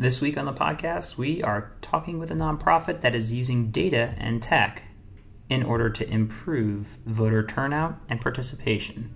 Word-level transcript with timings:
This 0.00 0.20
week 0.20 0.38
on 0.38 0.44
the 0.44 0.52
podcast, 0.52 1.16
we 1.16 1.42
are 1.42 1.72
talking 1.80 2.20
with 2.20 2.30
a 2.30 2.34
nonprofit 2.34 3.00
that 3.00 3.16
is 3.16 3.32
using 3.32 3.72
data 3.72 4.14
and 4.16 4.40
tech 4.40 4.84
in 5.50 5.64
order 5.64 5.90
to 5.90 6.08
improve 6.08 6.86
voter 7.04 7.44
turnout 7.44 7.96
and 8.08 8.20
participation. 8.20 9.12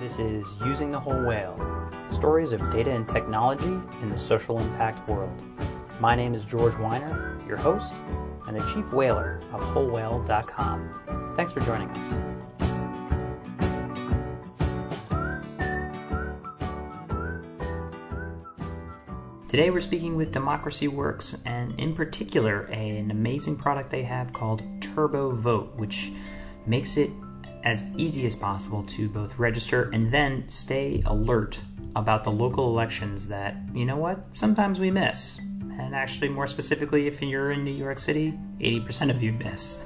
This 0.00 0.18
is 0.18 0.52
Using 0.66 0.90
the 0.90 0.98
Whole 0.98 1.24
Whale 1.24 1.88
Stories 2.10 2.50
of 2.50 2.58
Data 2.72 2.90
and 2.90 3.08
Technology 3.08 3.80
in 4.02 4.10
the 4.10 4.18
Social 4.18 4.58
Impact 4.58 5.08
World. 5.08 5.40
My 6.00 6.16
name 6.16 6.34
is 6.34 6.44
George 6.44 6.74
Weiner, 6.78 7.38
your 7.46 7.58
host 7.58 7.94
and 8.48 8.58
the 8.58 8.72
chief 8.74 8.92
whaler 8.92 9.40
of 9.52 9.60
WholeWhale.com. 9.60 11.32
Thanks 11.36 11.52
for 11.52 11.60
joining 11.60 11.90
us. 11.90 12.73
Today 19.54 19.70
we're 19.70 19.80
speaking 19.80 20.16
with 20.16 20.32
Democracy 20.32 20.88
Works 20.88 21.40
and 21.46 21.78
in 21.78 21.94
particular 21.94 22.62
an 22.62 23.12
amazing 23.12 23.54
product 23.54 23.88
they 23.88 24.02
have 24.02 24.32
called 24.32 24.64
Turbo 24.80 25.30
Vote, 25.30 25.76
which 25.76 26.10
makes 26.66 26.96
it 26.96 27.12
as 27.62 27.84
easy 27.96 28.26
as 28.26 28.34
possible 28.34 28.82
to 28.82 29.08
both 29.08 29.38
register 29.38 29.88
and 29.92 30.10
then 30.10 30.48
stay 30.48 31.04
alert 31.06 31.56
about 31.94 32.24
the 32.24 32.32
local 32.32 32.66
elections 32.66 33.28
that, 33.28 33.54
you 33.72 33.84
know 33.84 33.96
what, 33.96 34.26
sometimes 34.32 34.80
we 34.80 34.90
miss. 34.90 35.38
And 35.38 35.94
actually, 35.94 36.30
more 36.30 36.48
specifically, 36.48 37.06
if 37.06 37.22
you're 37.22 37.52
in 37.52 37.64
New 37.64 37.70
York 37.70 38.00
City, 38.00 38.36
80% 38.58 39.10
of 39.10 39.22
you 39.22 39.30
miss. 39.34 39.84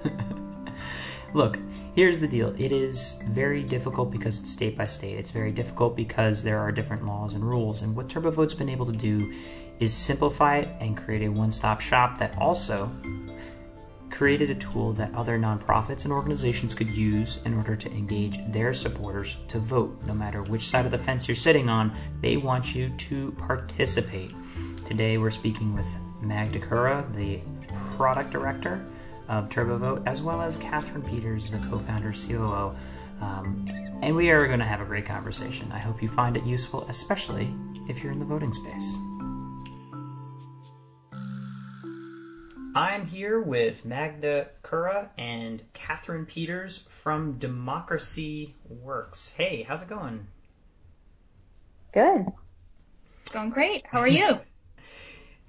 Look, 1.34 1.58
here's 1.98 2.20
the 2.20 2.28
deal 2.28 2.54
it 2.58 2.70
is 2.70 3.20
very 3.24 3.64
difficult 3.64 4.12
because 4.12 4.38
it's 4.38 4.52
state 4.52 4.76
by 4.76 4.86
state. 4.86 5.18
It's 5.18 5.32
very 5.32 5.50
difficult 5.50 5.96
because 5.96 6.44
there 6.44 6.60
are 6.60 6.70
different 6.70 7.06
laws 7.06 7.34
and 7.34 7.42
rules. 7.42 7.82
And 7.82 7.96
what 7.96 8.06
TurboVote's 8.06 8.54
been 8.54 8.68
able 8.68 8.86
to 8.86 8.92
do 8.92 9.34
is 9.80 9.92
simplify 9.92 10.58
it 10.58 10.68
and 10.78 10.96
create 10.96 11.27
a 11.27 11.28
one 11.28 11.50
stop 11.50 11.80
shop 11.80 12.18
that 12.18 12.38
also 12.38 12.88
created 14.10 14.48
a 14.50 14.55
tool 14.55 14.92
that 14.92 15.12
other 15.16 15.40
nonprofits 15.40 16.05
and 16.05 16.12
organizations 16.12 16.72
could 16.72 16.88
use 16.88 17.40
in 17.44 17.55
order 17.55 17.74
to 17.74 17.90
engage 17.90 18.38
their 18.52 18.74
supporters 18.74 19.36
to 19.48 19.58
vote. 19.58 20.00
No 20.06 20.14
matter 20.14 20.40
which 20.40 20.68
side 20.68 20.84
of 20.84 20.92
the 20.92 20.98
fence 20.98 21.27
you're 21.27 21.34
sitting 21.34 21.68
on, 21.68 21.96
they 22.20 22.36
want 22.36 22.77
you 22.77 22.90
to 22.90 23.33
participate. 23.38 24.30
Today 24.84 25.18
we're 25.18 25.30
speaking 25.30 25.74
with 25.74 25.88
Magda 26.22 26.60
Kura, 26.60 27.05
the 27.12 27.40
product 27.96 28.30
director 28.30 28.86
of 29.28 29.48
TurboVote, 29.48 30.06
as 30.06 30.22
well 30.22 30.40
as 30.40 30.56
Kathryn 30.56 31.06
Peters, 31.06 31.48
the 31.48 31.58
co-founder 31.58 32.12
COO. 32.12 32.74
Um, 33.20 33.66
and 34.02 34.16
we 34.16 34.30
are 34.30 34.46
going 34.46 34.60
to 34.60 34.64
have 34.64 34.80
a 34.80 34.84
great 34.84 35.06
conversation. 35.06 35.70
I 35.72 35.78
hope 35.78 36.02
you 36.02 36.08
find 36.08 36.36
it 36.36 36.44
useful, 36.44 36.84
especially 36.88 37.54
if 37.88 38.02
you're 38.02 38.12
in 38.12 38.18
the 38.18 38.24
voting 38.24 38.52
space. 38.52 38.96
I'm 42.74 43.06
here 43.06 43.40
with 43.40 43.84
Magda 43.84 44.50
Kura 44.62 45.10
and 45.18 45.62
Kathryn 45.72 46.28
Peters 46.28 46.78
from 46.88 47.38
Democracy 47.38 48.54
Works. 48.68 49.32
Hey, 49.36 49.64
how's 49.64 49.82
it 49.82 49.88
going? 49.88 50.28
Good. 51.92 52.26
Going 53.32 53.50
great. 53.50 53.84
How 53.86 54.00
are 54.00 54.08
you? 54.08 54.38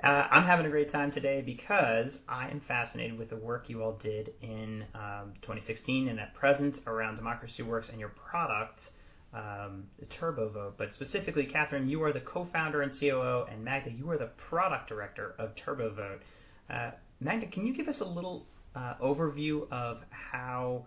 Uh, 0.02 0.28
I'm 0.32 0.44
having 0.44 0.66
a 0.66 0.70
great 0.70 0.88
time 0.88 1.12
today 1.12 1.42
because 1.42 2.22
I 2.28 2.48
am 2.50 2.62
fascinated 2.62 3.18
with 3.18 3.30
the 3.30 3.36
work 3.36 3.70
you 3.70 3.84
all 3.84 3.94
did 3.94 4.34
in 4.42 4.86
um, 4.96 5.34
2016 5.42 6.08
and 6.08 6.20
at 6.20 6.34
present 6.34 6.80
around 6.88 7.16
Democracy 7.16 7.64
Works 7.64 7.90
and 7.90 8.00
your 8.00 8.10
product, 8.10 8.92
um, 9.34 9.88
the. 10.10 10.72
But 10.78 10.94
specifically, 10.94 11.46
Kathryn, 11.46 11.90
you 11.90 12.02
are 12.04 12.14
the 12.14 12.22
co-founder 12.22 12.82
and 12.82 12.98
COO, 12.98 13.46
and 13.52 13.64
Magda, 13.66 13.92
you 13.92 14.10
are 14.10 14.18
the 14.18 14.28
product 14.28 14.88
director 14.88 15.36
of 15.38 15.54
Turbo 15.56 15.90
Vote. 15.90 16.22
Uh, 16.70 16.92
Magda, 17.20 17.48
can 17.48 17.66
you 17.66 17.74
give 17.74 17.90
us 17.90 18.00
a 18.00 18.08
little 18.08 18.48
uh, 18.76 18.94
overview 19.02 19.70
of 19.70 20.06
how 20.12 20.86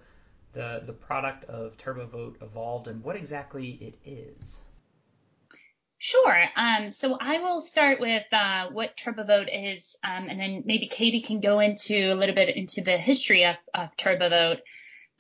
the 0.53 0.83
the 0.87 0.93
product 0.93 1.45
of 1.45 1.77
Turbo 1.77 2.07
Vote 2.07 2.37
evolved 2.41 2.89
and 2.89 3.05
what 3.05 3.17
exactly 3.17 3.73
it 3.73 3.95
is? 4.07 4.63
Sure. 6.05 6.37
Um, 6.57 6.91
so 6.91 7.17
I 7.21 7.39
will 7.39 7.61
start 7.61 8.01
with 8.01 8.25
uh, 8.33 8.71
what 8.73 8.97
TurboVote 8.97 9.77
is, 9.77 9.97
um, 10.03 10.27
and 10.29 10.41
then 10.41 10.65
maybe 10.67 10.89
Katie 10.89 11.23
can 11.23 11.39
go 11.39 11.61
into 11.61 12.13
a 12.13 12.17
little 12.17 12.35
bit 12.35 12.57
into 12.57 12.81
the 12.81 12.99
history 12.99 13.45
of, 13.45 13.55
of 13.73 13.97
TurboVote. 13.97 14.59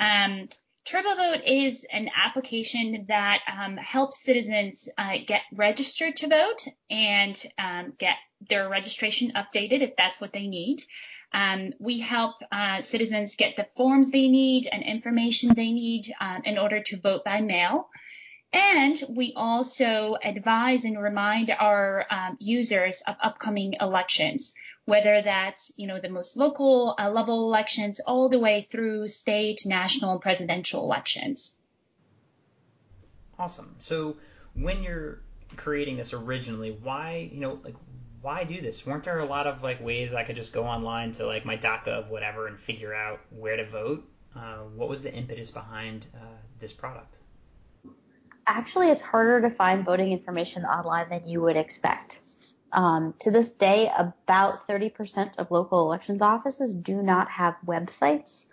Um, 0.00 0.48
TurboVote 0.84 1.42
is 1.46 1.86
an 1.92 2.10
application 2.16 3.04
that 3.06 3.42
um, 3.46 3.76
helps 3.76 4.24
citizens 4.24 4.88
uh, 4.98 5.18
get 5.24 5.42
registered 5.54 6.16
to 6.16 6.26
vote 6.26 6.66
and 6.90 7.40
um, 7.58 7.92
get 7.96 8.16
their 8.48 8.68
registration 8.68 9.34
updated 9.36 9.82
if 9.82 9.94
that's 9.94 10.20
what 10.20 10.32
they 10.32 10.48
need. 10.48 10.82
Um, 11.32 11.74
we 11.78 12.00
help 12.00 12.34
uh, 12.50 12.80
citizens 12.80 13.36
get 13.36 13.54
the 13.54 13.68
forms 13.76 14.10
they 14.10 14.26
need 14.26 14.66
and 14.66 14.82
information 14.82 15.54
they 15.54 15.70
need 15.70 16.12
in 16.44 16.58
order 16.58 16.82
to 16.82 16.98
vote 16.98 17.24
by 17.24 17.40
mail. 17.40 17.88
And 18.52 19.02
we 19.08 19.32
also 19.34 20.16
advise 20.22 20.84
and 20.84 21.02
remind 21.02 21.50
our 21.50 22.04
um, 22.10 22.36
users 22.38 23.02
of 23.06 23.16
upcoming 23.22 23.74
elections, 23.80 24.52
whether 24.84 25.22
that's, 25.22 25.72
you 25.76 25.86
know, 25.86 25.98
the 25.98 26.10
most 26.10 26.36
local 26.36 26.94
uh, 26.98 27.10
level 27.10 27.46
elections 27.46 28.00
all 28.00 28.28
the 28.28 28.38
way 28.38 28.62
through 28.62 29.08
state, 29.08 29.62
national, 29.64 30.12
and 30.12 30.20
presidential 30.20 30.82
elections. 30.82 31.56
Awesome. 33.38 33.74
So 33.78 34.16
when 34.54 34.82
you're 34.82 35.20
creating 35.56 35.96
this 35.96 36.12
originally, 36.12 36.76
why, 36.82 37.30
you 37.32 37.40
know, 37.40 37.58
like, 37.64 37.76
why 38.20 38.44
do 38.44 38.60
this? 38.60 38.86
Weren't 38.86 39.02
there 39.02 39.18
a 39.18 39.26
lot 39.26 39.46
of 39.46 39.62
like 39.62 39.82
ways 39.82 40.14
I 40.14 40.24
could 40.24 40.36
just 40.36 40.52
go 40.52 40.64
online 40.64 41.12
to 41.12 41.26
like 41.26 41.44
my 41.44 41.56
DACA 41.56 41.88
of 41.88 42.10
whatever 42.10 42.46
and 42.46 42.58
figure 42.58 42.94
out 42.94 43.20
where 43.30 43.56
to 43.56 43.66
vote? 43.66 44.08
Uh, 44.36 44.58
what 44.76 44.88
was 44.88 45.02
the 45.02 45.12
impetus 45.12 45.50
behind 45.50 46.06
uh, 46.14 46.36
this 46.60 46.72
product? 46.72 47.18
Actually 48.46 48.88
it's 48.88 49.02
harder 49.02 49.40
to 49.42 49.50
find 49.54 49.84
voting 49.84 50.12
information 50.12 50.64
online 50.64 51.08
than 51.08 51.26
you 51.26 51.40
would 51.42 51.56
expect. 51.56 52.20
Um, 52.72 53.14
to 53.20 53.30
this 53.30 53.50
day, 53.50 53.90
about 53.96 54.66
30% 54.66 55.38
of 55.38 55.50
local 55.50 55.80
elections 55.80 56.22
offices 56.22 56.72
do 56.72 57.02
not 57.02 57.30
have 57.30 57.54
websites. 57.66 58.46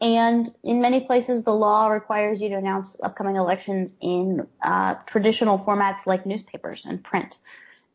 And 0.00 0.52
in 0.62 0.80
many 0.80 1.00
places, 1.00 1.44
the 1.44 1.54
law 1.54 1.88
requires 1.88 2.42
you 2.42 2.48
to 2.50 2.56
announce 2.56 2.96
upcoming 3.02 3.36
elections 3.36 3.94
in 4.00 4.46
uh, 4.62 4.96
traditional 5.06 5.58
formats 5.58 6.06
like 6.06 6.26
newspapers 6.26 6.82
and 6.84 7.02
print. 7.02 7.38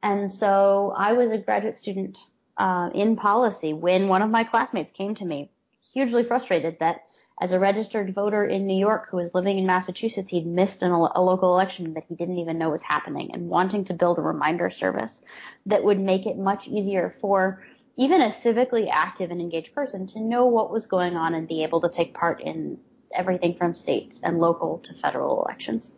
And 0.02 0.32
so 0.32 0.94
I 0.98 1.14
was 1.14 1.32
a 1.32 1.38
graduate 1.38 1.78
student 1.78 2.18
uh, 2.58 2.90
in 2.94 3.18
policy 3.18 3.74
when 3.74 4.08
one 4.08 4.22
of 4.22 4.30
my 4.30 4.44
classmates 4.44 4.92
came 4.92 5.16
to 5.16 5.26
me, 5.26 5.52
hugely 5.94 6.24
frustrated 6.24 6.80
that 6.80 7.07
as 7.40 7.52
a 7.52 7.60
registered 7.60 8.14
voter 8.14 8.46
in 8.46 8.66
New 8.66 8.78
York 8.78 9.10
who 9.10 9.18
was 9.18 9.34
living 9.34 9.60
in 9.60 9.66
Massachusetts, 9.66 10.32
he'd 10.32 10.48
missed 10.48 10.82
an, 10.82 10.92
a 10.92 11.22
local 11.22 11.54
election 11.54 11.94
that 11.94 12.06
he 12.10 12.16
didn't 12.16 12.40
even 12.40 12.58
know 12.58 12.70
was 12.70 12.82
happening 12.82 13.30
and 13.34 13.50
wanting 13.50 13.86
to 13.86 13.94
build 13.94 14.18
a 14.18 14.24
reminder 14.24 14.70
service 14.70 15.22
that 15.68 15.84
would 15.84 16.00
make 16.00 16.26
it 16.26 16.38
much 16.38 16.68
easier 16.68 17.14
for 17.22 17.64
even 17.96 18.22
a 18.22 18.28
civically 18.28 18.88
active 18.92 19.30
and 19.32 19.42
engaged 19.42 19.74
person 19.74 20.08
to 20.08 20.20
know 20.20 20.46
what 20.46 20.72
was 20.72 20.88
going 20.88 21.16
on 21.16 21.36
and 21.36 21.48
be 21.48 21.64
able 21.64 21.82
to 21.82 21.90
take 21.90 22.14
part 22.14 22.42
in 22.42 22.80
everything 23.14 23.56
from 23.56 23.76
state 23.76 24.20
and 24.24 24.40
local 24.40 24.80
to 24.80 24.94
federal 24.94 25.44
elections. 25.44 25.92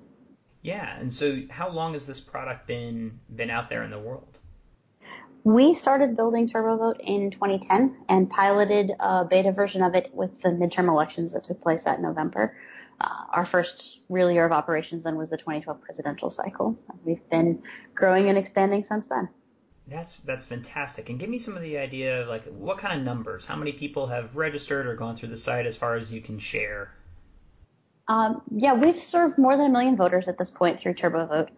Yeah, 0.61 0.97
and 0.99 1.11
so 1.11 1.43
how 1.49 1.69
long 1.69 1.93
has 1.93 2.05
this 2.05 2.19
product 2.19 2.67
been 2.67 3.19
been 3.33 3.49
out 3.49 3.69
there 3.69 3.83
in 3.83 3.91
the 3.91 3.99
world? 3.99 4.39
We 5.49 5.73
started 5.73 6.15
building 6.15 6.47
TurboVote 6.47 6.99
in 6.99 7.31
2010 7.31 8.05
and 8.07 8.29
piloted 8.29 8.91
a 8.99 9.25
beta 9.25 9.51
version 9.51 9.81
of 9.81 9.95
it 9.95 10.11
with 10.13 10.39
the 10.43 10.49
midterm 10.49 10.89
elections 10.89 11.33
that 11.33 11.43
took 11.43 11.59
place 11.59 11.85
that 11.85 11.99
November. 11.99 12.55
Uh, 13.01 13.25
our 13.31 13.47
first 13.47 13.97
real 14.09 14.31
year 14.31 14.45
of 14.45 14.51
operations 14.51 15.01
then 15.01 15.17
was 15.17 15.31
the 15.31 15.37
2012 15.37 15.81
presidential 15.81 16.29
cycle. 16.29 16.77
We've 17.03 17.27
been 17.31 17.63
growing 17.95 18.29
and 18.29 18.37
expanding 18.37 18.83
since 18.83 19.07
then. 19.07 19.27
That's 19.87 20.19
that's 20.19 20.45
fantastic. 20.45 21.09
And 21.09 21.19
give 21.19 21.31
me 21.31 21.39
some 21.39 21.55
of 21.55 21.63
the 21.63 21.79
idea 21.79 22.21
of 22.21 22.27
like 22.27 22.45
what 22.45 22.77
kind 22.77 22.99
of 22.99 23.03
numbers, 23.03 23.43
how 23.43 23.55
many 23.55 23.71
people 23.71 24.05
have 24.05 24.35
registered 24.35 24.85
or 24.85 24.93
gone 24.95 25.15
through 25.15 25.29
the 25.29 25.37
site 25.37 25.65
as 25.65 25.75
far 25.75 25.95
as 25.95 26.13
you 26.13 26.21
can 26.21 26.37
share. 26.37 26.93
Um, 28.07 28.43
yeah, 28.55 28.73
we've 28.73 28.99
served 28.99 29.39
more 29.39 29.57
than 29.57 29.65
a 29.65 29.69
million 29.69 29.97
voters 29.97 30.27
at 30.27 30.37
this 30.37 30.51
point 30.51 30.79
through 30.79 30.93
TurboVote. 30.93 31.49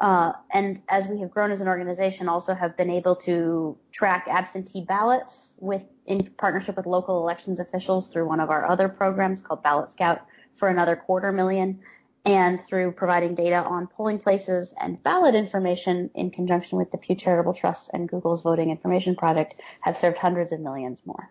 Uh, 0.00 0.32
and 0.50 0.80
as 0.88 1.06
we 1.06 1.20
have 1.20 1.30
grown 1.30 1.50
as 1.50 1.60
an 1.60 1.68
organization, 1.68 2.26
also 2.26 2.54
have 2.54 2.74
been 2.76 2.88
able 2.88 3.16
to 3.16 3.76
track 3.92 4.26
absentee 4.28 4.82
ballots 4.82 5.54
with 5.58 5.82
in 6.06 6.24
partnership 6.38 6.76
with 6.76 6.86
local 6.86 7.20
elections 7.20 7.60
officials 7.60 8.10
through 8.10 8.26
one 8.26 8.40
of 8.40 8.48
our 8.48 8.66
other 8.66 8.88
programs 8.88 9.42
called 9.42 9.62
Ballot 9.62 9.92
Scout 9.92 10.22
for 10.54 10.68
another 10.68 10.96
quarter 10.96 11.32
million, 11.32 11.80
and 12.24 12.60
through 12.64 12.92
providing 12.92 13.34
data 13.34 13.62
on 13.62 13.86
polling 13.88 14.18
places 14.18 14.74
and 14.80 15.02
ballot 15.02 15.34
information 15.34 16.10
in 16.14 16.30
conjunction 16.30 16.78
with 16.78 16.90
the 16.90 16.98
Pew 16.98 17.14
Charitable 17.14 17.54
Trust 17.54 17.90
and 17.92 18.08
Google's 18.08 18.40
Voting 18.40 18.70
Information 18.70 19.16
Project, 19.16 19.60
have 19.82 19.98
served 19.98 20.16
hundreds 20.16 20.52
of 20.52 20.60
millions 20.60 21.04
more. 21.04 21.30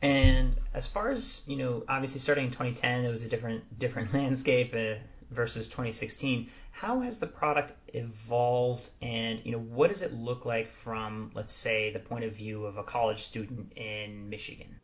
And 0.00 0.56
as 0.74 0.86
far 0.86 1.10
as 1.10 1.42
you 1.46 1.56
know, 1.56 1.82
obviously 1.88 2.20
starting 2.20 2.46
in 2.46 2.50
2010, 2.52 3.04
it 3.04 3.10
was 3.10 3.24
a 3.24 3.28
different 3.28 3.78
different 3.80 4.14
landscape. 4.14 4.74
Uh, 4.74 4.94
versus 5.32 5.68
2016. 5.68 6.50
How 6.70 7.00
has 7.00 7.18
the 7.18 7.26
product 7.26 7.72
evolved, 7.88 8.90
and 9.00 9.40
you 9.44 9.52
know 9.52 9.58
what 9.58 9.90
does 9.90 10.02
it 10.02 10.12
look 10.12 10.46
like 10.46 10.70
from, 10.70 11.30
let's 11.34 11.52
say, 11.52 11.92
the 11.92 11.98
point 11.98 12.24
of 12.24 12.32
view 12.32 12.64
of 12.64 12.76
a 12.76 12.82
college 12.82 13.22
student 13.22 13.72
in 13.76 14.30
Michigan? 14.30 14.80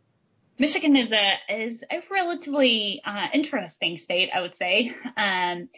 Michigan 0.58 0.96
is 0.96 1.12
a 1.12 1.34
is 1.48 1.84
a 1.90 2.02
relatively 2.10 3.00
uh, 3.04 3.28
interesting 3.32 3.96
state, 3.96 4.30
I 4.34 4.40
would 4.40 4.56
say. 4.56 4.92
Um, 5.16 5.68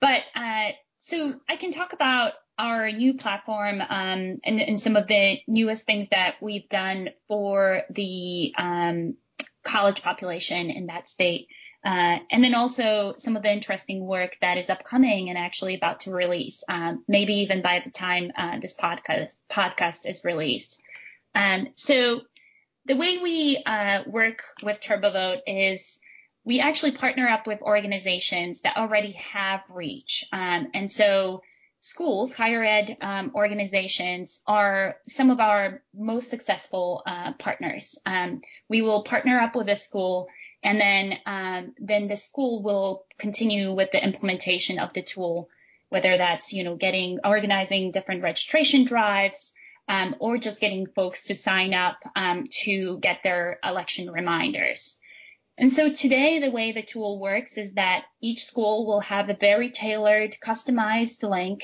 but 0.00 0.22
uh, 0.34 0.70
so 1.00 1.34
I 1.48 1.56
can 1.56 1.72
talk 1.72 1.92
about 1.92 2.34
our 2.58 2.90
new 2.90 3.14
platform 3.14 3.80
um, 3.80 4.38
and, 4.44 4.60
and, 4.60 4.80
some 4.80 4.96
of 4.96 5.06
the 5.06 5.38
newest 5.46 5.84
things 5.86 6.08
that 6.08 6.36
we've 6.40 6.68
done 6.68 7.10
for 7.28 7.82
the 7.90 8.54
um, 8.56 9.14
college 9.62 10.02
population 10.02 10.70
in 10.70 10.86
that 10.86 11.08
state. 11.08 11.48
Uh, 11.86 12.18
and 12.32 12.42
then 12.42 12.56
also 12.56 13.14
some 13.16 13.36
of 13.36 13.44
the 13.44 13.52
interesting 13.52 14.04
work 14.04 14.36
that 14.40 14.58
is 14.58 14.70
upcoming 14.70 15.28
and 15.28 15.38
actually 15.38 15.76
about 15.76 16.00
to 16.00 16.10
release, 16.10 16.64
um, 16.68 17.04
maybe 17.06 17.34
even 17.34 17.62
by 17.62 17.78
the 17.78 17.90
time 17.90 18.32
uh, 18.36 18.58
this 18.58 18.74
podcast 18.74 19.36
podcast 19.48 20.04
is 20.04 20.24
released. 20.24 20.82
Um, 21.36 21.68
so 21.76 22.22
the 22.86 22.96
way 22.96 23.18
we 23.18 23.62
uh, 23.64 24.02
work 24.04 24.42
with 24.64 24.80
TurboVote 24.80 25.42
is 25.46 26.00
we 26.44 26.58
actually 26.58 26.90
partner 26.90 27.28
up 27.28 27.46
with 27.46 27.62
organizations 27.62 28.62
that 28.62 28.76
already 28.76 29.12
have 29.12 29.62
reach, 29.68 30.24
um, 30.32 30.66
and 30.74 30.90
so 30.90 31.42
schools, 31.78 32.32
higher 32.32 32.64
ed 32.64 32.96
um, 33.00 33.30
organizations 33.32 34.42
are 34.44 34.96
some 35.06 35.30
of 35.30 35.38
our 35.38 35.82
most 35.94 36.30
successful 36.30 37.04
uh, 37.06 37.32
partners. 37.34 37.96
Um, 38.04 38.40
we 38.68 38.82
will 38.82 39.04
partner 39.04 39.38
up 39.38 39.54
with 39.54 39.68
a 39.68 39.76
school 39.76 40.28
and 40.66 40.80
then 40.80 41.18
um, 41.26 41.74
then 41.78 42.08
the 42.08 42.16
school 42.16 42.60
will 42.60 43.06
continue 43.18 43.72
with 43.72 43.92
the 43.92 44.02
implementation 44.02 44.80
of 44.80 44.92
the 44.92 45.02
tool, 45.02 45.48
whether 45.90 46.16
that's 46.16 46.52
you 46.52 46.64
know 46.64 46.74
getting 46.74 47.20
organizing 47.24 47.92
different 47.92 48.22
registration 48.22 48.84
drives. 48.84 49.52
Um, 49.88 50.16
or 50.18 50.36
just 50.36 50.60
getting 50.60 50.88
folks 50.88 51.26
to 51.26 51.36
sign 51.36 51.72
up 51.72 51.98
um, 52.16 52.42
to 52.64 52.98
get 52.98 53.20
their 53.22 53.60
election 53.62 54.10
reminders. 54.10 54.98
And 55.56 55.72
so 55.72 55.92
today, 55.92 56.40
the 56.40 56.50
way 56.50 56.72
the 56.72 56.82
tool 56.82 57.20
works 57.20 57.56
is 57.56 57.74
that 57.74 58.02
each 58.20 58.44
school 58.46 58.84
will 58.84 58.98
have 58.98 59.28
a 59.28 59.36
very 59.40 59.70
tailored, 59.70 60.36
customized 60.44 61.22
link, 61.22 61.62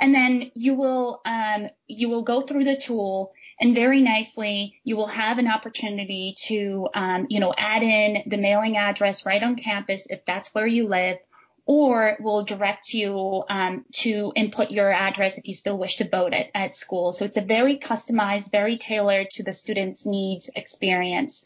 and 0.00 0.12
then 0.12 0.50
you 0.54 0.74
will 0.74 1.20
um, 1.24 1.68
you 1.86 2.08
will 2.08 2.22
go 2.22 2.42
through 2.42 2.64
the 2.64 2.76
tool, 2.76 3.32
and 3.62 3.76
very 3.76 4.00
nicely, 4.00 4.80
you 4.82 4.96
will 4.96 5.06
have 5.06 5.38
an 5.38 5.46
opportunity 5.46 6.34
to 6.46 6.88
um, 6.94 7.28
you 7.30 7.38
know 7.38 7.54
add 7.56 7.84
in 7.84 8.24
the 8.26 8.36
mailing 8.36 8.76
address 8.76 9.24
right 9.24 9.42
on 9.42 9.54
campus 9.54 10.08
if 10.10 10.24
that's 10.24 10.52
where 10.52 10.66
you 10.66 10.88
live, 10.88 11.18
or 11.64 12.16
will 12.18 12.42
direct 12.42 12.92
you 12.92 13.44
um, 13.48 13.84
to 13.92 14.32
input 14.34 14.72
your 14.72 14.90
address 14.90 15.38
if 15.38 15.46
you 15.46 15.54
still 15.54 15.78
wish 15.78 15.98
to 15.98 16.08
vote 16.08 16.34
at, 16.34 16.48
at 16.56 16.74
school. 16.74 17.12
So 17.12 17.24
it's 17.24 17.36
a 17.36 17.42
very 17.42 17.78
customized, 17.78 18.50
very 18.50 18.78
tailored 18.78 19.30
to 19.30 19.44
the 19.44 19.52
student's 19.52 20.04
needs 20.04 20.50
experience. 20.56 21.44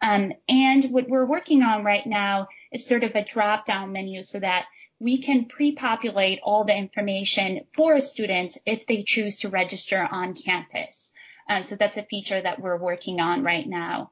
Um, 0.00 0.32
and 0.48 0.86
what 0.86 1.06
we're 1.06 1.26
working 1.26 1.62
on 1.62 1.84
right 1.84 2.06
now 2.06 2.48
is 2.72 2.86
sort 2.86 3.04
of 3.04 3.14
a 3.14 3.26
drop 3.26 3.66
down 3.66 3.92
menu 3.92 4.22
so 4.22 4.40
that 4.40 4.64
we 5.00 5.20
can 5.20 5.44
pre-populate 5.44 6.40
all 6.42 6.64
the 6.64 6.74
information 6.74 7.60
for 7.74 7.92
a 7.92 8.00
student 8.00 8.56
if 8.64 8.86
they 8.86 9.02
choose 9.02 9.40
to 9.40 9.50
register 9.50 10.08
on 10.10 10.34
campus. 10.34 11.12
Uh, 11.48 11.62
so 11.62 11.76
that's 11.76 11.96
a 11.96 12.02
feature 12.02 12.40
that 12.40 12.60
we're 12.60 12.76
working 12.76 13.20
on 13.20 13.42
right 13.42 13.66
now. 13.66 14.10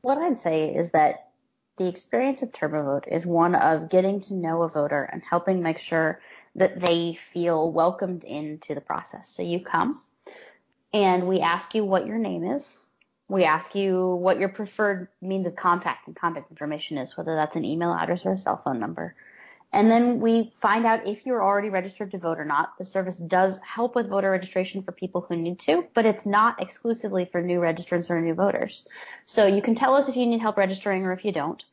What 0.00 0.18
I'd 0.18 0.40
say 0.40 0.74
is 0.74 0.90
that 0.90 1.28
the 1.76 1.88
experience 1.88 2.42
of 2.42 2.52
TurboVote 2.52 3.08
is 3.08 3.24
one 3.24 3.54
of 3.54 3.88
getting 3.88 4.20
to 4.22 4.34
know 4.34 4.62
a 4.62 4.68
voter 4.68 5.02
and 5.02 5.22
helping 5.22 5.62
make 5.62 5.78
sure 5.78 6.20
that 6.56 6.80
they 6.80 7.18
feel 7.32 7.70
welcomed 7.70 8.24
into 8.24 8.74
the 8.74 8.80
process. 8.80 9.28
So 9.28 9.42
you 9.42 9.60
come 9.60 9.98
and 10.92 11.26
we 11.26 11.40
ask 11.40 11.74
you 11.74 11.84
what 11.84 12.06
your 12.06 12.18
name 12.18 12.44
is. 12.44 12.76
We 13.28 13.44
ask 13.44 13.74
you 13.74 14.16
what 14.16 14.38
your 14.38 14.50
preferred 14.50 15.08
means 15.22 15.46
of 15.46 15.56
contact 15.56 16.06
and 16.06 16.14
contact 16.14 16.50
information 16.50 16.98
is, 16.98 17.16
whether 17.16 17.34
that's 17.34 17.56
an 17.56 17.64
email 17.64 17.92
address 17.92 18.26
or 18.26 18.32
a 18.32 18.36
cell 18.36 18.60
phone 18.62 18.78
number. 18.78 19.14
And 19.72 19.90
then 19.90 20.20
we 20.20 20.52
find 20.54 20.84
out 20.84 21.06
if 21.06 21.24
you're 21.24 21.42
already 21.42 21.70
registered 21.70 22.10
to 22.10 22.18
vote 22.18 22.38
or 22.38 22.44
not. 22.44 22.76
The 22.78 22.84
service 22.84 23.16
does 23.16 23.58
help 23.60 23.94
with 23.94 24.08
voter 24.08 24.30
registration 24.30 24.82
for 24.82 24.92
people 24.92 25.22
who 25.22 25.34
need 25.34 25.60
to, 25.60 25.86
but 25.94 26.04
it's 26.04 26.26
not 26.26 26.60
exclusively 26.60 27.24
for 27.24 27.40
new 27.40 27.58
registrants 27.58 28.10
or 28.10 28.20
new 28.20 28.34
voters. 28.34 28.86
So 29.24 29.46
you 29.46 29.62
can 29.62 29.74
tell 29.74 29.94
us 29.94 30.08
if 30.08 30.16
you 30.16 30.26
need 30.26 30.40
help 30.40 30.58
registering 30.58 31.04
or 31.04 31.12
if 31.12 31.24
you 31.24 31.32
don't. 31.32 31.64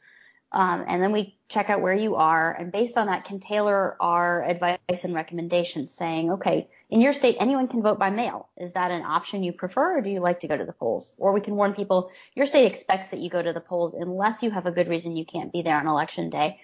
Um, 0.52 0.86
and 0.88 1.04
then 1.04 1.12
we 1.12 1.38
check 1.48 1.70
out 1.70 1.82
where 1.82 1.94
you 1.94 2.16
are, 2.16 2.52
and 2.52 2.72
based 2.72 2.98
on 2.98 3.06
that, 3.06 3.26
can 3.26 3.40
tailor 3.40 3.96
our 4.00 4.44
advice 4.44 5.04
and 5.04 5.14
recommendations, 5.14 5.92
saying, 5.92 6.32
okay, 6.32 6.68
in 6.90 7.02
your 7.02 7.14
state, 7.14 7.38
anyone 7.40 7.68
can 7.68 7.84
vote 7.84 8.00
by 8.00 8.10
mail. 8.10 8.50
Is 8.58 8.74
that 8.74 8.90
an 8.90 9.04
option 9.04 9.44
you 9.44 9.54
prefer, 9.54 10.00
or 10.00 10.02
do 10.02 10.10
you 10.10 10.22
like 10.22 10.40
to 10.40 10.48
go 10.48 10.58
to 10.58 10.66
the 10.66 10.74
polls? 10.74 11.14
Or 11.20 11.34
we 11.34 11.42
can 11.42 11.56
warn 11.56 11.74
people, 11.74 12.10
your 12.34 12.48
state 12.48 12.66
expects 12.66 13.10
that 13.10 13.20
you 13.20 13.30
go 13.30 13.44
to 13.44 13.54
the 13.54 13.62
polls 13.62 13.94
unless 13.94 14.42
you 14.42 14.50
have 14.50 14.66
a 14.66 14.72
good 14.72 14.88
reason 14.88 15.16
you 15.16 15.26
can't 15.26 15.54
be 15.54 15.62
there 15.62 15.78
on 15.78 15.86
election 15.86 16.32
day. 16.32 16.60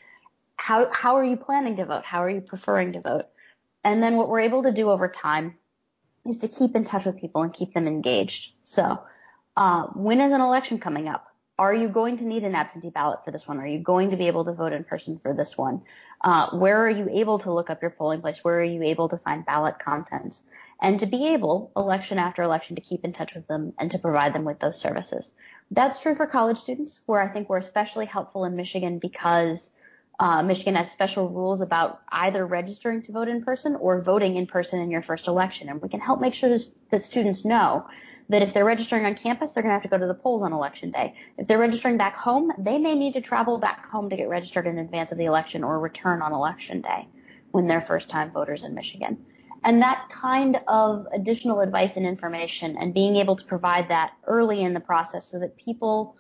How 0.56 0.90
how 0.92 1.16
are 1.16 1.24
you 1.24 1.38
planning 1.38 1.78
to 1.78 1.86
vote? 1.86 2.04
How 2.06 2.24
are 2.24 2.30
you 2.30 2.42
preferring 2.42 2.94
to 2.94 3.02
vote? 3.02 3.26
And 3.84 4.02
then 4.02 4.18
what 4.18 4.30
we're 4.30 4.42
able 4.42 4.64
to 4.64 4.72
do 4.72 4.90
over 4.90 5.08
time 5.08 5.56
is 6.26 6.40
to 6.40 6.48
keep 6.48 6.76
in 6.76 6.84
touch 6.84 7.06
with 7.06 7.20
people 7.20 7.44
and 7.44 7.54
keep 7.54 7.74
them 7.74 7.88
engaged. 7.88 8.54
So, 8.64 9.00
uh, 9.56 9.84
when 9.94 10.22
is 10.22 10.32
an 10.32 10.42
election 10.42 10.80
coming 10.80 11.08
up? 11.08 11.28
are 11.58 11.74
you 11.74 11.88
going 11.88 12.18
to 12.18 12.26
need 12.26 12.44
an 12.44 12.54
absentee 12.54 12.90
ballot 12.90 13.24
for 13.24 13.32
this 13.32 13.48
one? 13.48 13.60
Are 13.60 13.68
you 13.68 13.80
going 13.80 14.12
to 14.12 14.18
be 14.18 14.28
able 14.28 14.44
to 14.46 14.52
vote 14.52 14.74
in 14.74 14.84
person 14.84 15.20
for 15.20 15.34
this 15.34 15.58
one? 15.58 15.82
Uh, 16.22 16.50
where 16.50 16.86
are 16.86 16.90
you 16.90 17.08
able 17.10 17.40
to 17.40 17.54
look 17.54 17.70
up 17.70 17.82
your 17.82 17.92
polling 17.92 18.20
place? 18.20 18.44
Where 18.44 18.60
are 18.60 18.64
you 18.64 18.84
able 18.84 19.08
to 19.10 19.18
find 19.18 19.46
ballot 19.46 19.80
contents? 19.80 20.44
And 20.82 21.00
to 21.00 21.06
be 21.06 21.30
able, 21.30 21.72
election 21.78 22.20
after 22.20 22.44
election, 22.44 22.76
to 22.76 22.82
keep 22.82 23.06
in 23.06 23.14
touch 23.14 23.34
with 23.34 23.48
them 23.48 23.74
and 23.80 23.90
to 23.92 24.00
provide 24.00 24.34
them 24.34 24.44
with 24.44 24.60
those 24.60 24.78
services. 24.78 25.32
That's 25.72 26.02
true 26.02 26.16
for 26.16 26.28
college 26.28 26.58
students, 26.58 27.00
where 27.06 27.22
I 27.22 27.30
think 27.30 27.50
we're 27.50 27.58
especially 27.58 28.06
helpful 28.06 28.44
in 28.44 28.58
Michigan 28.58 29.00
because 29.00 29.70
uh, 30.20 30.42
Michigan 30.42 30.76
has 30.76 30.90
special 30.92 31.30
rules 31.30 31.62
about 31.62 32.02
either 32.10 32.46
registering 32.46 33.02
to 33.04 33.12
vote 33.12 33.28
in 33.28 33.44
person 33.44 33.76
or 33.76 34.02
voting 34.02 34.38
in 34.38 34.48
person 34.48 34.80
in 34.80 34.90
your 34.90 35.02
first 35.02 35.28
election. 35.28 35.70
And 35.70 35.82
we 35.82 35.90
can 35.90 36.00
help 36.00 36.22
make 36.22 36.34
sure 36.34 36.56
that 36.92 37.04
students 37.04 37.44
know 37.44 37.86
that 38.30 38.42
if 38.42 38.54
they're 38.54 38.66
registering 38.66 39.06
on 39.06 39.16
campus, 39.16 39.52
they're 39.52 39.62
going 39.62 39.72
to 39.72 39.74
have 39.74 39.84
to 39.84 39.90
go 39.90 39.98
to 39.98 40.08
the 40.08 40.14
polls 40.14 40.42
on 40.42 40.54
election 40.54 40.92
day. 40.92 41.14
If 41.38 41.48
they're 41.48 41.60
registering 41.60 41.98
back 41.98 42.16
home, 42.16 42.52
they 42.58 42.78
may 42.80 42.96
need 42.96 43.14
to 43.14 43.22
travel 43.22 43.58
back 43.58 43.90
home 43.90 44.10
to 44.10 44.16
get 44.16 44.30
registered 44.30 44.68
in 44.68 44.80
advance 44.80 45.12
of 45.12 45.18
the 45.18 45.26
election 45.26 45.64
or 45.64 45.80
return 45.80 46.22
on 46.22 46.34
election 46.34 46.82
day 46.82 47.08
when 47.52 47.68
they're 47.68 47.82
first 47.82 48.10
time 48.10 48.32
voters 48.32 48.64
in 48.64 48.74
Michigan. 48.74 49.18
And 49.64 49.82
that 49.82 50.10
kind 50.10 50.60
of 50.68 51.08
additional 51.14 51.60
advice 51.60 51.98
and 51.98 52.06
information 52.06 52.78
and 52.78 52.94
being 52.94 53.16
able 53.16 53.36
to 53.36 53.44
provide 53.44 53.90
that 53.90 54.14
early 54.28 54.62
in 54.62 54.74
the 54.74 54.80
process 54.80 55.28
so 55.28 55.40
that 55.40 55.58
people 55.58 56.16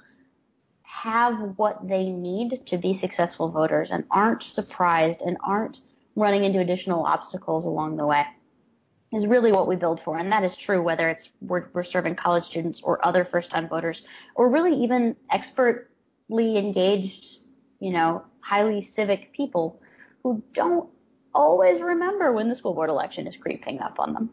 have 0.85 1.57
what 1.57 1.87
they 1.87 2.09
need 2.09 2.65
to 2.67 2.77
be 2.77 2.93
successful 2.93 3.49
voters 3.49 3.91
and 3.91 4.03
aren't 4.11 4.43
surprised 4.43 5.21
and 5.21 5.37
aren't 5.43 5.81
running 6.15 6.43
into 6.43 6.59
additional 6.59 7.05
obstacles 7.05 7.65
along 7.65 7.97
the 7.97 8.05
way 8.05 8.23
is 9.11 9.27
really 9.27 9.51
what 9.51 9.67
we 9.67 9.75
build 9.75 10.01
for. 10.01 10.17
And 10.17 10.31
that 10.31 10.43
is 10.43 10.57
true 10.57 10.81
whether 10.81 11.09
it's 11.09 11.29
we're, 11.41 11.67
we're 11.73 11.83
serving 11.83 12.15
college 12.15 12.43
students 12.43 12.81
or 12.81 13.05
other 13.05 13.23
first 13.23 13.49
time 13.49 13.67
voters 13.67 14.03
or 14.35 14.49
really 14.49 14.75
even 14.83 15.15
expertly 15.31 16.57
engaged, 16.57 17.37
you 17.79 17.91
know, 17.91 18.23
highly 18.41 18.81
civic 18.81 19.33
people 19.33 19.81
who 20.23 20.43
don't 20.53 20.89
always 21.33 21.81
remember 21.81 22.31
when 22.31 22.49
the 22.49 22.55
school 22.55 22.73
board 22.73 22.89
election 22.89 23.27
is 23.27 23.37
creeping 23.37 23.79
up 23.79 23.99
on 23.99 24.13
them. 24.13 24.29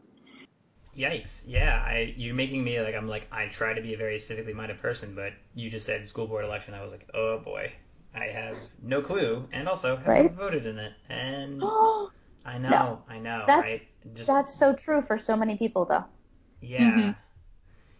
Yikes! 0.96 1.44
Yeah, 1.46 1.82
I 1.86 2.14
you're 2.16 2.34
making 2.34 2.62
me 2.62 2.80
like 2.80 2.94
I'm 2.94 3.08
like 3.08 3.26
I 3.32 3.46
try 3.46 3.72
to 3.72 3.80
be 3.80 3.94
a 3.94 3.96
very 3.96 4.18
civically 4.18 4.54
minded 4.54 4.78
person, 4.78 5.14
but 5.14 5.32
you 5.54 5.70
just 5.70 5.86
said 5.86 6.06
school 6.06 6.26
board 6.26 6.44
election. 6.44 6.74
I 6.74 6.82
was 6.82 6.92
like, 6.92 7.08
oh 7.14 7.38
boy, 7.38 7.72
I 8.14 8.26
have 8.26 8.56
no 8.82 9.00
clue, 9.00 9.48
and 9.52 9.68
also 9.68 9.96
haven't 9.96 10.10
right? 10.10 10.32
voted 10.32 10.66
in 10.66 10.78
it, 10.78 10.92
and 11.08 11.62
I 12.44 12.58
know, 12.58 12.68
no. 12.68 13.02
I 13.08 13.18
know. 13.18 13.44
That's 13.46 13.66
right? 13.66 13.88
Just, 14.14 14.28
that's 14.28 14.54
so 14.54 14.74
true 14.74 15.00
for 15.00 15.16
so 15.16 15.36
many 15.36 15.56
people, 15.56 15.84
though. 15.86 16.04
Yeah. 16.60 16.90
Mm-hmm. 16.90 17.10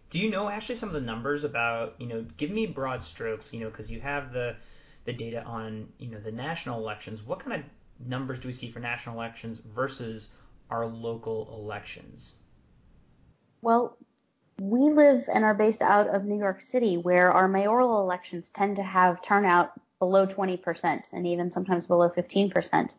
Do 0.09 0.19
you 0.19 0.29
know 0.29 0.47
actually 0.47 0.75
some 0.75 0.89
of 0.89 0.93
the 0.93 1.01
numbers 1.01 1.43
about 1.43 1.95
you 1.99 2.05
know? 2.05 2.23
Give 2.37 2.51
me 2.51 2.67
broad 2.67 3.03
strokes, 3.03 3.51
you 3.51 3.61
know, 3.61 3.69
because 3.69 3.89
you 3.89 4.01
have 4.01 4.31
the 4.31 4.55
the 5.05 5.13
data 5.13 5.43
on 5.43 5.87
you 5.97 6.09
know 6.11 6.19
the 6.19 6.31
national 6.31 6.79
elections. 6.79 7.23
What 7.23 7.39
kind 7.39 7.59
of 7.59 8.07
numbers 8.07 8.37
do 8.37 8.47
we 8.47 8.53
see 8.53 8.69
for 8.69 8.79
national 8.79 9.15
elections 9.15 9.59
versus 9.59 10.29
our 10.69 10.85
local 10.85 11.49
elections? 11.57 12.35
Well, 13.63 13.97
we 14.59 14.91
live 14.91 15.27
and 15.33 15.43
are 15.43 15.55
based 15.55 15.81
out 15.81 16.07
of 16.07 16.25
New 16.25 16.37
York 16.37 16.61
City, 16.61 16.97
where 16.97 17.31
our 17.31 17.47
mayoral 17.47 18.01
elections 18.01 18.49
tend 18.49 18.75
to 18.75 18.83
have 18.83 19.21
turnout 19.21 19.71
below 19.97 20.27
20% 20.27 21.11
and 21.11 21.25
even 21.25 21.49
sometimes 21.49 21.87
below 21.87 22.09
15% 22.09 22.93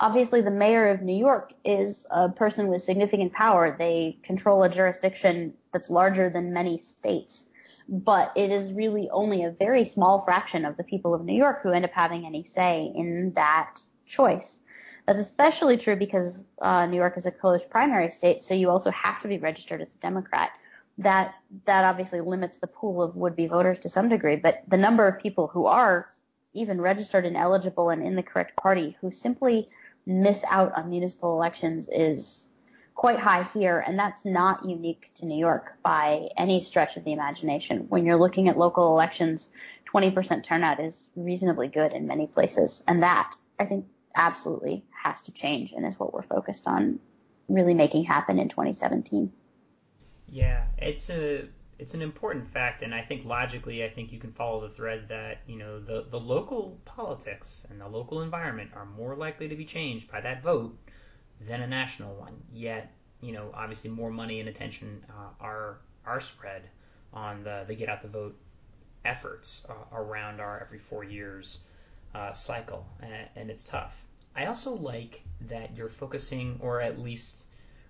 obviously 0.00 0.40
the 0.40 0.50
mayor 0.50 0.88
of 0.88 1.02
New 1.02 1.16
York 1.16 1.52
is 1.64 2.06
a 2.10 2.28
person 2.28 2.68
with 2.68 2.82
significant 2.82 3.32
power. 3.32 3.74
They 3.76 4.18
control 4.22 4.62
a 4.62 4.68
jurisdiction 4.68 5.54
that's 5.72 5.90
larger 5.90 6.30
than 6.30 6.52
many 6.52 6.78
states. 6.78 7.46
But 7.88 8.32
it 8.36 8.50
is 8.50 8.72
really 8.72 9.08
only 9.10 9.44
a 9.44 9.50
very 9.50 9.84
small 9.84 10.20
fraction 10.20 10.64
of 10.64 10.76
the 10.76 10.84
people 10.84 11.14
of 11.14 11.24
New 11.24 11.34
York 11.34 11.62
who 11.62 11.72
end 11.72 11.84
up 11.84 11.92
having 11.92 12.26
any 12.26 12.44
say 12.44 12.92
in 12.94 13.32
that 13.34 13.80
choice. 14.06 14.60
That's 15.08 15.20
especially 15.20 15.78
true 15.78 15.96
because 15.96 16.44
uh, 16.60 16.84
New 16.84 16.98
York 16.98 17.16
is 17.16 17.24
a 17.24 17.30
closed 17.30 17.70
primary 17.70 18.10
state, 18.10 18.42
so 18.42 18.52
you 18.52 18.68
also 18.68 18.90
have 18.90 19.22
to 19.22 19.28
be 19.28 19.38
registered 19.38 19.80
as 19.80 19.88
a 19.88 19.96
Democrat. 20.02 20.50
That 20.98 21.34
that 21.64 21.86
obviously 21.86 22.20
limits 22.20 22.58
the 22.58 22.66
pool 22.66 23.02
of 23.02 23.16
would-be 23.16 23.46
voters 23.46 23.78
to 23.78 23.88
some 23.88 24.10
degree, 24.10 24.36
but 24.36 24.64
the 24.68 24.76
number 24.76 25.08
of 25.08 25.18
people 25.18 25.46
who 25.46 25.64
are 25.64 26.10
even 26.52 26.78
registered 26.78 27.24
and 27.24 27.38
eligible 27.38 27.88
and 27.88 28.06
in 28.06 28.16
the 28.16 28.22
correct 28.22 28.54
party 28.56 28.98
who 29.00 29.10
simply 29.10 29.70
miss 30.04 30.44
out 30.50 30.74
on 30.76 30.90
municipal 30.90 31.32
elections 31.32 31.88
is 31.90 32.50
quite 32.94 33.18
high 33.18 33.44
here, 33.44 33.82
and 33.86 33.98
that's 33.98 34.26
not 34.26 34.68
unique 34.68 35.10
to 35.14 35.24
New 35.24 35.38
York 35.38 35.78
by 35.82 36.28
any 36.36 36.60
stretch 36.60 36.98
of 36.98 37.04
the 37.04 37.14
imagination. 37.14 37.86
When 37.88 38.04
you're 38.04 38.20
looking 38.20 38.50
at 38.50 38.58
local 38.58 38.92
elections, 38.92 39.48
20% 39.90 40.44
turnout 40.44 40.80
is 40.80 41.08
reasonably 41.16 41.68
good 41.68 41.92
in 41.92 42.06
many 42.06 42.26
places, 42.26 42.84
and 42.86 43.02
that 43.02 43.36
I 43.58 43.64
think 43.64 43.86
absolutely 44.14 44.84
has 45.02 45.22
to 45.22 45.32
change 45.32 45.72
and 45.72 45.86
is 45.86 45.98
what 45.98 46.12
we're 46.12 46.22
focused 46.22 46.66
on 46.66 46.98
really 47.48 47.74
making 47.74 48.04
happen 48.04 48.38
in 48.38 48.48
2017. 48.48 49.32
Yeah, 50.30 50.64
it's 50.76 51.08
a 51.10 51.48
it's 51.78 51.94
an 51.94 52.02
important 52.02 52.50
fact, 52.50 52.82
and 52.82 52.92
I 52.92 53.02
think 53.02 53.24
logically, 53.24 53.84
I 53.84 53.88
think 53.88 54.12
you 54.12 54.18
can 54.18 54.32
follow 54.32 54.60
the 54.60 54.68
thread 54.68 55.08
that 55.08 55.38
you 55.46 55.56
know 55.56 55.80
the 55.80 56.04
the 56.08 56.20
local 56.20 56.78
politics 56.84 57.66
and 57.70 57.80
the 57.80 57.88
local 57.88 58.22
environment 58.22 58.70
are 58.74 58.84
more 58.84 59.14
likely 59.14 59.48
to 59.48 59.56
be 59.56 59.64
changed 59.64 60.10
by 60.10 60.20
that 60.20 60.42
vote 60.42 60.76
than 61.40 61.62
a 61.62 61.66
national 61.66 62.14
one. 62.16 62.34
Yet, 62.52 62.92
you 63.20 63.32
know, 63.32 63.50
obviously 63.54 63.90
more 63.90 64.10
money 64.10 64.40
and 64.40 64.48
attention 64.48 65.04
uh, 65.08 65.30
are 65.40 65.78
are 66.04 66.20
spread 66.20 66.62
on 67.12 67.44
the 67.44 67.64
the 67.66 67.74
get 67.74 67.88
out 67.88 68.02
the 68.02 68.08
vote 68.08 68.36
efforts 69.04 69.64
uh, 69.68 69.96
around 69.96 70.40
our 70.40 70.60
every 70.60 70.78
four 70.78 71.04
years 71.04 71.60
uh, 72.14 72.32
cycle, 72.32 72.86
and, 73.00 73.28
and 73.36 73.50
it's 73.50 73.64
tough. 73.64 74.04
I 74.38 74.46
also 74.46 74.74
like 74.74 75.24
that 75.48 75.76
you're 75.76 75.88
focusing, 75.88 76.60
or 76.62 76.80
at 76.80 77.00
least 77.00 77.42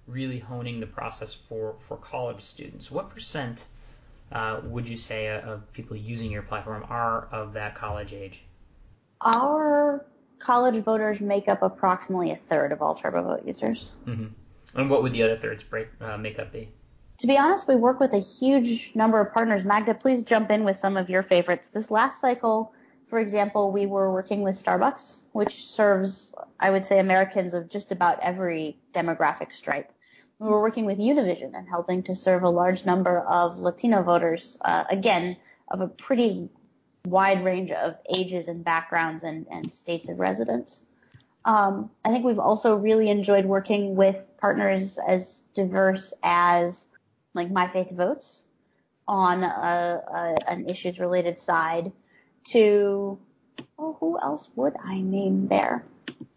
really 0.07 0.39
honing 0.39 0.81
the 0.81 0.87
process 0.87 1.35
for 1.35 1.77
for 1.81 1.99
college 1.99 2.41
students. 2.41 2.91
What 2.91 3.11
percent 3.11 3.67
uh, 4.33 4.63
would 4.65 4.89
you 4.89 4.97
say 4.97 5.29
uh, 5.29 5.41
of 5.41 5.73
people 5.75 5.95
using 5.95 6.31
your 6.31 6.41
platform 6.41 6.87
are 6.89 7.29
of 7.31 7.53
that 7.53 7.75
college 7.75 8.15
age? 8.15 8.45
Our 9.21 10.07
college 10.39 10.83
voters 10.83 11.21
make 11.21 11.49
up 11.49 11.61
approximately 11.61 12.31
a 12.31 12.37
third 12.37 12.73
of 12.73 12.81
all 12.81 12.95
TurboVote 12.97 13.47
users. 13.47 13.93
Mm-hmm. 14.07 14.29
And 14.81 14.91
what 14.91 15.03
would 15.03 15.13
the 15.13 15.23
other 15.25 15.37
thirds 15.37 15.63
break 15.63 15.89
uh, 16.01 16.17
make 16.17 16.39
up 16.39 16.51
be? 16.51 16.71
To 17.19 17.27
be 17.27 17.37
honest, 17.37 17.69
we 17.69 17.75
work 17.75 18.01
with 18.01 18.15
a 18.15 18.21
huge 18.21 18.93
number 18.95 19.21
of 19.21 19.35
partners. 19.35 19.65
Magda, 19.65 19.93
please 19.93 20.23
jump 20.23 20.51
in 20.51 20.65
with 20.65 20.79
some 20.79 20.97
of 20.97 21.11
your 21.11 21.23
favorites. 21.23 21.69
This 21.69 21.91
last 21.91 22.23
cycle, 22.23 22.73
for 23.09 23.19
example, 23.19 23.73
we 23.73 23.87
were 23.87 24.13
working 24.13 24.43
with 24.43 24.55
Starbucks, 24.55 25.21
which 25.33 25.65
serves, 25.65 26.35
I 26.61 26.71
would 26.71 26.85
say, 26.85 26.99
Americans 26.99 27.55
of 27.55 27.69
just 27.69 27.91
about 27.91 28.21
every 28.21 28.79
demographic 28.95 29.53
stripe. 29.53 29.91
We 30.39 30.49
were 30.49 30.61
working 30.61 30.85
with 30.85 30.99
Univision 30.99 31.57
and 31.57 31.69
helping 31.69 32.03
to 32.05 32.15
serve 32.15 32.43
a 32.43 32.51
large 32.51 32.85
number 32.85 33.21
of 33.21 33.59
Latino 33.59 34.03
voters, 34.03 34.59
uh, 34.61 34.85
again, 34.89 35.37
of 35.69 35.81
a 35.81 35.89
pretty 35.89 36.51
wide 37.07 37.45
range 37.45 37.71
of 37.71 37.97
ages 38.15 38.47
and 38.47 38.63
backgrounds 38.63 39.25
and, 39.25 39.47
and 39.51 39.73
states 39.73 40.09
of 40.11 40.19
residence. 40.21 40.85
Um, 41.45 41.91
I 42.05 42.11
think 42.11 42.25
we've 42.25 42.39
also 42.39 42.77
really 42.77 43.09
enjoyed 43.09 43.47
working 43.47 43.97
with 43.97 44.29
partners 44.39 44.99
as 44.99 45.41
diverse 45.55 46.13
as 46.23 46.87
like 47.33 47.51
My 47.51 47.69
Faith 47.69 47.91
Votes 47.91 48.45
on 49.07 49.43
a, 49.43 50.03
a, 50.47 50.51
an 50.51 50.69
issues 50.69 51.01
related 51.01 51.39
side 51.39 51.91
to, 52.51 53.19
oh, 53.79 53.97
who 54.01 54.19
else 54.21 54.49
would 54.57 54.75
I 54.85 55.01
name 55.01 55.49
there? 55.49 55.85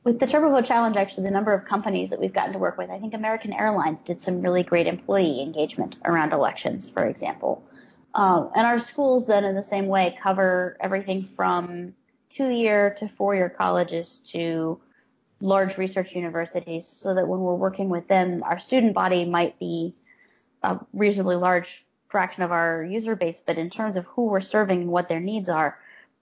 with 0.03 0.19
the 0.19 0.25
TurboVote 0.25 0.65
Challenge, 0.65 0.97
actually, 0.97 1.25
the 1.25 1.31
number 1.31 1.53
of 1.53 1.65
companies 1.65 2.09
that 2.09 2.19
we've 2.19 2.33
gotten 2.33 2.53
to 2.53 2.59
work 2.59 2.77
with, 2.77 2.89
I 2.89 2.99
think 2.99 3.13
American 3.13 3.53
Airlines 3.53 3.99
did 4.03 4.19
some 4.19 4.41
really 4.41 4.63
great 4.63 4.87
employee 4.87 5.41
engagement 5.41 5.97
around 6.05 6.33
elections, 6.33 6.89
for 6.89 7.05
example. 7.05 7.63
Uh, 8.13 8.47
and 8.55 8.65
our 8.65 8.79
schools 8.79 9.27
then, 9.27 9.45
in 9.45 9.55
the 9.55 9.63
same 9.63 9.87
way, 9.87 10.17
cover 10.21 10.75
everything 10.79 11.29
from 11.35 11.93
two-year 12.29 12.95
to 12.97 13.07
four-year 13.07 13.49
colleges 13.49 14.21
to 14.25 14.79
large 15.39 15.77
research 15.77 16.15
universities, 16.15 16.87
so 16.87 17.13
that 17.13 17.27
when 17.27 17.39
we're 17.39 17.55
working 17.55 17.89
with 17.89 18.07
them, 18.07 18.43
our 18.43 18.59
student 18.59 18.93
body 18.93 19.25
might 19.25 19.57
be 19.59 19.93
a 20.63 20.79
reasonably 20.93 21.35
large 21.35 21.85
fraction 22.09 22.43
of 22.43 22.51
our 22.51 22.83
user 22.83 23.15
base, 23.15 23.41
but 23.45 23.57
in 23.57 23.69
terms 23.69 23.97
of 23.97 24.05
who 24.05 24.25
we're 24.25 24.41
serving 24.41 24.81
and 24.81 24.91
what 24.91 25.09
their 25.09 25.19
needs 25.19 25.47
are, 25.47 25.77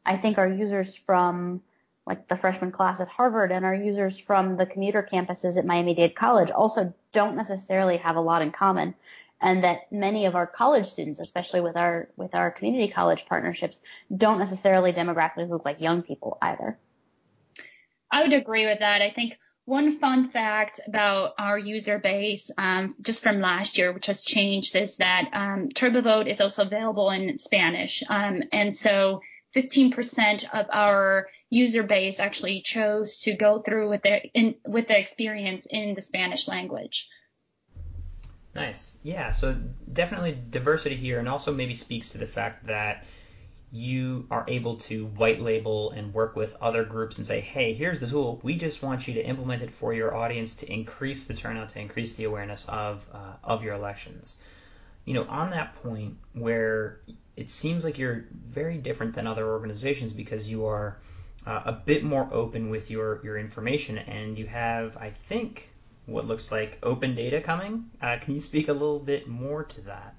I 0.05 0.17
think 0.17 0.37
our 0.37 0.47
users 0.47 0.95
from 0.95 1.61
like 2.05 2.27
the 2.27 2.35
freshman 2.35 2.71
class 2.71 2.99
at 2.99 3.07
Harvard 3.07 3.51
and 3.51 3.63
our 3.63 3.75
users 3.75 4.17
from 4.17 4.57
the 4.57 4.65
commuter 4.65 5.07
campuses 5.11 5.57
at 5.57 5.65
Miami-Dade 5.65 6.15
College 6.15 6.49
also 6.49 6.93
don't 7.11 7.35
necessarily 7.35 7.97
have 7.97 8.15
a 8.15 8.21
lot 8.21 8.41
in 8.41 8.51
common 8.51 8.95
and 9.41 9.63
that 9.63 9.91
many 9.91 10.25
of 10.25 10.35
our 10.35 10.47
college 10.47 10.87
students, 10.87 11.19
especially 11.19 11.61
with 11.61 11.77
our 11.77 12.09
with 12.17 12.35
our 12.35 12.51
community 12.51 12.91
college 12.91 13.25
partnerships, 13.27 13.79
don't 14.15 14.39
necessarily 14.39 14.91
demographically 14.91 15.49
look 15.49 15.65
like 15.65 15.79
young 15.79 16.01
people 16.01 16.37
either. 16.41 16.77
I 18.11 18.23
would 18.23 18.33
agree 18.33 18.65
with 18.65 18.79
that. 18.79 19.01
I 19.01 19.11
think 19.11 19.37
one 19.65 19.99
fun 19.99 20.29
fact 20.29 20.81
about 20.87 21.33
our 21.37 21.57
user 21.57 21.99
base, 21.99 22.49
um, 22.57 22.95
just 23.01 23.21
from 23.21 23.39
last 23.39 23.77
year, 23.77 23.93
which 23.93 24.07
has 24.07 24.25
changed, 24.25 24.75
is 24.75 24.97
that 24.97 25.29
um, 25.31 25.69
TurboVote 25.69 26.27
is 26.27 26.41
also 26.41 26.63
available 26.63 27.11
in 27.11 27.37
Spanish, 27.37 28.03
um, 28.09 28.43
and 28.51 28.75
so 28.75 29.21
15% 29.55 30.45
of 30.53 30.67
our 30.71 31.27
user 31.49 31.83
base 31.83 32.19
actually 32.19 32.61
chose 32.61 33.19
to 33.19 33.33
go 33.33 33.59
through 33.59 33.89
with 33.89 34.01
their 34.03 34.21
in, 34.33 34.55
with 34.65 34.87
the 34.87 34.99
experience 34.99 35.65
in 35.69 35.95
the 35.95 36.01
Spanish 36.01 36.47
language. 36.47 37.09
Nice. 38.53 38.95
Yeah, 39.03 39.31
so 39.31 39.55
definitely 39.91 40.37
diversity 40.49 40.95
here 40.95 41.19
and 41.19 41.29
also 41.29 41.53
maybe 41.53 41.73
speaks 41.73 42.09
to 42.09 42.17
the 42.17 42.27
fact 42.27 42.67
that 42.67 43.05
you 43.71 44.25
are 44.31 44.45
able 44.47 44.77
to 44.77 45.05
white 45.05 45.39
label 45.39 45.91
and 45.91 46.13
work 46.13 46.35
with 46.35 46.55
other 46.59 46.83
groups 46.83 47.19
and 47.19 47.27
say, 47.27 47.39
hey, 47.39 47.73
here's 47.73 47.99
the 47.99 48.07
tool. 48.07 48.39
We 48.41 48.57
just 48.57 48.81
want 48.81 49.07
you 49.07 49.13
to 49.15 49.25
implement 49.25 49.61
it 49.61 49.69
for 49.69 49.93
your 49.93 50.15
audience 50.15 50.55
to 50.55 50.71
increase 50.71 51.25
the 51.25 51.35
turnout, 51.35 51.69
to 51.69 51.79
increase 51.79 52.15
the 52.15 52.23
awareness 52.23 52.65
of 52.67 53.07
uh, 53.13 53.33
of 53.43 53.63
your 53.63 53.75
elections. 53.75 54.35
You 55.05 55.13
know, 55.15 55.23
on 55.23 55.49
that 55.51 55.75
point 55.81 56.17
where 56.33 56.99
it 57.35 57.49
seems 57.49 57.83
like 57.83 57.97
you're 57.97 58.25
very 58.31 58.77
different 58.77 59.15
than 59.15 59.25
other 59.25 59.47
organizations 59.47 60.13
because 60.13 60.49
you 60.51 60.65
are 60.65 60.97
uh, 61.45 61.61
a 61.65 61.71
bit 61.71 62.03
more 62.03 62.27
open 62.31 62.69
with 62.69 62.91
your, 62.91 63.21
your 63.23 63.37
information 63.37 63.97
and 63.97 64.37
you 64.37 64.45
have, 64.45 64.97
I 64.97 65.11
think, 65.11 65.69
what 66.05 66.27
looks 66.27 66.51
like 66.51 66.79
open 66.83 67.15
data 67.15 67.41
coming. 67.41 67.89
Uh, 68.01 68.17
can 68.19 68.33
you 68.33 68.39
speak 68.39 68.67
a 68.67 68.73
little 68.73 68.99
bit 68.99 69.27
more 69.27 69.63
to 69.63 69.81
that? 69.81 70.15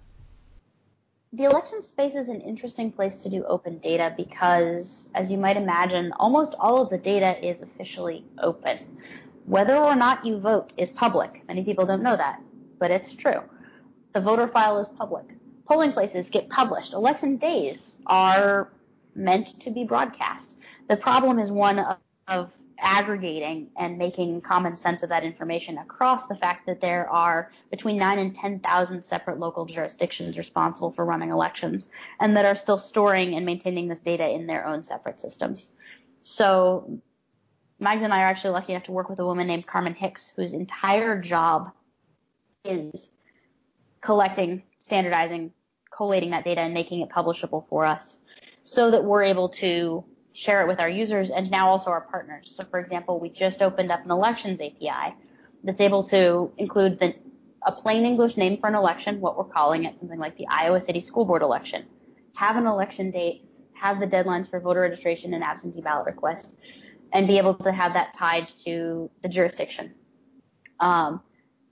The 1.33 1.45
election 1.45 1.81
space 1.81 2.17
is 2.17 2.29
an 2.29 2.41
interesting 2.41 2.91
place 2.91 3.23
to 3.23 3.29
do 3.29 3.45
open 3.45 3.79
data 3.79 4.13
because, 4.17 5.11
as 5.15 5.31
you 5.31 5.39
might 5.39 5.57
imagine, 5.57 6.13
almost 6.19 6.55
all 6.59 6.83
of 6.83 6.91
the 6.91 6.99
data 6.99 7.37
is 7.47 7.61
officially 7.61 8.25
open. 8.39 8.79
Whether 9.47 9.77
or 9.77 9.95
not 9.95 10.25
you 10.25 10.39
vote 10.39 10.73
is 10.77 10.91
public. 10.91 11.47
Many 11.47 11.63
people 11.63 11.87
don't 11.87 12.03
know 12.03 12.17
that, 12.17 12.43
but 12.81 12.91
it's 12.91 13.15
true. 13.15 13.43
The 14.13 14.21
voter 14.21 14.49
file 14.49 14.79
is 14.79 14.89
public 14.89 15.35
polling 15.71 15.93
places 15.93 16.29
get 16.29 16.49
published. 16.49 16.95
Election 16.95 17.37
days 17.37 17.97
are 18.07 18.73
meant 19.15 19.61
to 19.61 19.71
be 19.71 19.85
broadcast. 19.85 20.57
The 20.89 20.97
problem 20.97 21.39
is 21.39 21.53
one 21.53 21.79
of, 21.79 21.97
of 22.27 22.51
aggregating 22.81 23.69
and 23.77 23.97
making 23.97 24.41
common 24.41 24.77
sense 24.77 25.05
of 25.05 25.11
that 25.11 25.23
information 25.23 25.79
across 25.79 26.27
the 26.27 26.35
fact 26.35 26.67
that 26.67 26.81
there 26.81 27.09
are 27.09 27.53
between 27.71 27.99
9 27.99 28.19
and 28.19 28.35
10,000 28.35 29.05
separate 29.05 29.39
local 29.39 29.65
jurisdictions 29.65 30.37
responsible 30.37 30.91
for 30.91 31.05
running 31.05 31.31
elections 31.31 31.87
and 32.19 32.37
that 32.37 32.45
are 32.45 32.57
still 32.57 32.79
storing 32.79 33.37
and 33.37 33.47
maintaining 33.47 33.87
this 33.87 34.01
data 34.01 34.29
in 34.29 34.49
their 34.49 34.67
own 34.67 34.83
separate 34.83 35.21
systems. 35.21 35.71
So 36.25 36.99
Magda 37.79 38.07
and 38.07 38.13
I 38.15 38.23
are 38.23 38.27
actually 38.27 38.51
lucky 38.51 38.73
enough 38.73 38.85
to 38.85 38.93
work 38.93 39.09
with 39.09 39.21
a 39.21 39.25
woman 39.25 39.47
named 39.47 39.69
Carmen 39.69 39.95
Hicks 39.95 40.33
whose 40.35 40.53
entire 40.53 41.21
job 41.21 41.71
is 42.65 43.11
collecting, 44.01 44.63
standardizing, 44.79 45.53
collating 45.95 46.31
that 46.31 46.45
data 46.45 46.61
and 46.61 46.75
making 46.75 47.01
it 47.01 47.11
publishable 47.11 47.69
for 47.69 47.85
us 47.85 48.19
so 48.63 48.91
that 48.91 49.05
we're 49.05 49.23
able 49.23 49.49
to 49.49 50.05
share 50.33 50.63
it 50.63 50.69
with 50.69 50.81
our 50.81 50.89
users 50.89 51.31
and 51.31 51.51
now 51.51 51.69
also 51.69 51.91
our 51.91 52.01
partners. 52.03 52.55
So 52.57 52.65
for 52.65 52.79
example, 52.79 53.19
we 53.19 53.29
just 53.29 53.63
opened 53.63 53.91
up 53.91 54.05
an 54.05 54.11
elections 54.11 54.61
API 54.61 55.15
that's 55.65 55.81
able 55.81 56.05
to 56.05 56.53
include 56.57 56.99
the, 57.01 57.15
a 57.67 57.73
plain 57.73 58.07
English 58.07 58.37
name 58.37 58.59
for 58.59 58.69
an 58.69 58.75
election, 58.75 59.21
what 59.21 59.37
we're 59.37 59.45
calling 59.45 59.85
it, 59.85 59.99
something 59.99 60.19
like 60.19 60.37
the 60.37 60.47
Iowa 60.49 60.81
City 60.81 61.01
School 61.01 61.25
Board 61.25 61.43
election, 61.43 61.85
have 62.37 62.57
an 62.57 62.67
election 62.67 63.11
date, 63.11 63.45
have 63.75 64.01
the 64.01 64.07
deadlines 64.07 64.49
for 64.49 64.61
voter 64.61 64.81
registration 64.81 65.35
and 65.35 65.43
absentee 65.43 65.81
ballot 65.81 66.07
request, 66.07 66.55
and 67.13 67.27
be 67.27 67.39
able 67.39 67.55
to 67.55 67.73
have 67.73 67.93
that 67.95 68.15
tied 68.15 68.49
to 68.65 69.11
the 69.23 69.29
jurisdiction. 69.29 69.93
Um, 70.79 71.23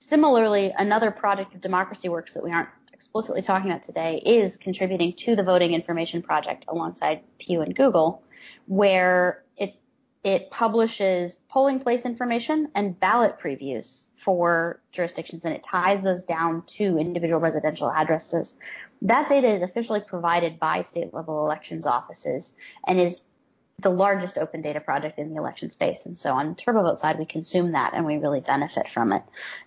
similarly, 0.00 0.72
another 0.76 1.10
project 1.10 1.54
of 1.54 1.60
Democracy 1.60 2.08
Works 2.08 2.32
that 2.34 2.44
we 2.44 2.50
aren't 2.50 2.68
explicitly 2.92 3.42
talking 3.42 3.70
about 3.70 3.84
today 3.84 4.20
is 4.24 4.56
contributing 4.56 5.12
to 5.12 5.36
the 5.36 5.42
Voting 5.42 5.72
Information 5.72 6.22
Project 6.22 6.64
alongside 6.68 7.22
Pew 7.38 7.60
and 7.62 7.74
Google, 7.74 8.22
where 8.66 9.44
it 9.56 9.76
it 10.24 10.50
publishes 10.50 11.36
polling 11.48 11.78
place 11.78 12.04
information 12.04 12.68
and 12.74 12.98
ballot 12.98 13.38
previews 13.40 14.04
for 14.16 14.80
jurisdictions 14.90 15.44
and 15.44 15.54
it 15.54 15.62
ties 15.62 16.02
those 16.02 16.24
down 16.24 16.62
to 16.66 16.98
individual 16.98 17.40
residential 17.40 17.90
addresses. 17.90 18.56
That 19.02 19.28
data 19.28 19.48
is 19.48 19.62
officially 19.62 20.00
provided 20.00 20.58
by 20.58 20.82
state 20.82 21.14
level 21.14 21.44
elections 21.44 21.86
offices 21.86 22.54
and 22.86 22.98
is 22.98 23.20
the 23.80 23.90
largest 23.90 24.38
open 24.38 24.60
data 24.60 24.80
project 24.80 25.18
in 25.18 25.30
the 25.30 25.36
election 25.36 25.70
space. 25.70 26.04
And 26.06 26.18
so 26.18 26.32
on 26.32 26.56
TurboVote 26.56 26.98
side, 26.98 27.18
we 27.18 27.26
consume 27.26 27.72
that 27.72 27.94
and 27.94 28.04
we 28.04 28.16
really 28.16 28.40
benefit 28.40 28.88
from 28.88 29.12
it 29.12 29.22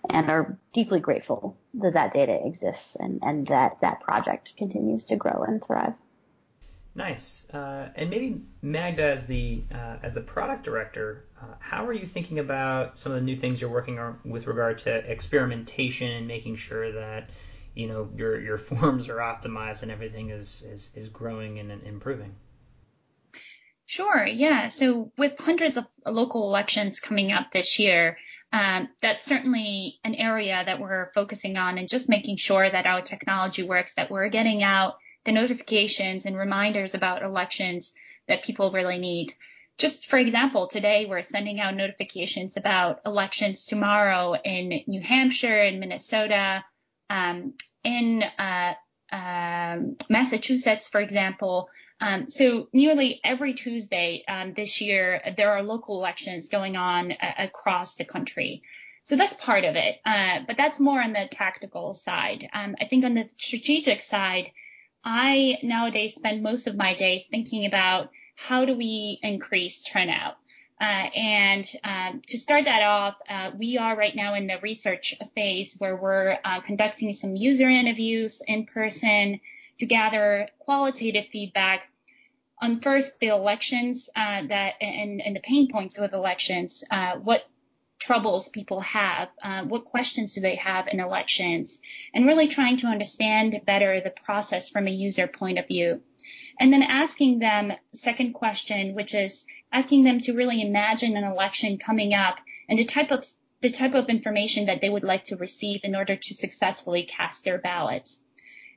and 0.08 0.28
are 0.28 0.58
deeply 0.74 1.00
grateful 1.00 1.56
that 1.74 1.94
that 1.94 2.12
data 2.12 2.38
exists 2.46 2.96
and, 2.96 3.20
and 3.22 3.46
that 3.46 3.80
that 3.80 4.00
project 4.00 4.52
continues 4.58 5.04
to 5.06 5.16
grow 5.16 5.44
and 5.46 5.64
thrive. 5.64 5.94
Nice. 6.94 7.48
Uh, 7.50 7.88
and 7.94 8.10
maybe 8.10 8.42
Magda, 8.60 9.04
as 9.04 9.26
the 9.26 9.62
uh, 9.72 9.96
as 10.02 10.12
the 10.12 10.20
product 10.20 10.62
director, 10.62 11.24
uh, 11.40 11.54
how 11.58 11.86
are 11.86 11.92
you 11.94 12.04
thinking 12.04 12.38
about 12.38 12.98
some 12.98 13.12
of 13.12 13.16
the 13.16 13.24
new 13.24 13.36
things 13.36 13.62
you're 13.62 13.70
working 13.70 13.98
on 13.98 14.18
with 14.26 14.46
regard 14.46 14.76
to 14.78 14.90
experimentation 15.10 16.10
and 16.10 16.28
making 16.28 16.56
sure 16.56 16.92
that 16.92 17.30
you 17.74 17.88
know 17.88 18.10
your 18.14 18.38
your 18.38 18.58
forms 18.68 19.08
are 19.08 19.16
optimized 19.16 19.82
and 19.82 19.90
everything 19.90 20.28
is 20.28 20.62
is, 20.70 20.90
is 20.94 21.08
growing 21.08 21.58
and 21.60 21.82
improving? 21.84 22.34
Sure. 23.92 24.24
Yeah. 24.24 24.68
So 24.68 25.12
with 25.18 25.38
hundreds 25.38 25.76
of 25.76 25.86
local 26.06 26.48
elections 26.48 26.98
coming 26.98 27.30
up 27.30 27.52
this 27.52 27.78
year, 27.78 28.16
um, 28.50 28.88
that's 29.02 29.22
certainly 29.22 29.98
an 30.02 30.14
area 30.14 30.62
that 30.64 30.80
we're 30.80 31.12
focusing 31.12 31.58
on 31.58 31.76
and 31.76 31.90
just 31.90 32.08
making 32.08 32.38
sure 32.38 32.70
that 32.70 32.86
our 32.86 33.02
technology 33.02 33.64
works, 33.64 33.92
that 33.96 34.10
we're 34.10 34.30
getting 34.30 34.62
out 34.62 34.94
the 35.26 35.32
notifications 35.32 36.24
and 36.24 36.38
reminders 36.38 36.94
about 36.94 37.22
elections 37.22 37.92
that 38.28 38.44
people 38.44 38.72
really 38.72 38.96
need. 38.96 39.34
Just 39.76 40.08
for 40.08 40.16
example, 40.16 40.68
today 40.68 41.04
we're 41.04 41.20
sending 41.20 41.60
out 41.60 41.76
notifications 41.76 42.56
about 42.56 43.00
elections 43.04 43.66
tomorrow 43.66 44.32
in 44.42 44.84
New 44.86 45.02
Hampshire, 45.02 45.64
in 45.64 45.80
Minnesota, 45.80 46.64
um, 47.10 47.52
in 47.84 48.22
uh, 48.38 48.72
um, 49.12 49.96
Massachusetts, 50.08 50.88
for 50.88 51.00
example. 51.00 51.68
Um, 52.00 52.30
so 52.30 52.68
nearly 52.72 53.20
every 53.22 53.54
Tuesday 53.54 54.24
um, 54.26 54.54
this 54.54 54.80
year, 54.80 55.20
there 55.36 55.52
are 55.52 55.62
local 55.62 55.98
elections 55.98 56.48
going 56.48 56.76
on 56.76 57.12
uh, 57.12 57.32
across 57.38 57.94
the 57.96 58.04
country. 58.04 58.62
So 59.04 59.16
that's 59.16 59.34
part 59.34 59.64
of 59.64 59.76
it, 59.76 59.98
uh, 60.06 60.40
but 60.46 60.56
that's 60.56 60.80
more 60.80 61.02
on 61.02 61.12
the 61.12 61.28
tactical 61.30 61.92
side. 61.92 62.48
Um, 62.52 62.76
I 62.80 62.86
think 62.86 63.04
on 63.04 63.14
the 63.14 63.28
strategic 63.36 64.00
side, 64.00 64.52
I 65.04 65.58
nowadays 65.62 66.14
spend 66.14 66.42
most 66.42 66.66
of 66.68 66.76
my 66.76 66.94
days 66.94 67.26
thinking 67.26 67.66
about 67.66 68.10
how 68.36 68.64
do 68.64 68.76
we 68.76 69.18
increase 69.22 69.82
turnout. 69.82 70.36
Uh, 70.82 71.08
and 71.14 71.70
um, 71.84 72.22
to 72.26 72.36
start 72.36 72.64
that 72.64 72.82
off, 72.82 73.14
uh, 73.28 73.52
we 73.56 73.78
are 73.78 73.96
right 73.96 74.16
now 74.16 74.34
in 74.34 74.48
the 74.48 74.58
research 74.62 75.14
phase 75.32 75.76
where 75.78 75.94
we're 75.94 76.36
uh, 76.44 76.60
conducting 76.60 77.12
some 77.12 77.36
user 77.36 77.70
interviews 77.70 78.42
in 78.48 78.66
person 78.66 79.38
to 79.78 79.86
gather 79.86 80.48
qualitative 80.58 81.26
feedback 81.26 81.86
on 82.60 82.80
first 82.80 83.20
the 83.20 83.28
elections 83.28 84.10
uh, 84.16 84.42
that 84.48 84.74
and, 84.80 85.22
and, 85.22 85.36
the 85.36 85.40
pain 85.40 85.68
points 85.70 86.00
with 86.00 86.12
elections, 86.12 86.82
uh, 86.90 87.14
what 87.14 87.42
troubles 88.00 88.48
people 88.48 88.80
have, 88.80 89.28
uh, 89.40 89.62
what 89.62 89.84
questions 89.84 90.34
do 90.34 90.40
they 90.40 90.56
have 90.56 90.88
in 90.88 90.98
elections, 90.98 91.80
and 92.12 92.26
really 92.26 92.48
trying 92.48 92.76
to 92.78 92.88
understand 92.88 93.60
better 93.64 94.00
the 94.00 94.10
process 94.24 94.68
from 94.68 94.88
a 94.88 94.90
user 94.90 95.28
point 95.28 95.60
of 95.60 95.68
view. 95.68 96.02
And 96.58 96.72
then 96.72 96.82
asking 96.82 97.38
them 97.38 97.72
second 97.94 98.34
question, 98.34 98.94
which 98.94 99.14
is 99.14 99.46
asking 99.72 100.04
them 100.04 100.20
to 100.20 100.34
really 100.34 100.60
imagine 100.60 101.16
an 101.16 101.24
election 101.24 101.78
coming 101.78 102.14
up 102.14 102.40
and 102.68 102.78
the 102.78 102.84
type 102.84 103.10
of 103.10 103.24
the 103.62 103.70
type 103.70 103.94
of 103.94 104.08
information 104.08 104.66
that 104.66 104.80
they 104.80 104.90
would 104.90 105.04
like 105.04 105.24
to 105.24 105.36
receive 105.36 105.80
in 105.84 105.94
order 105.94 106.16
to 106.16 106.34
successfully 106.34 107.04
cast 107.04 107.44
their 107.44 107.58
ballots. 107.58 108.20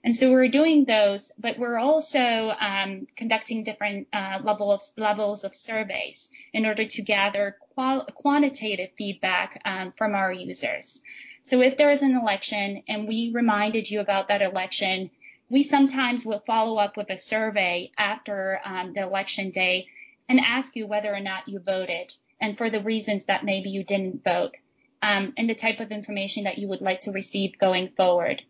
And 0.03 0.15
so 0.15 0.29
we're 0.29 0.49
doing 0.49 0.85
those, 0.85 1.31
but 1.39 1.57
we're 1.57 1.79
also 1.79 2.53
um, 2.59 3.07
conducting 3.17 3.63
different 3.63 4.07
uh, 4.13 4.37
level 4.43 4.71
of, 4.71 4.83
levels 4.95 5.43
of 5.43 5.55
surveys 5.55 6.29
in 6.53 6.67
order 6.67 6.85
to 6.85 7.01
gather 7.01 7.57
qual- 7.73 8.05
quantitative 8.13 8.91
feedback 8.95 9.59
um, 9.65 9.91
from 9.91 10.13
our 10.13 10.31
users. 10.31 11.01
So 11.41 11.61
if 11.61 11.77
there 11.77 11.89
is 11.89 12.03
an 12.03 12.15
election 12.15 12.83
and 12.87 13.07
we 13.07 13.31
reminded 13.33 13.89
you 13.89 13.99
about 13.99 14.27
that 14.27 14.43
election, 14.43 15.09
we 15.49 15.63
sometimes 15.63 16.25
will 16.25 16.43
follow 16.45 16.77
up 16.77 16.97
with 16.97 17.09
a 17.09 17.17
survey 17.17 17.91
after 17.97 18.59
um, 18.65 18.93
the 18.93 19.01
election 19.01 19.51
day 19.51 19.87
and 20.27 20.39
ask 20.39 20.75
you 20.75 20.87
whether 20.87 21.13
or 21.13 21.19
not 21.19 21.47
you 21.47 21.59
voted 21.59 22.13
and 22.41 22.57
for 22.57 22.69
the 22.69 22.81
reasons 22.81 23.25
that 23.25 23.45
maybe 23.45 23.69
you 23.69 23.83
didn't 23.83 24.23
vote 24.23 24.55
um, 25.01 25.33
and 25.37 25.47
the 25.47 25.55
type 25.55 25.79
of 25.79 25.91
information 25.91 26.45
that 26.45 26.57
you 26.57 26.67
would 26.67 26.81
like 26.81 27.01
to 27.01 27.11
receive 27.11 27.59
going 27.59 27.89
forward. 27.89 28.41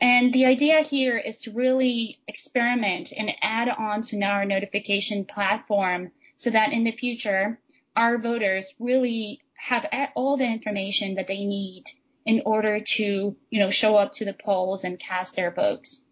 And 0.00 0.32
the 0.32 0.44
idea 0.44 0.82
here 0.82 1.16
is 1.16 1.40
to 1.40 1.52
really 1.52 2.18
experiment 2.28 3.12
and 3.16 3.32
add 3.40 3.70
on 3.70 4.02
to 4.02 4.20
our 4.20 4.44
notification 4.44 5.24
platform 5.24 6.12
so 6.36 6.50
that 6.50 6.72
in 6.72 6.84
the 6.84 6.90
future, 6.90 7.58
our 7.96 8.18
voters 8.18 8.74
really 8.78 9.40
have 9.54 9.86
all 10.14 10.36
the 10.36 10.44
information 10.44 11.14
that 11.14 11.26
they 11.26 11.46
need 11.46 11.84
in 12.26 12.42
order 12.44 12.80
to, 12.80 13.36
you 13.48 13.58
know, 13.58 13.70
show 13.70 13.96
up 13.96 14.12
to 14.12 14.26
the 14.26 14.34
polls 14.34 14.84
and 14.84 14.98
cast 14.98 15.34
their 15.34 15.50
votes. 15.50 16.05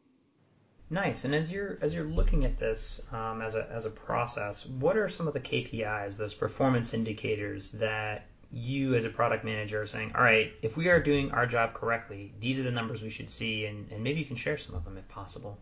Nice. 0.90 1.24
And 1.24 1.34
as 1.34 1.50
you're 1.50 1.78
as 1.80 1.94
you're 1.94 2.04
looking 2.04 2.44
at 2.44 2.56
this 2.56 3.00
um, 3.10 3.40
as 3.40 3.54
a 3.54 3.68
as 3.70 3.84
a 3.84 3.90
process, 3.90 4.66
what 4.66 4.96
are 4.96 5.08
some 5.08 5.26
of 5.26 5.32
the 5.32 5.40
KPIs, 5.40 6.16
those 6.16 6.34
performance 6.34 6.92
indicators 6.94 7.70
that 7.72 8.26
you 8.52 8.94
as 8.94 9.04
a 9.04 9.08
product 9.08 9.44
manager 9.44 9.82
are 9.82 9.86
saying, 9.86 10.12
all 10.14 10.22
right, 10.22 10.52
if 10.62 10.76
we 10.76 10.88
are 10.88 11.00
doing 11.00 11.32
our 11.32 11.46
job 11.46 11.74
correctly, 11.74 12.32
these 12.38 12.60
are 12.60 12.62
the 12.62 12.70
numbers 12.70 13.02
we 13.02 13.10
should 13.10 13.28
see, 13.28 13.66
and, 13.66 13.90
and 13.90 14.04
maybe 14.04 14.20
you 14.20 14.26
can 14.26 14.36
share 14.36 14.56
some 14.56 14.76
of 14.76 14.84
them 14.84 14.96
if 14.96 15.08
possible. 15.08 15.58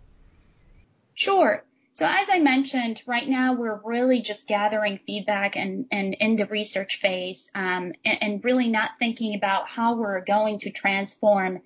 Sure. 1.15 1.65
So 1.95 2.07
as 2.07 2.29
I 2.31 2.39
mentioned, 2.39 3.03
right 3.07 3.29
now 3.29 3.53
we're 3.53 3.79
really 3.85 4.23
just 4.23 4.47
gathering 4.47 4.97
feedback 4.97 5.57
and, 5.57 5.87
and 5.91 6.15
in 6.15 6.37
the 6.37 6.47
research 6.47 7.01
phase 7.01 7.51
um, 7.55 7.93
and, 8.05 8.23
and, 8.23 8.45
really 8.45 8.69
not 8.69 8.99
thinking 8.99 9.35
about 9.35 9.69
how 9.69 9.97
we're 9.97 10.25
going 10.25 10.59
to 10.61 10.71
transform 10.71 11.61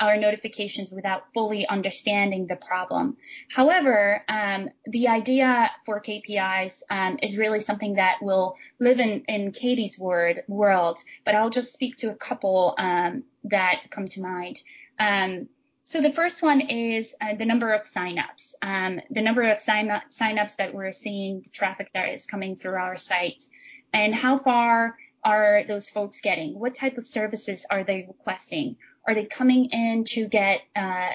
our 0.00 0.16
notifications 0.16 0.90
without 0.90 1.32
fully 1.32 1.64
understanding 1.64 2.48
the 2.48 2.56
problem. 2.56 3.16
However, 3.50 4.24
um, 4.28 4.68
the 4.84 5.08
idea 5.08 5.70
for 5.86 6.00
KPIs 6.00 6.82
um, 6.90 7.20
is 7.22 7.38
really 7.38 7.60
something 7.60 7.94
that 7.94 8.16
will 8.20 8.56
live 8.80 8.98
in, 8.98 9.22
in 9.28 9.52
Katie's 9.52 9.96
word, 9.96 10.42
world, 10.48 10.98
but 11.24 11.36
I'll 11.36 11.50
just 11.50 11.72
speak 11.72 11.98
to 11.98 12.10
a 12.10 12.16
couple 12.16 12.74
um, 12.78 13.22
that 13.44 13.82
come 13.90 14.08
to 14.08 14.20
mind. 14.20 14.58
Um, 14.98 15.48
so 15.88 16.02
the 16.02 16.12
first 16.12 16.42
one 16.42 16.60
is 16.60 17.14
uh, 17.18 17.34
the 17.34 17.46
number 17.46 17.72
of 17.72 17.84
signups, 17.84 18.52
um, 18.60 19.00
the 19.08 19.22
number 19.22 19.48
of 19.48 19.58
sign 19.58 19.90
up, 19.90 20.02
signups 20.10 20.56
that 20.56 20.74
we're 20.74 20.92
seeing, 20.92 21.40
the 21.40 21.48
traffic 21.48 21.88
that 21.94 22.10
is 22.10 22.26
coming 22.26 22.56
through 22.56 22.74
our 22.74 22.94
sites, 22.98 23.48
and 23.94 24.14
how 24.14 24.36
far 24.36 24.98
are 25.24 25.64
those 25.66 25.88
folks 25.88 26.20
getting? 26.20 26.58
What 26.58 26.74
type 26.74 26.98
of 26.98 27.06
services 27.06 27.64
are 27.70 27.84
they 27.84 28.04
requesting? 28.06 28.76
Are 29.06 29.14
they 29.14 29.24
coming 29.24 29.70
in 29.70 30.04
to 30.08 30.28
get 30.28 30.60
uh, 30.76 31.12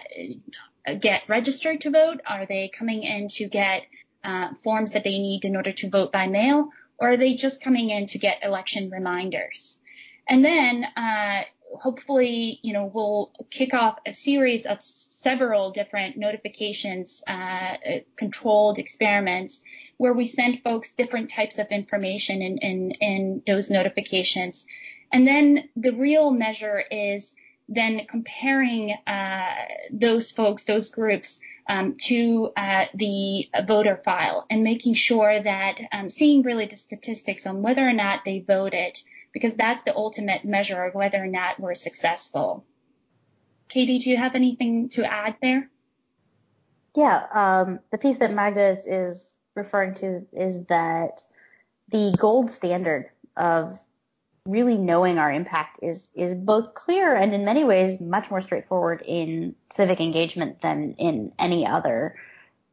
get 1.00 1.30
registered 1.30 1.82
to 1.82 1.92
vote? 1.92 2.22
Are 2.26 2.48
they 2.48 2.68
coming 2.70 3.04
in 3.04 3.28
to 3.28 3.48
get 3.48 3.84
uh, 4.24 4.56
forms 4.64 4.94
that 4.94 5.04
they 5.04 5.20
need 5.20 5.46
in 5.46 5.56
order 5.56 5.72
to 5.72 5.90
vote 5.92 6.12
by 6.12 6.26
mail? 6.26 6.70
Or 6.98 7.10
are 7.10 7.18
they 7.18 7.36
just 7.36 7.62
coming 7.62 7.92
in 7.92 8.08
to 8.08 8.18
get 8.18 8.44
election 8.44 8.90
reminders? 8.90 9.80
And 10.28 10.44
then 10.44 10.84
uh, 10.98 11.44
hopefully, 11.80 12.60
you 12.62 12.74
know, 12.74 12.90
we'll 12.94 13.32
kick 13.50 13.74
off 13.74 13.98
a 14.06 14.14
series 14.14 14.66
of 14.66 14.82
several 14.82 15.72
different 15.72 16.18
notifications, 16.18 17.24
uh, 17.28 17.76
controlled 18.16 18.80
experiments 18.80 19.64
where 19.98 20.14
we 20.14 20.26
send 20.26 20.62
folks 20.64 20.94
different 20.94 21.30
types 21.30 21.60
of 21.60 21.68
information 21.68 22.42
in, 22.42 22.58
in, 22.58 22.92
in 22.92 23.42
those 23.46 23.70
notifications. 23.70 24.66
And 25.12 25.28
then 25.28 25.70
the 25.76 25.92
real 25.92 26.32
measure 26.32 26.80
is 26.80 27.36
then 27.70 28.06
comparing 28.10 28.92
uh, 29.08 29.54
those 29.92 30.32
folks, 30.32 30.66
those 30.66 30.90
groups, 30.90 31.40
um, 31.68 31.96
to 31.96 32.52
uh, 32.58 32.86
the 32.94 33.50
voter 33.66 34.02
file 34.04 34.46
and 34.50 34.64
making 34.64 34.96
sure 34.96 35.42
that 35.42 35.80
um, 35.92 36.10
seeing 36.10 36.42
really 36.42 36.66
the 36.66 36.76
statistics 36.76 37.46
on 37.48 37.62
whether 37.62 37.88
or 37.88 37.94
not 37.94 38.26
they 38.26 38.40
voted 38.40 39.00
because 39.34 39.56
that's 39.56 39.84
the 39.84 39.96
ultimate 39.96 40.46
measure 40.46 40.84
of 40.84 40.94
whether 40.94 41.22
or 41.22 41.28
not 41.28 41.60
we're 41.60 41.74
successful. 41.74 42.64
Katie, 43.68 44.00
do 44.00 44.10
you 44.10 44.18
have 44.18 44.36
anything 44.36 44.90
to 44.90 45.04
add 45.04 45.36
there? 45.42 45.70
Yeah, 46.96 47.26
um, 47.34 47.80
the 47.92 47.98
piece 47.98 48.18
that 48.20 48.34
Magda 48.34 48.70
is, 48.70 48.86
is 48.86 49.34
referring 49.56 49.96
to 49.96 50.26
is 50.32 50.66
that 50.66 51.26
the 51.90 52.16
gold 52.18 52.52
standard 52.52 53.10
of 53.36 53.80
really 54.46 54.78
knowing 54.78 55.18
our 55.18 55.32
impact 55.32 55.80
is 55.82 56.10
is 56.14 56.36
both 56.36 56.74
clear 56.74 57.16
and 57.16 57.34
in 57.34 57.46
many 57.46 57.64
ways 57.64 58.00
much 58.02 58.30
more 58.30 58.42
straightforward 58.42 59.02
in 59.08 59.56
civic 59.72 60.02
engagement 60.02 60.62
than 60.62 60.94
in 60.98 61.32
any 61.40 61.66
other 61.66 62.16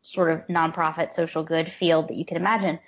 sort 0.03 0.33
of 0.33 0.47
nonprofit 0.49 1.13
social 1.13 1.45
good 1.45 1.71
field 1.71 2.09
that 2.09 2.17
you 2.17 2.25
can 2.25 2.37
imagine. 2.37 2.79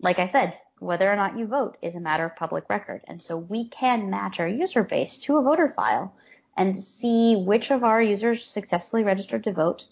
Like 0.00 0.18
I 0.18 0.26
said, 0.26 0.54
whether 0.78 1.10
or 1.10 1.16
not 1.16 1.38
you 1.38 1.46
vote 1.46 1.76
is 1.82 1.96
a 1.96 2.00
matter 2.00 2.24
of 2.24 2.36
public 2.36 2.68
record. 2.68 3.02
And 3.06 3.22
so 3.22 3.36
we 3.36 3.68
can 3.68 4.10
match 4.10 4.40
our 4.40 4.48
user 4.48 4.82
base 4.82 5.18
to 5.18 5.38
a 5.38 5.42
voter 5.42 5.68
file 5.68 6.14
and 6.56 6.76
see 6.76 7.36
which 7.36 7.70
of 7.70 7.84
our 7.84 8.02
users 8.02 8.44
successfully 8.44 9.02
registered 9.02 9.44
to 9.44 9.52
vote, 9.52 9.84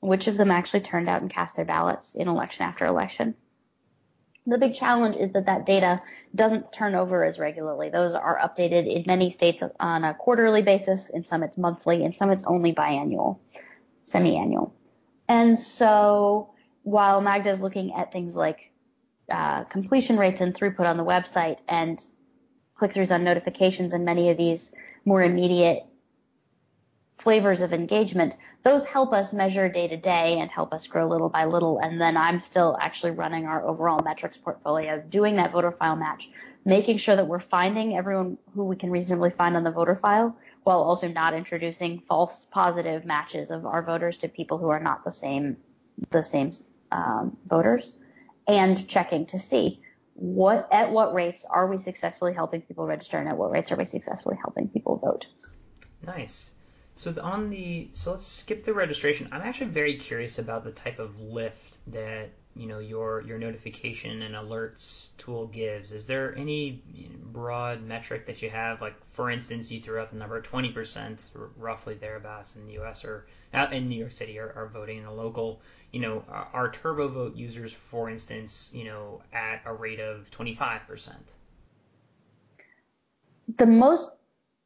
which 0.00 0.26
of 0.26 0.36
them 0.36 0.50
actually 0.50 0.80
turned 0.80 1.08
out 1.08 1.22
and 1.22 1.30
cast 1.30 1.56
their 1.56 1.64
ballots 1.64 2.14
in 2.14 2.28
election 2.28 2.64
after 2.64 2.86
election. 2.86 3.34
The 4.44 4.58
big 4.58 4.74
challenge 4.74 5.16
is 5.16 5.30
that 5.32 5.46
that 5.46 5.66
data 5.66 6.00
doesn't 6.34 6.72
turn 6.72 6.96
over 6.96 7.24
as 7.24 7.38
regularly. 7.38 7.90
Those 7.90 8.12
are 8.12 8.38
updated 8.40 8.92
in 8.92 9.04
many 9.06 9.30
states 9.30 9.62
on 9.78 10.02
a 10.02 10.14
quarterly 10.14 10.62
basis, 10.62 11.08
in 11.10 11.24
some 11.24 11.44
it's 11.44 11.58
monthly, 11.58 12.02
in 12.02 12.14
some 12.16 12.30
it's 12.30 12.42
only 12.44 12.72
biannual, 12.72 13.38
semi-annual. 14.02 14.74
And 15.28 15.56
so 15.56 16.50
while 16.82 17.20
Magda 17.20 17.50
is 17.50 17.60
looking 17.60 17.94
at 17.94 18.12
things 18.12 18.34
like 18.34 18.71
uh, 19.32 19.64
completion 19.64 20.18
rates 20.18 20.40
and 20.40 20.54
throughput 20.54 20.86
on 20.86 20.96
the 20.96 21.04
website 21.04 21.58
and 21.68 22.04
click-throughs 22.76 23.10
on 23.10 23.24
notifications 23.24 23.92
and 23.92 24.04
many 24.04 24.30
of 24.30 24.36
these 24.36 24.74
more 25.04 25.22
immediate 25.22 25.84
flavors 27.18 27.60
of 27.60 27.72
engagement, 27.72 28.36
those 28.62 28.84
help 28.84 29.12
us 29.12 29.32
measure 29.32 29.68
day 29.68 29.88
to 29.88 29.96
day 29.96 30.38
and 30.38 30.50
help 30.50 30.72
us 30.72 30.86
grow 30.86 31.08
little 31.08 31.28
by 31.28 31.44
little. 31.44 31.78
And 31.78 32.00
then 32.00 32.16
I'm 32.16 32.40
still 32.40 32.76
actually 32.80 33.12
running 33.12 33.46
our 33.46 33.64
overall 33.64 34.02
metrics 34.02 34.36
portfolio, 34.36 35.02
doing 35.08 35.36
that 35.36 35.52
voter 35.52 35.70
file 35.72 35.96
match, 35.96 36.30
making 36.64 36.98
sure 36.98 37.16
that 37.16 37.26
we're 37.26 37.40
finding 37.40 37.96
everyone 37.96 38.38
who 38.54 38.64
we 38.64 38.76
can 38.76 38.90
reasonably 38.90 39.30
find 39.30 39.56
on 39.56 39.64
the 39.64 39.70
voter 39.70 39.94
file 39.94 40.36
while 40.64 40.82
also 40.82 41.08
not 41.08 41.32
introducing 41.32 42.00
false 42.00 42.46
positive 42.46 43.04
matches 43.04 43.50
of 43.50 43.64
our 43.64 43.82
voters 43.82 44.18
to 44.18 44.28
people 44.28 44.58
who 44.58 44.68
are 44.68 44.80
not 44.80 45.04
the 45.04 45.12
same, 45.12 45.56
the 46.10 46.22
same 46.22 46.50
um, 46.90 47.36
voters 47.46 47.94
and 48.46 48.86
checking 48.88 49.26
to 49.26 49.38
see 49.38 49.80
what, 50.14 50.68
at 50.70 50.90
what 50.90 51.14
rates 51.14 51.44
are 51.48 51.66
we 51.66 51.78
successfully 51.78 52.34
helping 52.34 52.60
people 52.62 52.86
register 52.86 53.18
and 53.18 53.28
at 53.28 53.36
what 53.36 53.50
rates 53.50 53.72
are 53.72 53.76
we 53.76 53.84
successfully 53.84 54.36
helping 54.40 54.68
people 54.68 54.96
vote. 54.98 55.26
Nice. 56.04 56.52
So 56.96 57.14
on 57.22 57.50
the 57.50 57.88
so 57.92 58.10
let's 58.12 58.26
skip 58.26 58.64
the 58.64 58.74
registration. 58.74 59.28
I'm 59.32 59.40
actually 59.40 59.70
very 59.70 59.96
curious 59.96 60.38
about 60.38 60.64
the 60.64 60.72
type 60.72 60.98
of 60.98 61.18
lift 61.20 61.78
that 61.88 62.30
you 62.54 62.66
know 62.66 62.78
your 62.78 63.22
your 63.22 63.38
notification 63.38 64.22
and 64.22 64.34
alerts 64.34 65.10
tool 65.16 65.46
gives. 65.46 65.92
Is 65.92 66.06
there 66.06 66.36
any 66.36 66.82
broad 67.32 67.82
metric 67.82 68.26
that 68.26 68.42
you 68.42 68.50
have? 68.50 68.80
Like 68.80 68.94
for 69.08 69.30
instance, 69.30 69.70
you 69.70 69.80
threw 69.80 69.98
out 69.98 70.10
the 70.10 70.16
number 70.16 70.40
20%, 70.40 71.26
roughly 71.56 71.94
thereabouts 71.94 72.56
in 72.56 72.66
the 72.66 72.74
U.S. 72.74 73.04
or 73.04 73.26
out 73.54 73.72
in 73.72 73.86
New 73.86 73.96
York 73.96 74.12
City 74.12 74.38
are, 74.38 74.52
are 74.54 74.68
voting 74.68 74.98
in 74.98 75.04
a 75.04 75.12
local. 75.12 75.60
You 75.92 76.00
know, 76.00 76.24
are 76.28 76.70
TurboVote 76.70 77.36
users, 77.36 77.72
for 77.72 78.08
instance, 78.08 78.70
you 78.72 78.84
know, 78.84 79.22
at 79.32 79.60
a 79.66 79.74
rate 79.74 80.00
of 80.00 80.30
25%? 80.30 81.12
The 83.58 83.66
most 83.66 84.10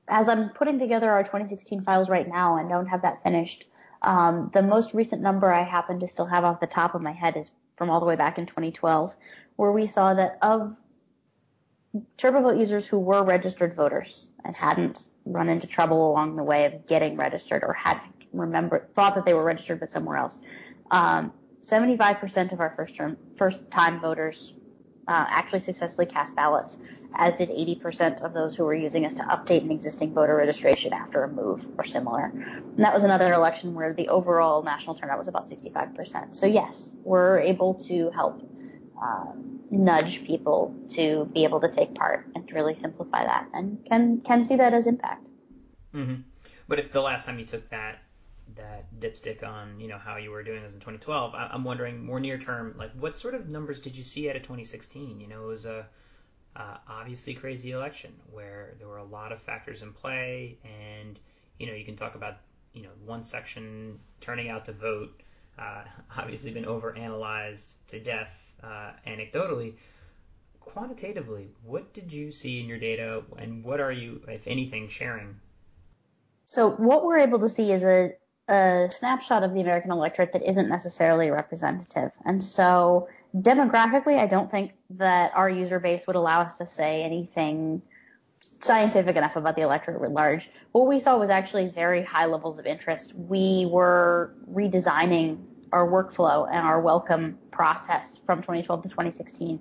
as 0.08 0.28
I'm 0.28 0.50
putting 0.50 0.78
together 0.78 1.10
our 1.10 1.22
2016 1.22 1.82
files 1.82 2.08
right 2.08 2.28
now 2.28 2.56
and 2.56 2.68
don't 2.68 2.86
have 2.86 3.02
that 3.02 3.22
finished, 3.22 3.64
um, 4.02 4.50
the 4.54 4.62
most 4.62 4.94
recent 4.94 5.22
number 5.22 5.52
I 5.52 5.62
happen 5.62 6.00
to 6.00 6.08
still 6.08 6.26
have 6.26 6.44
off 6.44 6.60
the 6.60 6.66
top 6.66 6.94
of 6.94 7.02
my 7.02 7.12
head 7.12 7.36
is 7.36 7.50
from 7.76 7.90
all 7.90 8.00
the 8.00 8.06
way 8.06 8.16
back 8.16 8.38
in 8.38 8.46
2012, 8.46 9.14
where 9.56 9.72
we 9.72 9.86
saw 9.86 10.14
that 10.14 10.38
of 10.42 10.76
TurboVote 12.18 12.58
users 12.58 12.86
who 12.86 12.98
were 12.98 13.22
registered 13.22 13.74
voters 13.74 14.28
and 14.44 14.54
hadn't 14.54 15.08
run 15.24 15.48
into 15.48 15.66
trouble 15.66 16.10
along 16.10 16.36
the 16.36 16.42
way 16.42 16.66
of 16.66 16.86
getting 16.86 17.16
registered 17.16 17.62
or 17.64 17.72
had 17.72 18.00
remembered 18.32 18.94
thought 18.94 19.14
that 19.14 19.24
they 19.24 19.34
were 19.34 19.44
registered 19.44 19.80
but 19.80 19.90
somewhere 19.90 20.16
else, 20.16 20.40
um, 20.90 21.32
75% 21.62 22.52
of 22.52 22.60
our 22.60 22.70
first 22.70 22.94
term 22.94 23.16
first 23.36 23.58
time 23.70 24.00
voters 24.00 24.52
uh, 25.08 25.24
actually 25.28 25.60
successfully 25.60 26.06
cast 26.06 26.34
ballots, 26.34 26.78
as 27.14 27.34
did 27.34 27.48
80% 27.48 28.22
of 28.22 28.32
those 28.32 28.56
who 28.56 28.64
were 28.64 28.74
using 28.74 29.06
us 29.06 29.14
to 29.14 29.22
update 29.22 29.62
an 29.62 29.70
existing 29.70 30.12
voter 30.12 30.34
registration 30.34 30.92
after 30.92 31.22
a 31.22 31.28
move 31.28 31.68
or 31.78 31.84
similar. 31.84 32.24
And 32.24 32.84
that 32.84 32.92
was 32.92 33.04
another 33.04 33.32
election 33.32 33.74
where 33.74 33.92
the 33.92 34.08
overall 34.08 34.62
national 34.62 34.96
turnout 34.96 35.18
was 35.18 35.28
about 35.28 35.48
65%. 35.48 36.34
So 36.34 36.46
yes, 36.46 36.96
we're 37.04 37.38
able 37.38 37.74
to 37.86 38.10
help 38.10 38.42
uh, 39.00 39.32
nudge 39.70 40.24
people 40.24 40.74
to 40.90 41.28
be 41.32 41.44
able 41.44 41.60
to 41.60 41.70
take 41.70 41.94
part 41.94 42.26
and 42.34 42.46
to 42.48 42.54
really 42.54 42.74
simplify 42.74 43.24
that, 43.24 43.48
and 43.52 43.84
can 43.84 44.20
can 44.22 44.44
see 44.44 44.56
that 44.56 44.72
as 44.72 44.86
impact. 44.86 45.28
Mm-hmm. 45.94 46.22
But 46.68 46.78
if 46.78 46.92
the 46.92 47.02
last 47.02 47.26
time 47.26 47.38
you 47.38 47.44
took 47.44 47.68
that 47.70 47.98
that 48.54 48.86
dipstick 49.00 49.42
on 49.42 49.80
you 49.80 49.88
know 49.88 49.98
how 49.98 50.16
you 50.16 50.30
were 50.30 50.42
doing 50.42 50.62
this 50.62 50.74
in 50.74 50.80
2012. 50.80 51.34
I, 51.34 51.50
am 51.52 51.64
wondering 51.64 52.04
more 52.04 52.20
near 52.20 52.38
term, 52.38 52.74
like 52.78 52.92
what 52.92 53.18
sort 53.18 53.34
of 53.34 53.48
numbers 53.48 53.80
did 53.80 53.96
you 53.96 54.04
see 54.04 54.30
out 54.30 54.36
of 54.36 54.42
2016? 54.42 55.20
You 55.20 55.26
know, 55.26 55.44
it 55.44 55.46
was 55.46 55.66
a 55.66 55.86
uh, 56.54 56.76
obviously 56.88 57.34
crazy 57.34 57.72
election 57.72 58.14
where 58.30 58.74
there 58.78 58.88
were 58.88 58.98
a 58.98 59.04
lot 59.04 59.32
of 59.32 59.40
factors 59.40 59.82
in 59.82 59.92
play, 59.92 60.58
and 60.64 61.18
you 61.58 61.66
know 61.66 61.74
you 61.74 61.84
can 61.84 61.96
talk 61.96 62.14
about 62.14 62.36
you 62.72 62.82
know 62.82 62.90
one 63.04 63.22
section 63.22 63.98
turning 64.20 64.48
out 64.48 64.64
to 64.66 64.72
vote, 64.72 65.22
uh, 65.58 65.82
obviously 66.18 66.50
been 66.52 66.64
overanalyzed 66.64 67.74
to 67.88 68.00
death 68.00 68.32
uh, 68.62 68.92
anecdotally. 69.06 69.74
Quantitatively, 70.60 71.48
what 71.62 71.92
did 71.94 72.12
you 72.12 72.30
see 72.30 72.60
in 72.60 72.66
your 72.66 72.78
data, 72.78 73.22
and 73.38 73.64
what 73.64 73.80
are 73.80 73.92
you, 73.92 74.20
if 74.28 74.46
anything, 74.48 74.88
sharing? 74.88 75.36
So 76.46 76.70
what 76.70 77.04
we're 77.04 77.18
able 77.18 77.38
to 77.40 77.48
see 77.48 77.72
is 77.72 77.84
a 77.84 78.12
a 78.48 78.88
snapshot 78.90 79.42
of 79.42 79.54
the 79.54 79.60
American 79.60 79.90
electorate 79.90 80.32
that 80.32 80.42
isn't 80.42 80.68
necessarily 80.68 81.30
representative. 81.30 82.12
And 82.24 82.42
so 82.42 83.08
demographically, 83.34 84.18
I 84.18 84.26
don't 84.26 84.50
think 84.50 84.72
that 84.90 85.32
our 85.34 85.50
user 85.50 85.80
base 85.80 86.06
would 86.06 86.16
allow 86.16 86.42
us 86.42 86.58
to 86.58 86.66
say 86.66 87.02
anything 87.02 87.82
scientific 88.40 89.16
enough 89.16 89.36
about 89.36 89.56
the 89.56 89.62
electorate 89.62 90.00
at 90.00 90.12
large. 90.12 90.48
What 90.72 90.86
we 90.86 90.98
saw 90.98 91.18
was 91.18 91.30
actually 91.30 91.68
very 91.68 92.04
high 92.04 92.26
levels 92.26 92.58
of 92.58 92.66
interest. 92.66 93.14
We 93.14 93.66
were 93.66 94.34
redesigning 94.52 95.38
our 95.72 95.88
workflow 95.88 96.46
and 96.48 96.64
our 96.64 96.80
welcome 96.80 97.38
process 97.50 98.18
from 98.24 98.40
2012 98.40 98.82
to 98.84 98.88
2016. 98.88 99.60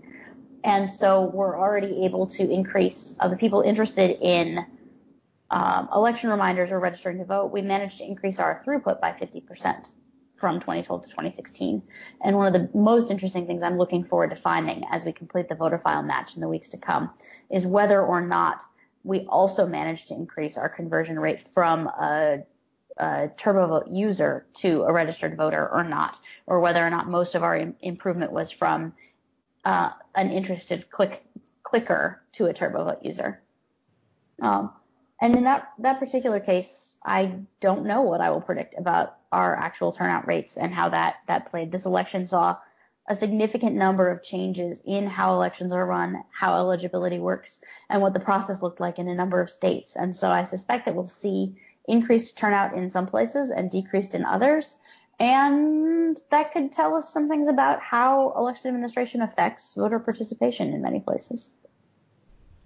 And 0.63 0.91
so 0.91 1.29
we're 1.31 1.57
already 1.57 2.05
able 2.05 2.27
to 2.27 2.49
increase 2.49 3.15
uh, 3.19 3.27
the 3.27 3.37
people 3.37 3.61
interested 3.61 4.17
in 4.21 4.65
um, 5.55 5.87
election 5.95 6.29
reminders 6.29 6.69
or 6.69 6.81
registering 6.81 7.17
to 7.19 7.23
vote, 7.23 7.49
we 7.49 7.61
managed 7.61 7.99
to 7.99 8.03
increase 8.03 8.39
our 8.39 8.61
throughput 8.67 8.99
by 8.99 9.13
50% 9.13 9.89
from 10.35 10.59
2012 10.59 11.03
to 11.03 11.09
2016. 11.09 11.81
And 12.21 12.35
one 12.35 12.53
of 12.53 12.53
the 12.53 12.69
most 12.77 13.09
interesting 13.09 13.47
things 13.47 13.63
I'm 13.63 13.77
looking 13.77 14.03
forward 14.03 14.31
to 14.31 14.35
finding 14.35 14.83
as 14.91 15.05
we 15.05 15.13
complete 15.13 15.47
the 15.47 15.55
voter 15.55 15.79
file 15.79 16.03
match 16.03 16.35
in 16.35 16.41
the 16.41 16.49
weeks 16.49 16.67
to 16.69 16.77
come 16.77 17.09
is 17.49 17.65
whether 17.65 18.03
or 18.03 18.19
not 18.19 18.63
we 19.05 19.21
also 19.29 19.65
managed 19.65 20.09
to 20.09 20.13
increase 20.13 20.57
our 20.57 20.67
conversion 20.67 21.17
rate 21.17 21.41
from 21.41 21.87
a, 21.87 22.39
a 22.97 23.29
TurboVote 23.37 23.95
user 23.95 24.45
to 24.55 24.83
a 24.83 24.91
registered 24.91 25.37
voter 25.37 25.69
or 25.71 25.85
not, 25.85 26.19
or 26.47 26.59
whether 26.59 26.85
or 26.85 26.89
not 26.89 27.07
most 27.07 27.33
of 27.33 27.43
our 27.43 27.55
Im- 27.55 27.75
improvement 27.79 28.33
was 28.33 28.51
from 28.51 28.91
uh, 29.63 29.91
an 30.15 30.31
interested 30.31 30.89
click 30.89 31.23
clicker 31.63 32.21
to 32.33 32.47
a 32.47 32.53
TurboVote 32.53 33.05
user. 33.05 33.41
Um, 34.41 34.73
and 35.25 35.35
in 35.35 35.43
that, 35.45 35.71
that 35.79 35.99
particular 35.99 36.39
case, 36.39 36.97
I 37.03 37.39
don't 37.59 37.87
know 37.87 38.03
what 38.03 38.21
I 38.21 38.29
will 38.29 38.41
predict 38.41 38.75
about 38.77 39.17
our 39.31 39.55
actual 39.55 39.91
turnout 39.91 40.27
rates 40.27 40.55
and 40.55 40.71
how 40.71 40.89
that, 40.89 41.15
that 41.27 41.49
played. 41.49 41.71
This 41.71 41.87
election 41.87 42.27
saw 42.27 42.57
a 43.07 43.15
significant 43.15 43.75
number 43.75 44.11
of 44.11 44.21
changes 44.21 44.79
in 44.85 45.07
how 45.07 45.33
elections 45.33 45.73
are 45.73 45.83
run, 45.83 46.23
how 46.29 46.53
eligibility 46.53 47.17
works, 47.17 47.59
and 47.89 48.03
what 48.03 48.13
the 48.13 48.19
process 48.19 48.61
looked 48.61 48.79
like 48.79 48.99
in 48.99 49.07
a 49.07 49.15
number 49.15 49.41
of 49.41 49.49
states. 49.49 49.95
And 49.95 50.15
so 50.15 50.29
I 50.29 50.43
suspect 50.43 50.85
that 50.85 50.93
we'll 50.93 51.07
see 51.07 51.55
increased 51.87 52.37
turnout 52.37 52.75
in 52.75 52.91
some 52.91 53.07
places 53.07 53.49
and 53.49 53.71
decreased 53.71 54.13
in 54.13 54.25
others. 54.25 54.77
And 55.19 56.21
that 56.29 56.53
could 56.53 56.71
tell 56.71 56.93
us 56.93 57.11
some 57.11 57.29
things 57.29 57.47
about 57.47 57.81
how 57.81 58.31
election 58.37 58.67
administration 58.67 59.23
affects 59.23 59.73
voter 59.73 59.97
participation 59.97 60.71
in 60.71 60.83
many 60.83 60.99
places. 60.99 61.49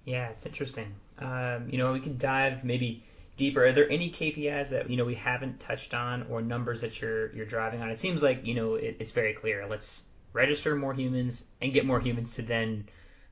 Yeah, 0.03 0.27
it's 0.27 0.45
interesting. 0.45 0.93
Um, 1.19 1.69
you 1.69 1.77
know, 1.77 1.93
we 1.93 1.99
can 1.99 2.17
dive 2.17 2.63
maybe 2.63 3.03
deeper. 3.37 3.65
Are 3.65 3.71
there 3.71 3.89
any 3.89 4.11
KPIs 4.11 4.69
that 4.69 4.89
you 4.89 4.97
know 4.97 5.05
we 5.05 5.15
haven't 5.15 5.59
touched 5.59 5.93
on, 5.93 6.27
or 6.29 6.41
numbers 6.41 6.81
that 6.81 7.01
you're 7.01 7.33
you're 7.33 7.45
driving 7.45 7.81
on? 7.81 7.89
It 7.89 7.99
seems 7.99 8.23
like 8.23 8.45
you 8.45 8.53
know 8.53 8.75
it, 8.75 8.97
it's 8.99 9.11
very 9.11 9.33
clear. 9.33 9.67
Let's 9.67 10.03
register 10.33 10.75
more 10.75 10.93
humans 10.93 11.45
and 11.61 11.73
get 11.73 11.85
more 11.85 11.99
humans 11.99 12.35
to 12.35 12.41
then 12.41 12.87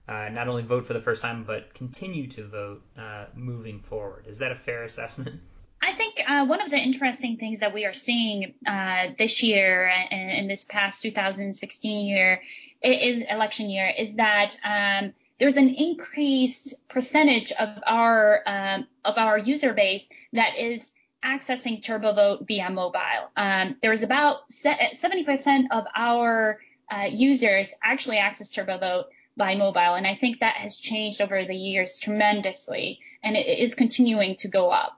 uh, 0.08 0.30
not 0.30 0.48
only 0.48 0.64
vote 0.64 0.86
for 0.86 0.94
the 0.94 1.02
first 1.02 1.22
time 1.22 1.44
but 1.44 1.74
continue 1.74 2.28
to 2.28 2.48
vote 2.48 2.82
uh, 2.98 3.26
moving 3.36 3.80
forward. 3.80 4.26
Is 4.28 4.40
that 4.40 4.52
a 4.52 4.56
fair 4.56 4.84
assessment? 4.84 5.42
I 5.82 5.94
think 5.94 6.20
uh, 6.28 6.46
one 6.46 6.62
of 6.62 6.72
the 6.72 6.78
interesting 6.78 7.38
things 7.38 7.60
that 7.60 7.74
we 7.74 7.86
are 7.86 7.94
seeing 7.94 8.56
uh, 8.66 9.10
this 9.18 9.44
year 9.44 9.88
and 10.10 10.32
in 10.32 10.48
this 10.48 10.64
past 10.64 11.04
2016 11.04 12.08
year 12.08 12.42
is 12.82 13.22
election 13.30 13.70
year 13.70 13.94
is 13.96 14.16
that 14.16 14.56
um, 14.64 15.14
there's 15.40 15.58
an 15.58 15.70
increased 15.70 16.74
percentage 16.90 17.52
of 17.52 17.70
our 17.86 18.42
um, 18.46 18.88
of 19.06 19.18
our 19.18 19.38
user 19.38 19.74
base 19.74 20.08
that 20.34 20.58
is 20.58 20.94
accessing 21.24 21.84
TurboVote 21.84 22.48
via 22.48 22.70
mobile. 22.70 23.32
Um, 23.36 23.76
there's 23.82 24.04
about 24.04 24.50
70% 24.50 25.66
of 25.72 25.86
our 25.96 26.60
uh, 26.90 27.08
users 27.10 27.74
actually 27.84 28.18
access 28.18 28.50
TurboVote 28.50 29.06
by 29.36 29.56
mobile. 29.56 29.96
And 29.96 30.08
I 30.08 30.16
think 30.16 30.40
that 30.40 30.56
has 30.56 30.76
changed 30.78 31.22
over 31.22 31.46
the 31.46 31.56
years 31.56 32.00
tremendously 32.00 33.00
and 33.24 33.36
it 33.36 33.60
is 33.60 33.76
continuing 33.76 34.36
to 34.38 34.48
go 34.48 34.72
up. 34.72 34.98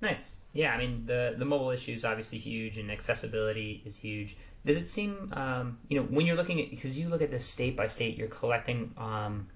Nice. 0.00 0.36
Yeah, 0.52 0.72
I 0.72 0.78
mean 0.78 1.04
the 1.06 1.34
the 1.36 1.44
mobile 1.44 1.70
issue 1.70 1.92
is 1.92 2.04
obviously 2.04 2.38
huge 2.38 2.78
and 2.78 2.90
accessibility 2.90 3.82
is 3.84 3.96
huge. 3.96 4.36
Does 4.64 4.76
it 4.76 4.86
seem, 4.86 5.32
um, 5.34 5.78
you 5.88 5.98
know, 5.98 6.06
when 6.06 6.26
you're 6.26 6.36
looking 6.36 6.60
at 6.60 6.70
because 6.70 6.98
you 6.98 7.08
look 7.08 7.22
at 7.22 7.30
this 7.30 7.44
state 7.44 7.76
by 7.76 7.88
state, 7.88 8.16
you're 8.16 8.28
collecting 8.28 8.94
um, 8.96 9.48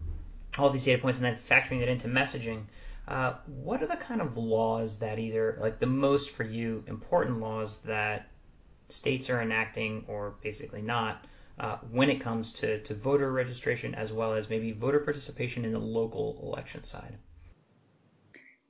all 0.56 0.70
these 0.70 0.84
data 0.84 1.00
points 1.00 1.18
and 1.18 1.26
then 1.26 1.36
factoring 1.36 1.82
it 1.82 1.88
into 1.88 2.08
messaging. 2.08 2.64
Uh, 3.06 3.34
what 3.46 3.82
are 3.82 3.86
the 3.86 3.96
kind 3.96 4.20
of 4.20 4.36
laws 4.36 4.98
that 4.98 5.18
either 5.18 5.56
like 5.60 5.78
the 5.78 5.86
most 5.86 6.30
for 6.30 6.44
you 6.44 6.84
important 6.86 7.40
laws 7.40 7.78
that 7.78 8.28
states 8.88 9.30
are 9.30 9.40
enacting 9.40 10.04
or 10.08 10.34
basically 10.42 10.82
not 10.82 11.24
uh, 11.58 11.76
when 11.90 12.10
it 12.10 12.20
comes 12.20 12.52
to, 12.54 12.80
to 12.82 12.94
voter 12.94 13.30
registration 13.32 13.94
as 13.94 14.12
well 14.12 14.34
as 14.34 14.48
maybe 14.48 14.72
voter 14.72 15.00
participation 15.00 15.64
in 15.64 15.72
the 15.72 15.78
local 15.78 16.38
election 16.42 16.84
side? 16.84 17.14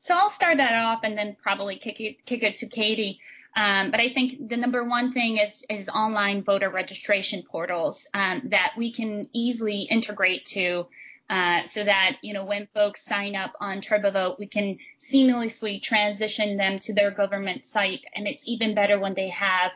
So 0.01 0.17
I'll 0.17 0.31
start 0.31 0.59
that 0.59 0.75
off 0.75 1.01
and 1.03 1.19
then 1.19 1.37
probably 1.43 1.77
kick 1.77 2.01
it, 2.01 2.25
kick 2.25 2.43
it 2.43 2.57
to 2.57 2.67
Katie. 2.67 3.21
Um, 3.57 3.91
but 3.91 4.01
I 4.01 4.09
think 4.09 4.49
the 4.49 4.57
number 4.57 4.85
one 4.85 5.13
thing 5.13 5.39
is, 5.39 5.65
is 5.69 5.89
online 5.89 6.43
voter 6.45 6.71
registration 6.71 7.43
portals 7.43 8.07
um, 8.15 8.43
that 8.47 8.75
we 8.77 8.93
can 8.93 9.29
easily 9.33 9.83
integrate 9.83 10.47
to 10.47 10.87
uh, 11.31 11.65
so 11.65 11.85
that, 11.85 12.17
you 12.23 12.33
know, 12.33 12.45
when 12.45 12.69
folks 12.73 13.05
sign 13.05 13.37
up 13.37 13.53
on 13.61 13.81
TurboVote, 13.81 14.39
we 14.39 14.47
can 14.47 14.79
seamlessly 14.99 15.83
transition 15.83 16.57
them 16.57 16.79
to 16.81 16.95
their 16.95 17.11
government 17.11 17.67
site. 17.67 18.07
And 18.15 18.27
it's 18.27 18.43
even 18.47 18.75
better 18.75 18.99
when 18.99 19.15
they 19.15 19.29
have 19.29 19.73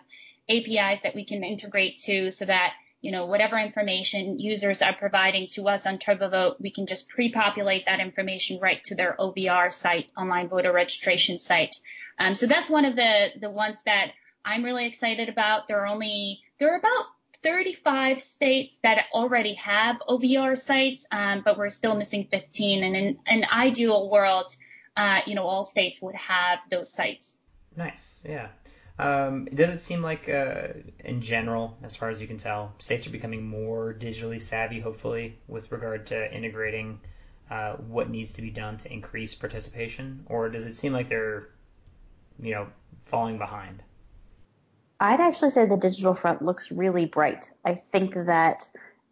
APIs 0.49 1.03
that 1.03 1.15
we 1.15 1.25
can 1.25 1.45
integrate 1.45 1.99
to 2.05 2.31
so 2.31 2.47
that, 2.47 2.73
you 3.03 3.13
know, 3.13 3.27
whatever 3.27 3.59
information 3.59 4.39
users 4.39 4.81
are 4.81 4.95
providing 4.95 5.49
to 5.49 5.69
us 5.69 5.87
on 5.87 5.99
TurboVote, 5.99 6.61
we 6.61 6.71
can 6.71 6.87
just 6.87 7.09
pre-populate 7.11 7.85
that 7.85 8.01
information 8.01 8.59
right 8.59 8.83
to 8.85 8.95
their 8.95 9.15
OVR 9.19 9.71
site, 9.71 10.11
online 10.17 10.49
voter 10.49 10.73
registration 10.73 11.39
site. 11.39 11.77
Um, 12.19 12.35
so 12.35 12.47
that's 12.47 12.71
one 12.71 12.87
of 12.87 12.97
the, 12.97 13.29
the 13.41 13.51
ones 13.51 13.83
that 13.83 14.13
I'm 14.45 14.65
really 14.65 14.87
excited 14.87 15.29
about. 15.29 15.69
There 15.69 15.81
are 15.81 15.87
only, 15.87 16.41
there 16.59 16.73
are 16.73 16.79
about 16.79 17.05
35 17.43 18.23
states 18.23 18.79
that 18.83 19.07
already 19.13 19.55
have 19.55 19.97
OVR 20.09 20.57
sites, 20.57 21.07
um, 21.11 21.43
but 21.45 21.59
we're 21.59 21.71
still 21.71 21.97
missing 21.97 22.29
15. 22.31 22.85
And 22.85 22.97
in 22.97 23.19
an 23.27 23.45
ideal 23.53 24.09
world, 24.11 24.55
uh, 24.97 25.21
you 25.27 25.35
know, 25.35 25.47
all 25.47 25.65
states 25.65 26.01
would 26.03 26.15
have 26.15 26.61
those 26.71 26.93
sites. 26.93 27.35
Nice. 27.77 28.23
Yeah. 28.25 28.49
Um, 28.99 29.47
does 29.47 29.71
it 29.71 29.79
seem 29.81 30.03
like, 30.03 30.29
uh, 30.29 30.69
in 31.05 31.23
general, 31.23 31.79
as 31.83 31.97
far 31.97 32.11
as 32.11 32.21
you 32.21 32.27
can 32.27 32.37
tell, 32.37 32.75
states 32.79 33.07
are 33.07 33.11
becoming 33.11 33.47
more 33.47 33.95
digitally 33.95 34.41
savvy, 34.41 34.81
hopefully, 34.81 35.39
with 35.49 35.73
regard 35.73 36.07
to 36.07 36.35
integrating 36.35 37.01
uh, 37.51 37.73
what 37.75 38.11
needs 38.11 38.35
to 38.35 38.43
be 38.43 38.51
done 38.51 38.77
to 38.79 38.93
increase 38.93 39.35
participation? 39.35 40.25
Or 40.27 40.49
does 40.49 40.67
it 40.67 40.75
seem 40.75 40.93
like 40.93 41.09
they're, 41.09 41.49
you 42.39 42.55
know, 42.55 42.69
falling 43.01 43.39
behind? 43.39 43.83
I'd 45.03 45.19
actually 45.19 45.51
say 45.51 45.67
the 45.67 45.77
digital 45.77 46.15
front 46.15 46.43
looks 46.43 46.71
really 46.71 47.07
bright. 47.07 47.51
I 47.65 47.75
think 47.75 48.15
that 48.15 48.69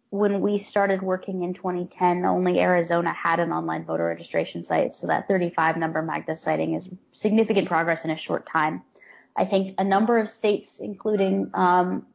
when 0.09 0.39
we 0.39 0.57
started 0.57 1.01
working 1.01 1.43
in 1.43 1.53
2010, 1.53 2.23
only 2.23 2.61
Arizona 2.61 3.11
had 3.11 3.41
an 3.41 3.51
online 3.51 3.83
voter 3.83 4.05
registration 4.05 4.63
site. 4.63 4.95
So 4.95 5.07
that 5.07 5.27
35 5.27 5.75
number 5.75 6.01
Magda 6.01 6.37
citing 6.37 6.75
is 6.75 6.89
significant 7.11 7.67
progress 7.67 8.05
in 8.05 8.11
a 8.11 8.15
short 8.15 8.45
time. 8.45 8.83
I 9.35 9.43
think 9.43 9.75
a 9.77 9.83
number 9.83 10.17
of 10.17 10.29
states, 10.29 10.79
including 10.79 11.51
um, 11.53 12.05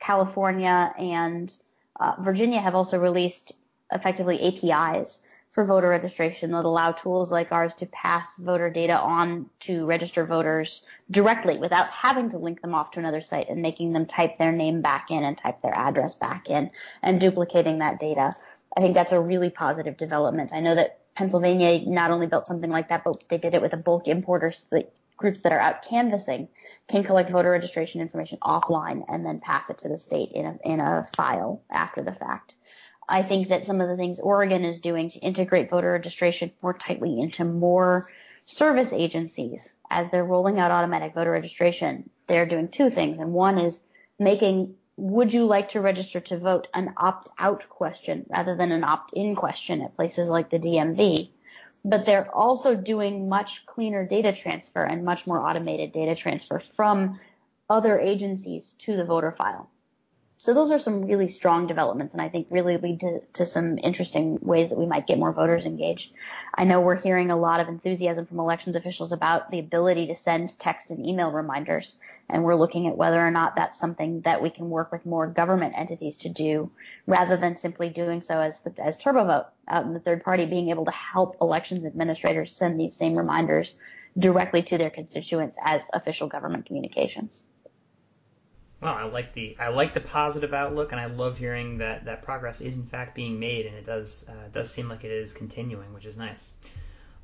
California 0.00 0.92
and 0.98 1.56
uh, 1.98 2.14
Virginia, 2.18 2.60
have 2.60 2.74
also 2.74 2.98
released 2.98 3.52
effectively 3.92 4.40
APIs 4.40 5.20
for 5.50 5.64
voter 5.64 5.88
registration 5.88 6.52
that 6.52 6.64
allow 6.64 6.92
tools 6.92 7.32
like 7.32 7.50
ours 7.50 7.74
to 7.74 7.86
pass 7.86 8.26
voter 8.38 8.70
data 8.70 8.96
on 8.96 9.50
to 9.58 9.84
register 9.84 10.24
voters 10.24 10.84
directly 11.10 11.58
without 11.58 11.90
having 11.90 12.30
to 12.30 12.38
link 12.38 12.62
them 12.62 12.74
off 12.74 12.92
to 12.92 13.00
another 13.00 13.20
site 13.20 13.48
and 13.48 13.60
making 13.60 13.92
them 13.92 14.06
type 14.06 14.38
their 14.38 14.52
name 14.52 14.80
back 14.80 15.10
in 15.10 15.24
and 15.24 15.36
type 15.36 15.60
their 15.60 15.74
address 15.74 16.14
back 16.14 16.48
in 16.48 16.70
and 17.02 17.20
duplicating 17.20 17.78
that 17.78 17.98
data. 17.98 18.32
I 18.76 18.80
think 18.80 18.94
that's 18.94 19.12
a 19.12 19.20
really 19.20 19.50
positive 19.50 19.96
development. 19.96 20.52
I 20.52 20.60
know 20.60 20.76
that 20.76 21.00
Pennsylvania 21.16 21.80
not 21.84 22.12
only 22.12 22.28
built 22.28 22.46
something 22.46 22.70
like 22.70 22.88
that, 22.88 23.02
but 23.02 23.24
they 23.28 23.38
did 23.38 23.54
it 23.54 23.62
with 23.62 23.72
a 23.72 23.76
bulk 23.76 24.06
importer 24.06 24.52
so 24.52 24.64
that 24.70 24.92
groups 25.16 25.42
that 25.42 25.52
are 25.52 25.60
out 25.60 25.82
canvassing 25.82 26.48
can 26.88 27.02
collect 27.02 27.28
voter 27.28 27.50
registration 27.50 28.00
information 28.00 28.38
offline 28.38 29.04
and 29.08 29.26
then 29.26 29.40
pass 29.40 29.68
it 29.68 29.78
to 29.78 29.88
the 29.88 29.98
state 29.98 30.30
in 30.32 30.46
a, 30.46 30.58
in 30.64 30.80
a 30.80 31.06
file 31.14 31.60
after 31.70 32.02
the 32.02 32.12
fact. 32.12 32.54
I 33.10 33.24
think 33.24 33.48
that 33.48 33.64
some 33.64 33.80
of 33.80 33.88
the 33.88 33.96
things 33.96 34.20
Oregon 34.20 34.64
is 34.64 34.78
doing 34.78 35.10
to 35.10 35.18
integrate 35.18 35.68
voter 35.68 35.92
registration 35.92 36.52
more 36.62 36.74
tightly 36.74 37.20
into 37.20 37.44
more 37.44 38.06
service 38.46 38.92
agencies 38.92 39.74
as 39.90 40.08
they're 40.10 40.24
rolling 40.24 40.60
out 40.60 40.70
automatic 40.70 41.14
voter 41.14 41.32
registration, 41.32 42.08
they're 42.28 42.46
doing 42.46 42.68
two 42.68 42.88
things. 42.88 43.18
And 43.18 43.32
one 43.32 43.58
is 43.58 43.80
making 44.18 44.76
would 44.96 45.32
you 45.32 45.46
like 45.46 45.70
to 45.70 45.80
register 45.80 46.20
to 46.20 46.38
vote 46.38 46.68
an 46.74 46.92
opt 46.96 47.30
out 47.38 47.66
question 47.68 48.26
rather 48.28 48.54
than 48.54 48.70
an 48.70 48.84
opt 48.84 49.14
in 49.14 49.34
question 49.34 49.80
at 49.80 49.96
places 49.96 50.28
like 50.28 50.50
the 50.50 50.58
DMV. 50.58 51.30
But 51.84 52.04
they're 52.04 52.30
also 52.34 52.74
doing 52.74 53.28
much 53.28 53.64
cleaner 53.64 54.06
data 54.06 54.32
transfer 54.32 54.84
and 54.84 55.04
much 55.04 55.26
more 55.26 55.40
automated 55.40 55.92
data 55.92 56.14
transfer 56.14 56.60
from 56.76 57.18
other 57.70 57.98
agencies 57.98 58.74
to 58.80 58.94
the 58.94 59.04
voter 59.04 59.32
file. 59.32 59.70
So 60.40 60.54
those 60.54 60.70
are 60.70 60.78
some 60.78 61.04
really 61.04 61.28
strong 61.28 61.66
developments 61.66 62.14
and 62.14 62.22
I 62.22 62.30
think 62.30 62.46
really 62.48 62.78
lead 62.78 63.00
to, 63.00 63.20
to 63.34 63.44
some 63.44 63.76
interesting 63.76 64.38
ways 64.40 64.70
that 64.70 64.78
we 64.78 64.86
might 64.86 65.06
get 65.06 65.18
more 65.18 65.34
voters 65.34 65.66
engaged. 65.66 66.14
I 66.54 66.64
know 66.64 66.80
we're 66.80 66.96
hearing 66.96 67.30
a 67.30 67.36
lot 67.36 67.60
of 67.60 67.68
enthusiasm 67.68 68.24
from 68.24 68.38
elections 68.38 68.74
officials 68.74 69.12
about 69.12 69.50
the 69.50 69.58
ability 69.58 70.06
to 70.06 70.14
send 70.14 70.58
text 70.58 70.90
and 70.90 71.04
email 71.04 71.30
reminders 71.30 71.94
and 72.30 72.42
we're 72.42 72.54
looking 72.54 72.86
at 72.86 72.96
whether 72.96 73.20
or 73.20 73.30
not 73.30 73.54
that's 73.54 73.78
something 73.78 74.22
that 74.22 74.40
we 74.40 74.48
can 74.48 74.70
work 74.70 74.90
with 74.90 75.04
more 75.04 75.26
government 75.26 75.74
entities 75.76 76.16
to 76.16 76.30
do 76.30 76.70
rather 77.06 77.36
than 77.36 77.56
simply 77.56 77.90
doing 77.90 78.22
so 78.22 78.40
as 78.40 78.66
as 78.78 78.96
TurboVote 78.96 79.44
out 79.68 79.84
in 79.84 79.92
the 79.92 80.00
third 80.00 80.24
party 80.24 80.46
being 80.46 80.70
able 80.70 80.86
to 80.86 80.90
help 80.90 81.36
elections 81.42 81.84
administrators 81.84 82.56
send 82.56 82.80
these 82.80 82.96
same 82.96 83.14
reminders 83.14 83.74
directly 84.18 84.62
to 84.62 84.78
their 84.78 84.88
constituents 84.88 85.58
as 85.62 85.86
official 85.92 86.28
government 86.28 86.64
communications. 86.64 87.44
Well, 88.80 88.94
I 88.94 89.04
like 89.04 89.34
the 89.34 89.56
I 89.58 89.68
like 89.68 89.92
the 89.92 90.00
positive 90.00 90.54
outlook, 90.54 90.92
and 90.92 91.00
I 91.00 91.06
love 91.06 91.36
hearing 91.36 91.78
that 91.78 92.06
that 92.06 92.22
progress 92.22 92.62
is 92.62 92.76
in 92.76 92.86
fact 92.86 93.14
being 93.14 93.38
made, 93.38 93.66
and 93.66 93.76
it 93.76 93.84
does 93.84 94.24
uh, 94.26 94.48
does 94.52 94.72
seem 94.72 94.88
like 94.88 95.04
it 95.04 95.10
is 95.10 95.34
continuing, 95.34 95.92
which 95.92 96.06
is 96.06 96.16
nice. 96.16 96.52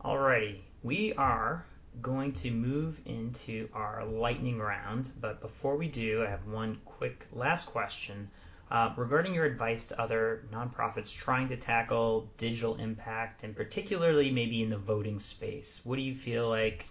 Alrighty, 0.05 0.61
we 0.83 1.15
are 1.15 1.65
going 2.03 2.33
to 2.35 2.51
move 2.51 3.01
into 3.07 3.69
our 3.73 4.05
lightning 4.05 4.59
round, 4.59 5.13
but 5.21 5.41
before 5.41 5.77
we 5.77 5.89
do, 5.89 6.23
I 6.23 6.29
have 6.29 6.47
one 6.47 6.79
quick 6.85 7.27
last 7.33 7.65
question 7.65 8.31
uh, 8.71 8.93
regarding 8.97 9.33
your 9.33 9.47
advice 9.47 9.87
to 9.87 10.01
other 10.01 10.45
nonprofits 10.53 11.15
trying 11.15 11.49
to 11.49 11.57
tackle 11.57 12.29
digital 12.37 12.77
impact, 12.77 13.45
and 13.45 13.57
particularly 13.57 14.31
maybe 14.31 14.63
in 14.63 14.69
the 14.69 14.77
voting 14.77 15.19
space. 15.19 15.81
What 15.85 15.97
do 15.97 16.03
you 16.03 16.15
feel 16.15 16.49
like 16.51 16.87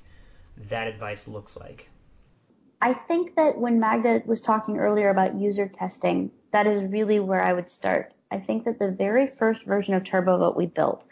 that 0.58 0.88
advice 0.88 1.28
looks 1.28 1.56
like? 1.56 1.88
I 2.82 2.94
think 2.94 3.36
that 3.36 3.58
when 3.58 3.80
Magda 3.80 4.22
was 4.26 4.42
talking 4.42 4.78
earlier 4.78 5.10
about 5.10 5.36
user 5.36 5.68
testing, 5.68 6.32
that 6.52 6.68
is 6.68 6.84
really 6.84 7.20
where 7.20 7.44
I 7.44 7.54
would 7.54 7.70
start. 7.70 8.14
I 8.32 8.40
think 8.40 8.66
that 8.66 8.80
the 8.80 8.92
very 8.92 9.28
first 9.28 9.64
version 9.66 9.94
of 9.94 10.04
TurboVote 10.04 10.56
we 10.56 10.66
built 10.66 11.06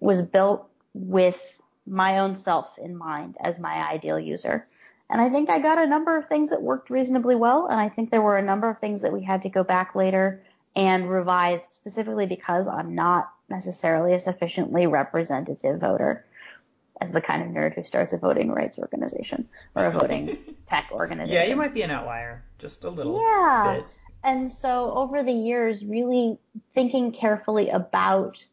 was 0.00 0.22
built 0.22 0.68
with 0.94 1.40
my 1.86 2.18
own 2.18 2.36
self 2.36 2.78
in 2.78 2.96
mind 2.96 3.36
as 3.40 3.58
my 3.58 3.88
ideal 3.90 4.18
user. 4.18 4.64
And 5.08 5.20
I 5.20 5.30
think 5.30 5.48
I 5.50 5.58
got 5.60 5.78
a 5.78 5.86
number 5.86 6.16
of 6.16 6.28
things 6.28 6.50
that 6.50 6.62
worked 6.62 6.90
reasonably 6.90 7.34
well. 7.34 7.66
And 7.66 7.78
I 7.80 7.88
think 7.88 8.10
there 8.10 8.22
were 8.22 8.36
a 8.36 8.42
number 8.42 8.68
of 8.68 8.78
things 8.78 9.02
that 9.02 9.12
we 9.12 9.22
had 9.22 9.42
to 9.42 9.48
go 9.48 9.62
back 9.62 9.94
later 9.94 10.42
and 10.74 11.08
revise 11.08 11.66
specifically 11.70 12.26
because 12.26 12.66
I'm 12.66 12.94
not 12.94 13.30
necessarily 13.48 14.14
a 14.14 14.18
sufficiently 14.18 14.86
representative 14.86 15.80
voter 15.80 16.24
as 17.00 17.10
the 17.10 17.20
kind 17.20 17.42
of 17.42 17.48
nerd 17.48 17.74
who 17.74 17.84
starts 17.84 18.12
a 18.12 18.18
voting 18.18 18.50
rights 18.50 18.78
organization 18.78 19.48
or 19.74 19.86
a 19.86 19.90
voting 19.90 20.38
tech 20.66 20.88
organization. 20.92 21.34
Yeah, 21.34 21.44
you 21.44 21.56
might 21.56 21.74
be 21.74 21.82
an 21.82 21.90
outlier, 21.90 22.44
just 22.58 22.84
a 22.84 22.90
little 22.90 23.20
yeah. 23.20 23.76
bit. 23.76 23.86
And 24.24 24.50
so 24.50 24.92
over 24.92 25.22
the 25.22 25.32
years, 25.32 25.84
really 25.84 26.38
thinking 26.70 27.12
carefully 27.12 27.68
about 27.68 28.44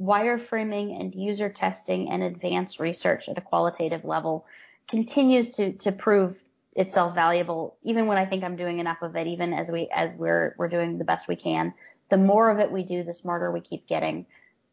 wireframing 0.00 0.98
and 0.98 1.14
user 1.14 1.50
testing 1.50 2.10
and 2.10 2.22
advanced 2.22 2.80
research 2.80 3.28
at 3.28 3.38
a 3.38 3.40
qualitative 3.40 4.04
level 4.04 4.46
continues 4.88 5.50
to, 5.56 5.72
to 5.74 5.92
prove 5.92 6.42
itself 6.74 7.14
valuable, 7.14 7.76
even 7.82 8.06
when 8.06 8.16
I 8.16 8.24
think 8.24 8.42
I'm 8.42 8.56
doing 8.56 8.78
enough 8.78 9.02
of 9.02 9.14
it, 9.16 9.26
even 9.26 9.52
as 9.52 9.70
we, 9.70 9.88
as 9.94 10.10
we're, 10.12 10.54
we're 10.56 10.68
doing 10.68 10.98
the 10.98 11.04
best 11.04 11.28
we 11.28 11.36
can. 11.36 11.74
The 12.08 12.16
more 12.16 12.50
of 12.50 12.58
it 12.58 12.72
we 12.72 12.82
do, 12.82 13.02
the 13.02 13.12
smarter 13.12 13.52
we 13.52 13.60
keep 13.60 13.86
getting. 13.86 14.26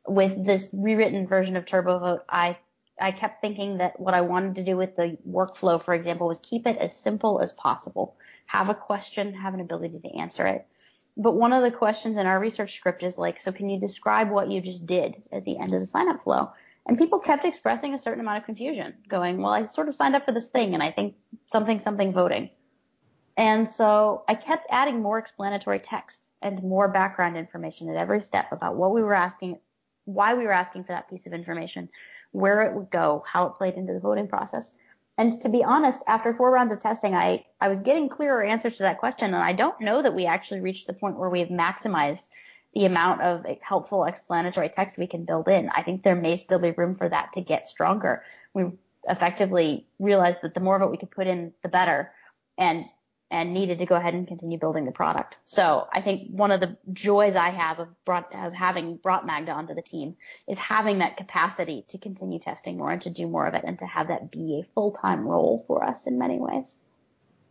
With 0.07 0.43
this 0.43 0.69
rewritten 0.71 1.27
version 1.27 1.57
of 1.57 1.65
TurboVote, 1.65 2.21
I 2.29 2.57
I 2.99 3.11
kept 3.11 3.41
thinking 3.41 3.77
that 3.77 3.99
what 3.99 4.13
I 4.13 4.21
wanted 4.21 4.55
to 4.55 4.63
do 4.63 4.75
with 4.77 4.95
the 4.95 5.17
workflow, 5.29 5.83
for 5.83 5.93
example, 5.93 6.27
was 6.27 6.39
keep 6.39 6.65
it 6.65 6.77
as 6.77 6.95
simple 6.95 7.39
as 7.41 7.51
possible. 7.51 8.15
Have 8.47 8.69
a 8.69 8.75
question, 8.75 9.33
have 9.33 9.53
an 9.53 9.59
ability 9.59 9.99
to 9.99 10.17
answer 10.17 10.47
it. 10.47 10.65
but 11.17 11.33
one 11.33 11.51
of 11.51 11.63
the 11.63 11.71
questions 11.71 12.15
in 12.15 12.27
our 12.27 12.39
research 12.39 12.75
script 12.75 13.01
is 13.01 13.17
like, 13.17 13.39
so 13.39 13.51
can 13.51 13.69
you 13.69 13.79
describe 13.79 14.29
what 14.29 14.51
you 14.51 14.61
just 14.61 14.85
did 14.85 15.15
at 15.31 15.43
the 15.43 15.57
end 15.57 15.73
of 15.73 15.79
the 15.79 15.87
sign 15.87 16.07
up 16.07 16.23
flow? 16.23 16.51
And 16.85 16.97
people 16.97 17.19
kept 17.19 17.43
expressing 17.43 17.93
a 17.93 17.99
certain 17.99 18.21
amount 18.21 18.37
of 18.37 18.45
confusion, 18.45 18.93
going, 19.09 19.41
well, 19.41 19.51
I 19.51 19.65
sort 19.65 19.89
of 19.89 19.95
signed 19.95 20.15
up 20.15 20.25
for 20.25 20.31
this 20.31 20.47
thing 20.47 20.73
and 20.73 20.83
I 20.83 20.91
think 20.91 21.15
something, 21.47 21.79
something 21.79 22.13
voting. 22.13 22.51
And 23.35 23.69
so 23.69 24.23
I 24.27 24.35
kept 24.35 24.67
adding 24.69 25.01
more 25.01 25.17
explanatory 25.17 25.79
text 25.79 26.27
and 26.41 26.63
more 26.63 26.87
background 26.87 27.35
information 27.35 27.89
at 27.89 27.97
every 27.97 28.21
step 28.21 28.51
about 28.51 28.75
what 28.75 28.93
we 28.93 29.01
were 29.01 29.13
asking, 29.13 29.59
why 30.05 30.35
we 30.35 30.45
were 30.45 30.51
asking 30.51 30.83
for 30.83 30.93
that 30.93 31.09
piece 31.09 31.25
of 31.25 31.33
information, 31.33 31.89
where 32.31 32.61
it 32.61 32.75
would 32.75 32.89
go, 32.89 33.23
how 33.31 33.45
it 33.47 33.55
played 33.55 33.75
into 33.75 33.93
the 33.93 33.99
voting 33.99 34.27
process. 34.27 34.71
And 35.17 35.41
to 35.41 35.49
be 35.49 35.63
honest, 35.63 36.03
after 36.07 36.33
four 36.33 36.51
rounds 36.51 36.71
of 36.71 36.79
testing, 36.79 37.15
I, 37.15 37.45
I 37.59 37.69
was 37.69 37.79
getting 37.79 38.07
clearer 38.07 38.43
answers 38.43 38.77
to 38.77 38.83
that 38.83 38.99
question. 38.99 39.33
And 39.33 39.43
I 39.43 39.53
don't 39.53 39.79
know 39.81 40.01
that 40.01 40.13
we 40.13 40.25
actually 40.25 40.59
reached 40.59 40.85
the 40.85 40.93
point 40.93 41.17
where 41.17 41.29
we've 41.29 41.47
maximized 41.47 42.23
the 42.75 42.85
amount 42.85 43.21
of 43.21 43.45
helpful 43.61 44.05
explanatory 44.05 44.69
text 44.69 44.97
we 44.97 45.07
can 45.07 45.25
build 45.25 45.47
in. 45.47 45.69
I 45.69 45.81
think 45.81 46.03
there 46.03 46.15
may 46.15 46.35
still 46.35 46.59
be 46.59 46.71
room 46.71 46.95
for 46.95 47.09
that 47.09 47.33
to 47.33 47.41
get 47.41 47.67
stronger. 47.67 48.23
We 48.53 48.65
effectively 49.09 49.87
realized 49.97 50.39
that 50.43 50.53
the 50.53 50.59
more 50.59 50.75
of 50.75 50.83
it 50.83 50.91
we 50.91 50.97
could 50.97 51.09
put 51.09 51.25
in, 51.25 51.53
the 51.63 51.69
better. 51.69 52.11
And 52.57 52.85
and 53.29 53.53
needed 53.53 53.79
to 53.79 53.85
go 53.85 53.95
ahead 53.95 54.13
and 54.13 54.27
continue 54.27 54.57
building 54.57 54.85
the 54.85 54.91
product. 54.91 55.37
So 55.45 55.87
I 55.91 56.01
think 56.01 56.29
one 56.29 56.51
of 56.51 56.59
the 56.59 56.77
joys 56.93 57.35
I 57.35 57.49
have 57.49 57.79
of, 57.79 57.87
brought, 58.05 58.33
of 58.33 58.53
having 58.53 58.97
brought 58.97 59.25
Magda 59.25 59.51
onto 59.51 59.73
the 59.73 59.81
team 59.81 60.15
is 60.47 60.57
having 60.57 60.99
that 60.99 61.17
capacity 61.17 61.85
to 61.89 61.97
continue 61.97 62.39
testing 62.39 62.77
more 62.77 62.91
and 62.91 63.01
to 63.01 63.09
do 63.09 63.27
more 63.27 63.45
of 63.45 63.53
it 63.53 63.63
and 63.65 63.77
to 63.79 63.85
have 63.85 64.07
that 64.07 64.31
be 64.31 64.63
a 64.63 64.73
full-time 64.73 65.27
role 65.27 65.63
for 65.67 65.83
us 65.83 66.07
in 66.07 66.17
many 66.17 66.39
ways. 66.39 66.77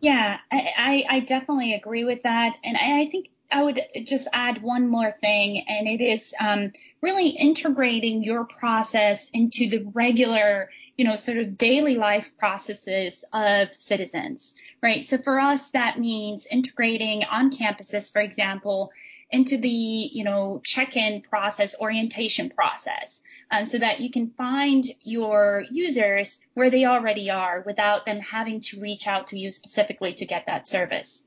Yeah, 0.01 0.39
I, 0.51 1.05
I 1.09 1.21
definitely 1.21 1.75
agree 1.75 2.05
with 2.05 2.23
that. 2.23 2.55
And 2.62 2.77
I, 2.77 3.03
I 3.03 3.09
think 3.11 3.29
I 3.51 3.62
would 3.62 3.81
just 4.05 4.29
add 4.33 4.62
one 4.62 4.89
more 4.89 5.12
thing, 5.12 5.65
and 5.69 5.87
it 5.87 6.03
is 6.03 6.35
um, 6.41 6.73
really 7.01 7.29
integrating 7.29 8.25
your 8.25 8.45
process 8.45 9.31
into 9.33 9.71
the 9.71 9.85
regular, 9.95 10.69
you 10.97 11.05
know, 11.05 11.15
sort 11.17 11.39
of 11.39 11.57
daily 11.57 11.95
life 11.95 12.29
processes 12.39 13.25
of 13.33 13.69
citizens, 13.75 14.55
right? 14.87 15.09
So 15.09 15.18
for 15.18 15.40
us, 15.40 15.72
that 15.72 15.99
means 15.99 16.46
integrating 16.46 17.25
on 17.25 17.51
campuses, 17.51 18.12
for 18.12 18.22
example, 18.22 18.92
into 19.33 19.59
the, 19.59 19.68
you 19.68 20.22
know, 20.22 20.61
check-in 20.62 21.22
process, 21.22 21.75
orientation 21.81 22.51
process, 22.51 23.20
uh, 23.51 23.64
so 23.64 23.79
that 23.79 23.99
you 23.99 24.12
can 24.12 24.31
find 24.31 24.87
your 25.01 25.64
users 25.72 26.38
where 26.55 26.70
they 26.70 26.85
already 26.85 27.31
are 27.31 27.64
without 27.66 28.07
them 28.07 28.20
having 28.20 28.61
to 28.61 28.81
reach 28.81 29.09
out 29.09 29.27
to 29.27 29.37
you 29.37 29.51
specifically 29.51 30.14
to 30.14 30.25
get 30.25 30.46
that 30.46 30.68
service. 30.68 31.25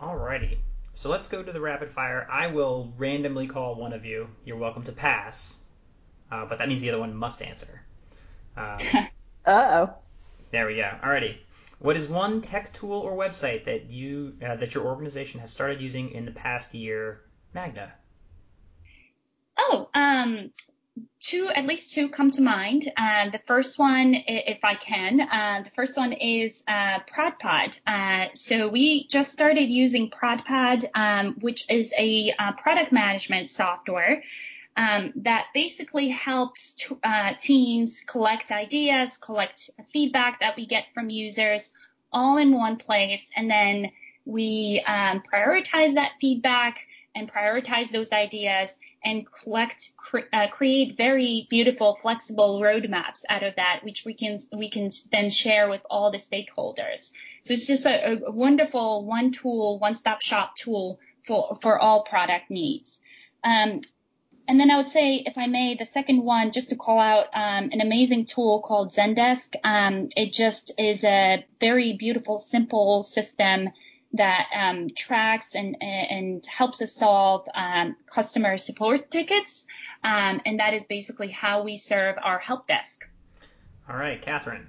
Alrighty. 0.00 0.56
So 0.94 1.10
let's 1.10 1.28
go 1.28 1.42
to 1.42 1.52
the 1.52 1.60
rapid 1.60 1.90
fire. 1.90 2.26
I 2.30 2.46
will 2.46 2.94
randomly 2.96 3.46
call 3.46 3.74
one 3.74 3.92
of 3.92 4.06
you. 4.06 4.28
You're 4.46 4.56
welcome 4.56 4.84
to 4.84 4.92
pass, 4.92 5.58
uh, 6.32 6.46
but 6.46 6.56
that 6.58 6.68
means 6.68 6.80
the 6.80 6.88
other 6.88 7.00
one 7.00 7.14
must 7.14 7.42
answer. 7.42 7.82
Uh 8.56 8.78
oh. 9.46 9.94
There 10.50 10.66
we 10.66 10.76
go. 10.76 10.90
Alrighty. 11.02 11.36
What 11.78 11.96
is 11.96 12.08
one 12.08 12.40
tech 12.40 12.72
tool 12.72 12.98
or 13.00 13.12
website 13.12 13.64
that 13.64 13.90
you 13.90 14.36
uh, 14.44 14.56
that 14.56 14.74
your 14.74 14.86
organization 14.86 15.40
has 15.40 15.52
started 15.52 15.80
using 15.80 16.10
in 16.12 16.24
the 16.24 16.30
past 16.30 16.74
year, 16.74 17.22
Magda? 17.52 17.92
Oh, 19.58 19.88
um, 19.94 20.50
two, 21.20 21.48
at 21.54 21.66
least 21.66 21.92
two 21.92 22.08
come 22.08 22.30
to 22.30 22.42
mind. 22.42 22.90
Uh, 22.96 23.30
the 23.30 23.40
first 23.46 23.78
one, 23.78 24.14
if 24.14 24.64
I 24.64 24.74
can, 24.74 25.20
uh, 25.20 25.62
the 25.64 25.70
first 25.70 25.96
one 25.96 26.12
is 26.12 26.62
uh, 26.68 27.00
ProdPad. 27.00 27.78
Uh, 27.86 28.28
so 28.34 28.68
we 28.68 29.06
just 29.08 29.32
started 29.32 29.68
using 29.68 30.10
ProdPad, 30.10 30.84
um, 30.94 31.36
which 31.40 31.68
is 31.70 31.92
a 31.98 32.32
uh, 32.38 32.52
product 32.52 32.92
management 32.92 33.50
software. 33.50 34.22
Um, 34.76 35.12
that 35.16 35.46
basically 35.54 36.08
helps 36.08 36.74
t- 36.74 36.96
uh, 37.02 37.32
teams 37.40 38.02
collect 38.06 38.52
ideas, 38.52 39.16
collect 39.16 39.70
feedback 39.92 40.40
that 40.40 40.56
we 40.56 40.66
get 40.66 40.84
from 40.92 41.08
users 41.08 41.70
all 42.12 42.36
in 42.36 42.52
one 42.52 42.76
place, 42.76 43.30
and 43.34 43.50
then 43.50 43.90
we 44.26 44.82
um, 44.86 45.22
prioritize 45.32 45.94
that 45.94 46.12
feedback 46.20 46.80
and 47.14 47.32
prioritize 47.32 47.90
those 47.90 48.12
ideas 48.12 48.76
and 49.02 49.26
collect, 49.32 49.92
cre- 49.96 50.28
uh, 50.32 50.48
create 50.48 50.96
very 50.96 51.46
beautiful, 51.48 51.98
flexible 52.02 52.60
roadmaps 52.60 53.22
out 53.30 53.42
of 53.42 53.56
that, 53.56 53.80
which 53.82 54.04
we 54.04 54.12
can 54.12 54.38
we 54.52 54.68
can 54.68 54.90
then 55.12 55.30
share 55.30 55.70
with 55.70 55.80
all 55.88 56.10
the 56.10 56.18
stakeholders. 56.18 57.12
So 57.44 57.54
it's 57.54 57.66
just 57.66 57.86
a, 57.86 58.26
a 58.26 58.30
wonderful 58.30 59.06
one 59.06 59.32
tool, 59.32 59.78
one 59.78 59.94
stop 59.94 60.20
shop 60.20 60.56
tool 60.56 61.00
for 61.26 61.56
for 61.62 61.78
all 61.78 62.02
product 62.02 62.50
needs. 62.50 63.00
Um, 63.44 63.80
and 64.48 64.60
then 64.60 64.70
I 64.70 64.76
would 64.76 64.90
say, 64.90 65.22
if 65.26 65.36
I 65.36 65.46
may, 65.46 65.74
the 65.74 65.86
second 65.86 66.22
one, 66.22 66.52
just 66.52 66.68
to 66.68 66.76
call 66.76 66.98
out 66.98 67.26
um, 67.34 67.70
an 67.72 67.80
amazing 67.80 68.26
tool 68.26 68.62
called 68.62 68.92
Zendesk. 68.92 69.54
Um, 69.64 70.08
it 70.16 70.32
just 70.32 70.70
is 70.78 71.02
a 71.02 71.44
very 71.60 71.94
beautiful, 71.94 72.38
simple 72.38 73.02
system 73.02 73.70
that 74.12 74.46
um, 74.54 74.90
tracks 74.96 75.54
and, 75.54 75.82
and 75.82 76.46
helps 76.46 76.80
us 76.80 76.94
solve 76.94 77.48
um, 77.54 77.96
customer 78.08 78.56
support 78.56 79.10
tickets. 79.10 79.66
Um, 80.04 80.40
and 80.46 80.60
that 80.60 80.74
is 80.74 80.84
basically 80.84 81.28
how 81.28 81.64
we 81.64 81.76
serve 81.76 82.16
our 82.22 82.38
help 82.38 82.68
desk. 82.68 83.04
All 83.88 83.96
right, 83.96 84.20
Kathryn. 84.22 84.66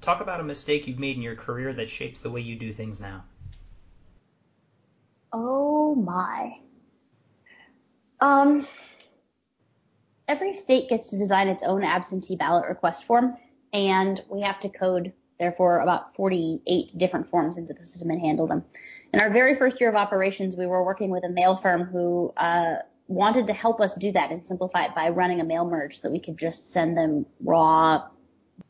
Talk 0.00 0.22
about 0.22 0.40
a 0.40 0.44
mistake 0.44 0.88
you've 0.88 0.98
made 0.98 1.16
in 1.16 1.22
your 1.22 1.36
career 1.36 1.72
that 1.74 1.90
shapes 1.90 2.20
the 2.22 2.30
way 2.30 2.40
you 2.40 2.56
do 2.56 2.72
things 2.72 3.00
now. 3.00 3.24
Oh 5.32 5.94
my. 5.94 6.60
Um, 8.20 8.66
every 10.28 10.52
state 10.52 10.88
gets 10.88 11.08
to 11.08 11.18
design 11.18 11.48
its 11.48 11.62
own 11.62 11.82
absentee 11.82 12.36
ballot 12.36 12.68
request 12.68 13.04
form, 13.04 13.36
and 13.72 14.22
we 14.28 14.40
have 14.42 14.60
to 14.60 14.68
code 14.68 15.12
therefore 15.38 15.80
about 15.80 16.14
48 16.14 16.98
different 16.98 17.28
forms 17.28 17.56
into 17.58 17.72
the 17.72 17.82
system 17.82 18.10
and 18.10 18.20
handle 18.20 18.46
them. 18.46 18.64
In 19.12 19.20
our 19.20 19.30
very 19.30 19.54
first 19.54 19.80
year 19.80 19.88
of 19.88 19.96
operations, 19.96 20.56
we 20.56 20.66
were 20.66 20.84
working 20.84 21.10
with 21.10 21.24
a 21.24 21.28
mail 21.28 21.56
firm 21.56 21.84
who 21.84 22.32
uh, 22.36 22.76
wanted 23.08 23.46
to 23.48 23.52
help 23.52 23.80
us 23.80 23.94
do 23.94 24.12
that 24.12 24.30
and 24.30 24.46
simplify 24.46 24.84
it 24.84 24.94
by 24.94 25.08
running 25.08 25.40
a 25.40 25.44
mail 25.44 25.64
merge 25.64 25.96
so 25.96 26.02
that 26.02 26.12
we 26.12 26.20
could 26.20 26.36
just 26.36 26.72
send 26.72 26.96
them 26.96 27.26
raw 27.42 28.06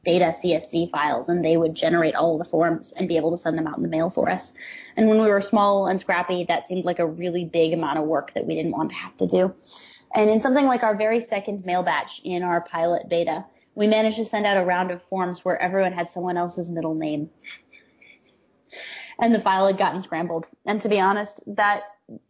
data 0.04 0.26
CSV 0.26 0.90
files 0.90 1.28
and 1.28 1.44
they 1.44 1.56
would 1.56 1.74
generate 1.74 2.14
all 2.14 2.38
the 2.38 2.44
forms 2.44 2.92
and 2.92 3.08
be 3.08 3.16
able 3.16 3.30
to 3.32 3.36
send 3.36 3.58
them 3.58 3.66
out 3.66 3.76
in 3.76 3.82
the 3.82 3.88
mail 3.88 4.10
for 4.10 4.30
us. 4.30 4.52
And 4.96 5.08
when 5.08 5.20
we 5.20 5.28
were 5.28 5.40
small 5.40 5.86
and 5.86 6.00
scrappy, 6.00 6.44
that 6.44 6.66
seemed 6.66 6.84
like 6.84 6.98
a 6.98 7.06
really 7.06 7.44
big 7.44 7.72
amount 7.72 7.98
of 7.98 8.06
work 8.06 8.32
that 8.34 8.46
we 8.46 8.54
didn't 8.54 8.72
want 8.72 8.90
to 8.90 8.96
have 8.96 9.16
to 9.18 9.26
do. 9.26 9.54
And 10.14 10.30
in 10.30 10.40
something 10.40 10.66
like 10.66 10.82
our 10.82 10.96
very 10.96 11.20
second 11.20 11.64
mail 11.64 11.82
batch 11.82 12.20
in 12.24 12.42
our 12.42 12.60
pilot 12.60 13.08
beta, 13.08 13.44
we 13.74 13.86
managed 13.86 14.16
to 14.16 14.24
send 14.24 14.46
out 14.46 14.56
a 14.56 14.64
round 14.64 14.90
of 14.90 15.02
forms 15.04 15.44
where 15.44 15.60
everyone 15.60 15.92
had 15.92 16.08
someone 16.08 16.36
else's 16.36 16.70
middle 16.70 16.94
name. 16.94 17.30
And 19.18 19.34
the 19.34 19.40
file 19.40 19.66
had 19.66 19.78
gotten 19.78 20.00
scrambled. 20.00 20.46
And 20.64 20.80
to 20.80 20.88
be 20.88 20.98
honest, 20.98 21.42
that 21.54 21.82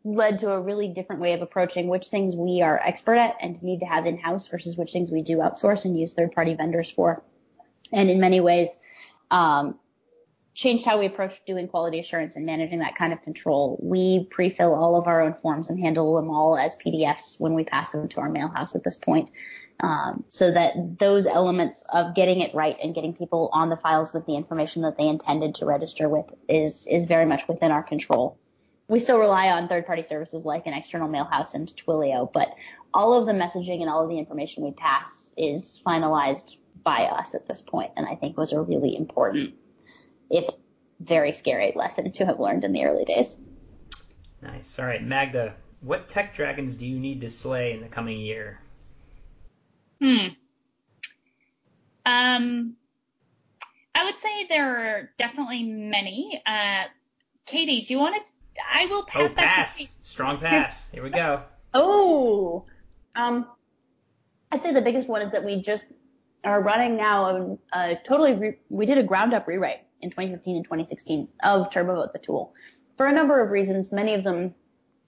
led 0.04 0.40
to 0.40 0.50
a 0.50 0.60
really 0.60 0.88
different 0.88 1.22
way 1.22 1.32
of 1.32 1.40
approaching 1.40 1.88
which 1.88 2.08
things 2.08 2.36
we 2.36 2.60
are 2.62 2.78
expert 2.84 3.14
at 3.14 3.36
and 3.40 3.62
need 3.62 3.80
to 3.80 3.86
have 3.86 4.06
in-house 4.06 4.48
versus 4.48 4.76
which 4.76 4.92
things 4.92 5.10
we 5.10 5.22
do 5.22 5.38
outsource 5.38 5.84
and 5.84 5.98
use 5.98 6.12
third-party 6.12 6.54
vendors 6.54 6.90
for. 6.90 7.22
And 7.92 8.10
in 8.10 8.20
many 8.20 8.40
ways, 8.40 8.68
um, 9.30 9.78
changed 10.54 10.84
how 10.84 10.98
we 10.98 11.06
approach 11.06 11.42
doing 11.46 11.68
quality 11.68 11.98
assurance 12.00 12.36
and 12.36 12.44
managing 12.44 12.80
that 12.80 12.94
kind 12.94 13.12
of 13.12 13.22
control. 13.22 13.78
We 13.82 14.26
pre-fill 14.30 14.74
all 14.74 14.96
of 14.96 15.06
our 15.06 15.22
own 15.22 15.34
forms 15.34 15.70
and 15.70 15.78
handle 15.78 16.14
them 16.16 16.28
all 16.28 16.58
as 16.58 16.76
PDFs 16.76 17.40
when 17.40 17.54
we 17.54 17.64
pass 17.64 17.92
them 17.92 18.08
to 18.08 18.20
our 18.20 18.28
mailhouse 18.28 18.74
at 18.74 18.84
this 18.84 18.96
point 18.96 19.30
um, 19.82 20.24
so 20.28 20.50
that 20.50 20.98
those 20.98 21.26
elements 21.26 21.84
of 21.92 22.14
getting 22.14 22.40
it 22.40 22.54
right 22.54 22.78
and 22.82 22.94
getting 22.94 23.14
people 23.14 23.50
on 23.52 23.70
the 23.70 23.76
files 23.76 24.12
with 24.12 24.26
the 24.26 24.34
information 24.34 24.82
that 24.82 24.96
they 24.98 25.08
intended 25.08 25.54
to 25.56 25.66
register 25.66 26.08
with 26.08 26.26
is 26.48 26.86
is 26.86 27.06
very 27.06 27.26
much 27.26 27.48
within 27.48 27.70
our 27.70 27.82
control. 27.82 28.38
We 28.88 28.98
still 28.98 29.18
rely 29.18 29.50
on 29.50 29.68
third-party 29.68 30.02
services 30.02 30.44
like 30.44 30.66
an 30.66 30.74
external 30.74 31.08
mailhouse 31.08 31.54
and 31.54 31.68
Twilio, 31.68 32.30
but 32.32 32.52
all 32.92 33.14
of 33.14 33.24
the 33.24 33.32
messaging 33.32 33.80
and 33.80 33.88
all 33.88 34.02
of 34.02 34.10
the 34.10 34.18
information 34.18 34.64
we 34.64 34.72
pass 34.72 35.32
is 35.36 35.80
finalized 35.86 36.56
by 36.82 37.04
us 37.04 37.34
at 37.34 37.46
this 37.46 37.62
point, 37.62 37.92
and 37.96 38.06
I 38.06 38.16
think 38.16 38.36
was 38.36 38.52
a 38.52 38.60
really 38.60 38.96
important, 38.96 39.54
if 40.30 40.46
very 41.00 41.32
scary 41.32 41.72
lesson 41.74 42.12
to 42.12 42.26
have 42.26 42.38
learned 42.38 42.64
in 42.64 42.72
the 42.72 42.84
early 42.84 43.04
days. 43.04 43.38
Nice. 44.42 44.78
All 44.78 44.86
right, 44.86 45.02
Magda, 45.02 45.54
what 45.80 46.08
tech 46.08 46.34
dragons 46.34 46.76
do 46.76 46.86
you 46.86 46.98
need 46.98 47.22
to 47.22 47.30
slay 47.30 47.72
in 47.72 47.78
the 47.78 47.88
coming 47.88 48.18
year? 48.18 48.60
Hmm. 50.00 50.28
Um, 52.06 52.76
I 53.94 54.04
would 54.04 54.18
say 54.18 54.46
there 54.48 54.76
are 54.76 55.10
definitely 55.18 55.64
many. 55.64 56.42
Uh, 56.44 56.84
Katie, 57.46 57.82
do 57.82 57.94
you 57.94 57.98
want 57.98 58.24
to? 58.24 58.32
I 58.72 58.86
will 58.86 59.04
pass 59.04 59.32
oh, 59.32 59.34
that 59.34 59.36
pass. 59.36 59.78
to 59.78 59.86
Strong 60.02 60.38
pass. 60.38 60.90
Here 60.90 61.02
we 61.02 61.10
go. 61.10 61.42
Oh, 61.72 62.64
um, 63.14 63.46
I'd 64.50 64.62
say 64.62 64.72
the 64.72 64.80
biggest 64.80 65.08
one 65.08 65.22
is 65.22 65.32
that 65.32 65.44
we 65.44 65.62
just 65.62 65.84
are 66.44 66.62
running 66.62 66.96
now 66.96 67.58
a, 67.72 67.78
a 67.78 67.98
totally 68.04 68.34
re- 68.34 68.58
we 68.68 68.86
did 68.86 68.98
a 68.98 69.02
ground 69.02 69.34
up 69.34 69.46
rewrite 69.46 69.80
in 70.00 70.10
2015 70.10 70.56
and 70.56 70.64
2016 70.64 71.28
of 71.42 71.70
TurboVote 71.70 72.12
the 72.12 72.18
tool 72.18 72.54
for 72.96 73.06
a 73.06 73.12
number 73.12 73.42
of 73.42 73.50
reasons. 73.50 73.92
Many 73.92 74.14
of 74.14 74.24
them 74.24 74.54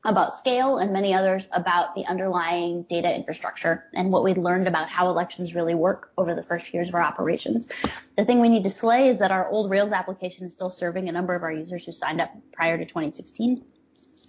about 0.04 0.34
scale 0.34 0.78
and 0.78 0.92
many 0.92 1.14
others 1.14 1.46
about 1.52 1.94
the 1.94 2.04
underlying 2.06 2.82
data 2.84 3.14
infrastructure 3.14 3.84
and 3.94 4.10
what 4.10 4.24
we 4.24 4.34
learned 4.34 4.66
about 4.66 4.88
how 4.88 5.08
elections 5.08 5.54
really 5.54 5.74
work 5.74 6.10
over 6.18 6.34
the 6.34 6.42
first 6.42 6.74
years 6.74 6.88
of 6.88 6.94
our 6.94 7.02
operations. 7.02 7.68
The 8.16 8.24
thing 8.24 8.40
we 8.40 8.48
need 8.48 8.64
to 8.64 8.70
slay 8.70 9.08
is 9.08 9.18
that 9.20 9.30
our 9.30 9.48
old 9.48 9.70
Rails 9.70 9.92
application 9.92 10.46
is 10.46 10.52
still 10.52 10.70
serving 10.70 11.08
a 11.08 11.12
number 11.12 11.34
of 11.34 11.44
our 11.44 11.52
users 11.52 11.84
who 11.86 11.92
signed 11.92 12.20
up 12.20 12.32
prior 12.52 12.76
to 12.76 12.84
2016 12.84 13.64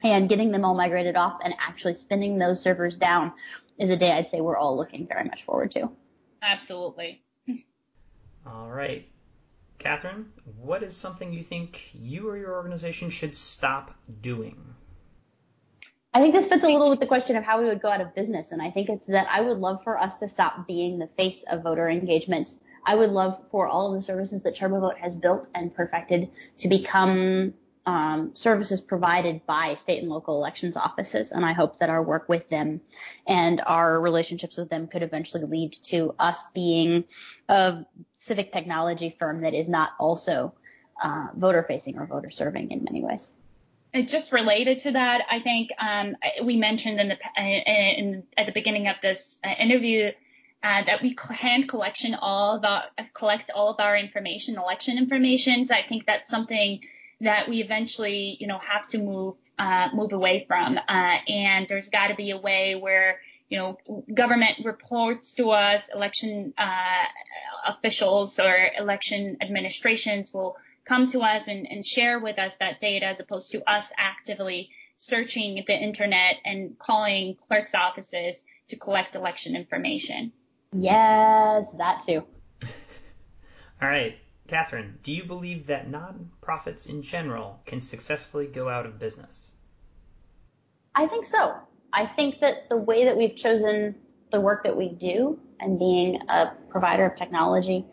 and 0.04 0.30
getting 0.30 0.52
them 0.52 0.64
all 0.64 0.76
migrated 0.76 1.16
off 1.16 1.40
and 1.44 1.56
actually 1.60 1.96
spinning 1.96 2.38
those 2.38 2.62
servers 2.62 2.96
down 2.96 3.34
is 3.80 3.90
a 3.90 3.98
day 3.98 4.12
I'd 4.12 4.28
say 4.28 4.42
we're 4.42 4.58
all 4.58 4.78
looking 4.78 5.08
very 5.08 5.24
much 5.24 5.44
forward 5.44 5.72
to. 5.72 5.90
Absolutely. 6.44 7.24
All 8.46 8.70
right. 8.70 9.08
Kathryn, 9.80 10.26
what 10.58 10.84
is 10.84 10.96
something 10.96 11.34
you 11.34 11.42
think 11.42 11.90
you 11.94 12.30
or 12.30 12.38
your 12.38 12.54
organization 12.54 13.10
should 13.10 13.36
stop 13.36 13.92
doing? 14.22 14.58
I 16.14 16.20
think 16.20 16.36
this 16.36 16.48
fits 16.48 16.64
a 16.64 16.68
little 16.68 16.90
with 16.90 17.00
the 17.00 17.08
question 17.08 17.38
of 17.38 17.44
how 17.44 17.60
we 17.60 17.66
would 17.66 17.82
go 17.82 17.90
out 17.90 18.02
of 18.02 18.14
business. 18.14 18.52
And 18.52 18.62
I 18.62 18.70
think 18.70 18.90
it's 18.90 19.08
that 19.08 19.28
I 19.30 19.42
would 19.42 19.58
love 19.58 19.84
for 19.84 19.98
us 19.98 20.20
to 20.20 20.28
stop 20.28 20.68
being 20.68 21.00
the 21.00 21.08
face 21.08 21.44
of 21.50 21.64
voter 21.64 21.90
engagement. 21.90 22.54
I 22.86 22.96
would 22.96 23.10
love 23.10 23.42
for 23.50 23.68
all 23.68 23.90
of 23.90 23.96
the 23.96 24.06
services 24.06 24.44
that 24.44 24.56
TurboVote 24.56 24.98
has 24.98 25.16
built 25.16 25.48
and 25.56 25.74
perfected 25.74 26.30
to 26.60 26.68
become 26.68 27.54
um, 27.86 28.36
services 28.36 28.80
provided 28.80 29.46
by 29.46 29.76
state 29.76 30.02
and 30.02 30.10
local 30.10 30.38
elections 30.38 30.78
offices. 30.78 31.32
And 31.32 31.46
I 31.46 31.54
hope 31.54 31.80
that 31.80 31.90
our 31.90 32.02
work 32.02 32.30
with 32.30 32.48
them 32.50 32.82
and 33.28 33.62
our 33.66 34.00
relationships 34.00 34.58
with 34.58 34.70
them 34.70 34.88
could 34.88 35.04
eventually 35.04 35.44
lead 35.44 35.74
to 35.84 36.16
us 36.18 36.44
being 36.54 37.04
a 37.50 37.86
civic 38.16 38.54
technology 38.54 39.16
firm 39.20 39.42
that 39.42 39.54
is 39.54 39.68
not 39.68 39.92
also 40.00 40.54
uh, 41.02 41.28
voter 41.36 41.64
facing 41.64 41.98
or 41.98 42.06
voter 42.06 42.30
serving 42.30 42.72
in 42.72 42.84
many 42.84 43.04
ways. 43.04 43.30
It's 43.94 44.12
just 44.12 44.32
related 44.32 44.80
to 44.80 44.92
that. 44.92 45.22
I 45.30 45.40
think 45.40 45.70
um, 45.78 46.16
we 46.44 46.56
mentioned 46.58 47.00
in 47.00 47.10
the 47.10 47.18
in, 47.38 48.24
at 48.36 48.48
the 48.48 48.52
beginning 48.52 48.88
of 48.88 48.96
this 49.04 49.38
uh, 49.44 49.54
interview 49.60 50.12
uh, 50.64 50.84
that 50.86 51.02
we 51.02 51.16
hand 51.30 51.68
collection 51.70 52.16
all 52.16 52.56
of 52.56 52.66
our, 52.66 52.86
collect 53.14 53.52
all 53.54 53.70
of 53.70 53.80
our 53.80 53.96
information, 53.96 54.56
election 54.56 54.98
information. 54.98 55.66
So 55.66 55.76
I 55.76 55.84
think 55.84 56.06
that's 56.08 56.28
something 56.28 56.80
that 57.24 57.50
we 57.50 57.62
eventually, 57.62 58.38
you 58.40 58.48
know, 58.48 58.60
have 58.60 58.88
to 58.88 58.98
move 58.98 59.36
uh, 59.58 59.90
move 59.94 60.14
away 60.14 60.46
from. 60.48 60.78
Uh, 60.78 61.18
and 61.28 61.68
there's 61.68 61.90
got 61.90 62.08
to 62.08 62.16
be 62.16 62.32
a 62.32 62.38
way 62.38 62.76
where 62.76 63.20
you 63.50 63.60
know, 63.60 63.78
government 64.12 64.66
reports 64.66 65.34
to 65.34 65.52
us, 65.52 65.88
election 65.94 66.56
uh, 66.58 67.06
officials 67.68 68.40
or 68.40 68.52
election 68.80 69.38
administrations 69.42 70.34
will 70.34 70.58
come 70.86 71.08
to 71.08 71.20
us 71.20 71.48
and, 71.48 71.70
and 71.70 71.86
share 71.86 72.20
with 72.20 72.40
us 72.40 72.56
that 72.58 72.80
data 72.80 73.06
as 73.06 73.20
opposed 73.20 73.52
to 73.52 73.70
us 73.70 73.92
actively 73.96 74.72
searching 74.98 75.64
the 75.68 75.78
internet 75.78 76.38
and 76.44 76.80
calling 76.80 77.36
clerk's 77.48 77.76
offices 77.76 78.44
to 78.70 78.76
collect 78.76 79.16
election 79.16 79.56
information. 79.56 80.32
Yes, 80.72 81.72
that 81.78 82.02
too. 82.06 82.26
All 83.84 83.88
right. 83.88 84.18
Kathryn, 84.48 85.02
do 85.04 85.12
you 85.12 85.24
believe 85.24 85.68
that 85.68 85.90
nonprofits 85.90 86.88
in 86.88 87.02
general 87.02 87.62
can 87.66 87.80
successfully 87.80 88.48
go 88.48 88.68
out 88.68 88.86
of 88.86 89.00
business? 89.00 89.54
I 90.96 91.08
think 91.08 91.26
so. 91.26 91.56
I 91.94 92.06
think 92.06 92.40
that 92.42 92.70
the 92.70 92.78
way 92.78 93.06
that 93.06 93.16
we've 93.16 93.36
chosen 93.36 93.96
the 94.32 94.42
work 94.42 94.64
that 94.64 94.76
we 94.76 94.90
do 94.90 95.40
and 95.60 95.80
being 95.80 96.20
a 96.28 96.52
provider 96.70 97.06
of 97.06 97.16
technology 97.16 97.86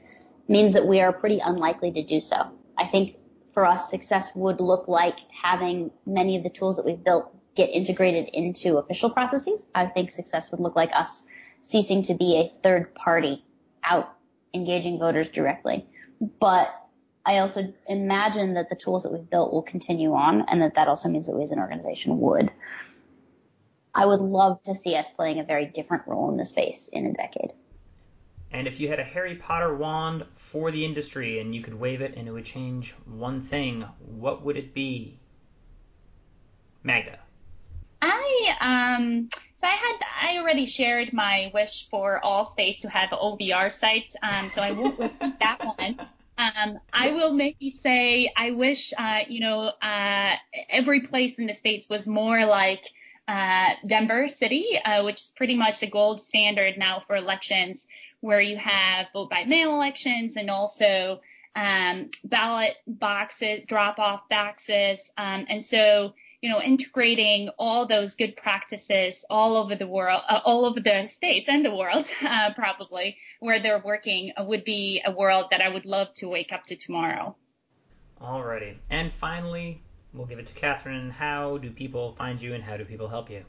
means 0.49 0.73
that 0.73 0.87
we 0.87 1.01
are 1.01 1.13
pretty 1.13 1.39
unlikely 1.39 1.93
to 1.93 2.03
do 2.03 2.21
so. 2.21 2.51
I 2.77 2.87
think 2.87 3.17
for 3.53 3.65
us, 3.65 3.91
success 3.91 4.31
would 4.35 4.61
look 4.61 4.89
like 4.89 5.19
having 5.31 5.91
many 6.07 6.37
of 6.37 6.43
the 6.43 6.51
tools 6.51 6.77
that 6.77 6.85
we've 6.85 7.03
built 7.03 7.35
get 7.55 7.71
integrated 7.71 8.29
into 8.33 8.79
official 8.79 9.11
processes. 9.11 9.67
I 9.75 9.87
think 9.87 10.11
success 10.11 10.51
would 10.51 10.61
look 10.61 10.77
like 10.77 10.91
us 10.95 11.25
ceasing 11.63 12.03
to 12.05 12.15
be 12.15 12.37
a 12.37 12.63
third 12.63 12.95
party 12.95 13.45
out 13.85 14.17
engaging 14.55 14.99
voters 14.99 15.29
directly. 15.29 15.87
But 16.21 16.69
I 17.25 17.39
also 17.39 17.73
imagine 17.89 18.55
that 18.55 18.69
the 18.69 18.77
tools 18.77 19.03
that 19.03 19.13
we've 19.13 19.29
built 19.29 19.53
will 19.53 19.63
continue 19.63 20.15
on 20.15 20.43
and 20.49 20.61
that 20.63 20.75
that 20.75 20.89
also 20.89 21.09
means 21.09 21.27
that 21.27 21.37
we 21.37 21.43
as 21.43 21.51
an 21.51 21.59
organization 21.59 22.19
would. 22.21 22.51
I 23.95 24.07
would 24.07 24.21
love 24.21 24.63
to 24.65 24.75
see 24.75 24.95
us 24.95 25.09
playing 25.11 25.41
a 25.41 25.45
very 25.45 25.67
different 25.67 26.07
role 26.07 26.31
in 26.31 26.37
the 26.37 26.45
space 26.45 26.89
in 26.89 27.07
a 27.07 27.13
decade. 27.13 27.53
And 28.53 28.67
if 28.67 28.81
you 28.81 28.89
had 28.89 28.99
a 28.99 29.05
Harry 29.05 29.37
Potter 29.37 29.77
wand 29.77 30.27
for 30.35 30.71
the 30.71 30.85
industry 30.85 31.41
and 31.41 31.55
you 31.55 31.63
could 31.63 31.75
wave 31.75 32.01
it 32.01 32.15
and 32.17 32.27
it 32.27 32.33
would 32.33 32.45
change 32.45 32.95
one 33.07 33.41
thing, 33.41 33.85
what 34.01 34.45
would 34.45 34.57
it 34.57 34.75
be? 34.75 35.19
Magda. 36.83 37.19
Um 38.61 39.29
so 39.57 39.67
I 39.67 39.73
had 39.73 39.97
I 40.23 40.39
already 40.39 40.67
shared 40.67 41.13
my 41.13 41.51
wish 41.53 41.89
for 41.91 42.19
all 42.25 42.45
states 42.45 42.83
to 42.83 42.89
have 42.89 43.11
OVR 43.11 43.71
sites, 43.71 44.17
um, 44.23 44.49
so 44.49 44.63
I 44.63 44.73
won't 44.73 44.99
repeat 44.99 45.39
that 45.39 45.63
one. 45.79 46.01
Um, 46.39 46.79
I 46.95 47.11
will 47.11 47.35
maybe 47.35 47.69
say 47.69 48.33
I 48.35 48.53
wish 48.53 48.95
uh, 48.97 49.21
you 49.29 49.41
know 49.41 49.73
uh, 49.83 50.37
every 50.71 51.01
place 51.01 51.39
in 51.39 51.47
the 51.47 51.53
states 51.53 51.91
was 51.91 52.07
more 52.07 52.47
like 52.47 52.85
uh, 53.29 53.75
Denver 53.87 54.29
City, 54.29 54.79
uh, 54.85 55.05
which 55.05 55.21
is 55.21 55.33
pretty 55.37 55.55
much 55.55 55.81
the 55.81 55.87
gold 55.87 56.21
standard 56.21 56.79
now 56.79 56.99
for 56.99 57.17
elections, 57.17 57.87
where 58.21 58.41
you 58.41 58.57
have 58.57 59.07
vote 59.13 59.31
by 59.31 59.45
mail 59.45 59.75
elections 59.75 60.37
and 60.37 60.51
also 60.51 61.21
um, 61.55 62.11
ballot 62.25 62.77
boxes, 62.87 63.65
drop 63.67 63.99
off 63.99 64.29
boxes. 64.29 65.11
Um, 65.17 65.47
and 65.49 65.65
so, 65.65 66.15
you 66.43 66.49
know, 66.49 66.61
integrating 66.61 67.51
all 67.59 67.87
those 67.87 68.15
good 68.15 68.37
practices 68.37 69.25
all 69.29 69.57
over 69.57 69.75
the 69.75 69.87
world, 69.87 70.23
uh, 70.29 70.41
all 70.45 70.65
over 70.65 70.81
the 70.81 71.07
states 71.09 71.49
and 71.49 71.65
the 71.65 71.75
world, 71.75 72.11
uh, 72.23 72.53
probably 72.55 73.17
where 73.41 73.61
they're 73.61 73.83
working 73.85 74.33
uh, 74.39 74.45
would 74.45 74.65
be 74.65 75.03
a 75.05 75.13
world 75.13 75.47
that 75.51 75.61
I 75.61 75.69
would 75.69 75.85
love 75.85 76.13
to 76.15 76.29
wake 76.29 76.53
up 76.53 76.65
to 76.67 76.77
tomorrow. 76.77 77.37
Alrighty. 78.23 78.77
And 78.89 79.13
finally, 79.13 79.83
we'll 80.15 80.27
give 80.27 80.39
it 80.39 80.47
to 80.47 80.55
Kathryn. 80.55 81.11
How 81.11 81.59
do 81.59 81.71
people 81.71 82.13
find 82.13 82.41
you 82.41 82.55
and 82.55 82.63
how 82.63 82.77
do 82.77 82.85
people 82.85 83.09
help 83.09 83.31
you? 83.31 83.45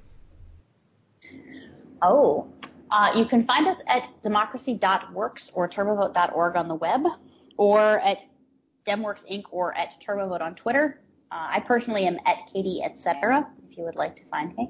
Oh, 2.01 2.51
uh, 2.89 3.13
you 3.15 3.25
can 3.25 3.45
find 3.45 3.67
us 3.67 3.81
at 3.87 4.09
democracy.works 4.21 5.51
or 5.53 5.69
turbovote.org 5.69 6.55
on 6.55 6.67
the 6.67 6.75
web 6.75 7.05
or 7.57 7.79
at 7.99 8.25
DemWorks 8.85 9.25
Inc. 9.31 9.43
or 9.51 9.77
at 9.77 10.01
TurboVote 10.01 10.41
on 10.41 10.55
Twitter. 10.55 10.99
Uh, 11.31 11.47
I 11.51 11.59
personally 11.61 12.05
am 12.05 12.17
at 12.25 12.47
Katie 12.51 12.81
etc. 12.83 13.47
if 13.69 13.77
you 13.77 13.83
would 13.83 13.95
like 13.95 14.15
to 14.17 14.25
find 14.25 14.55
me. 14.55 14.69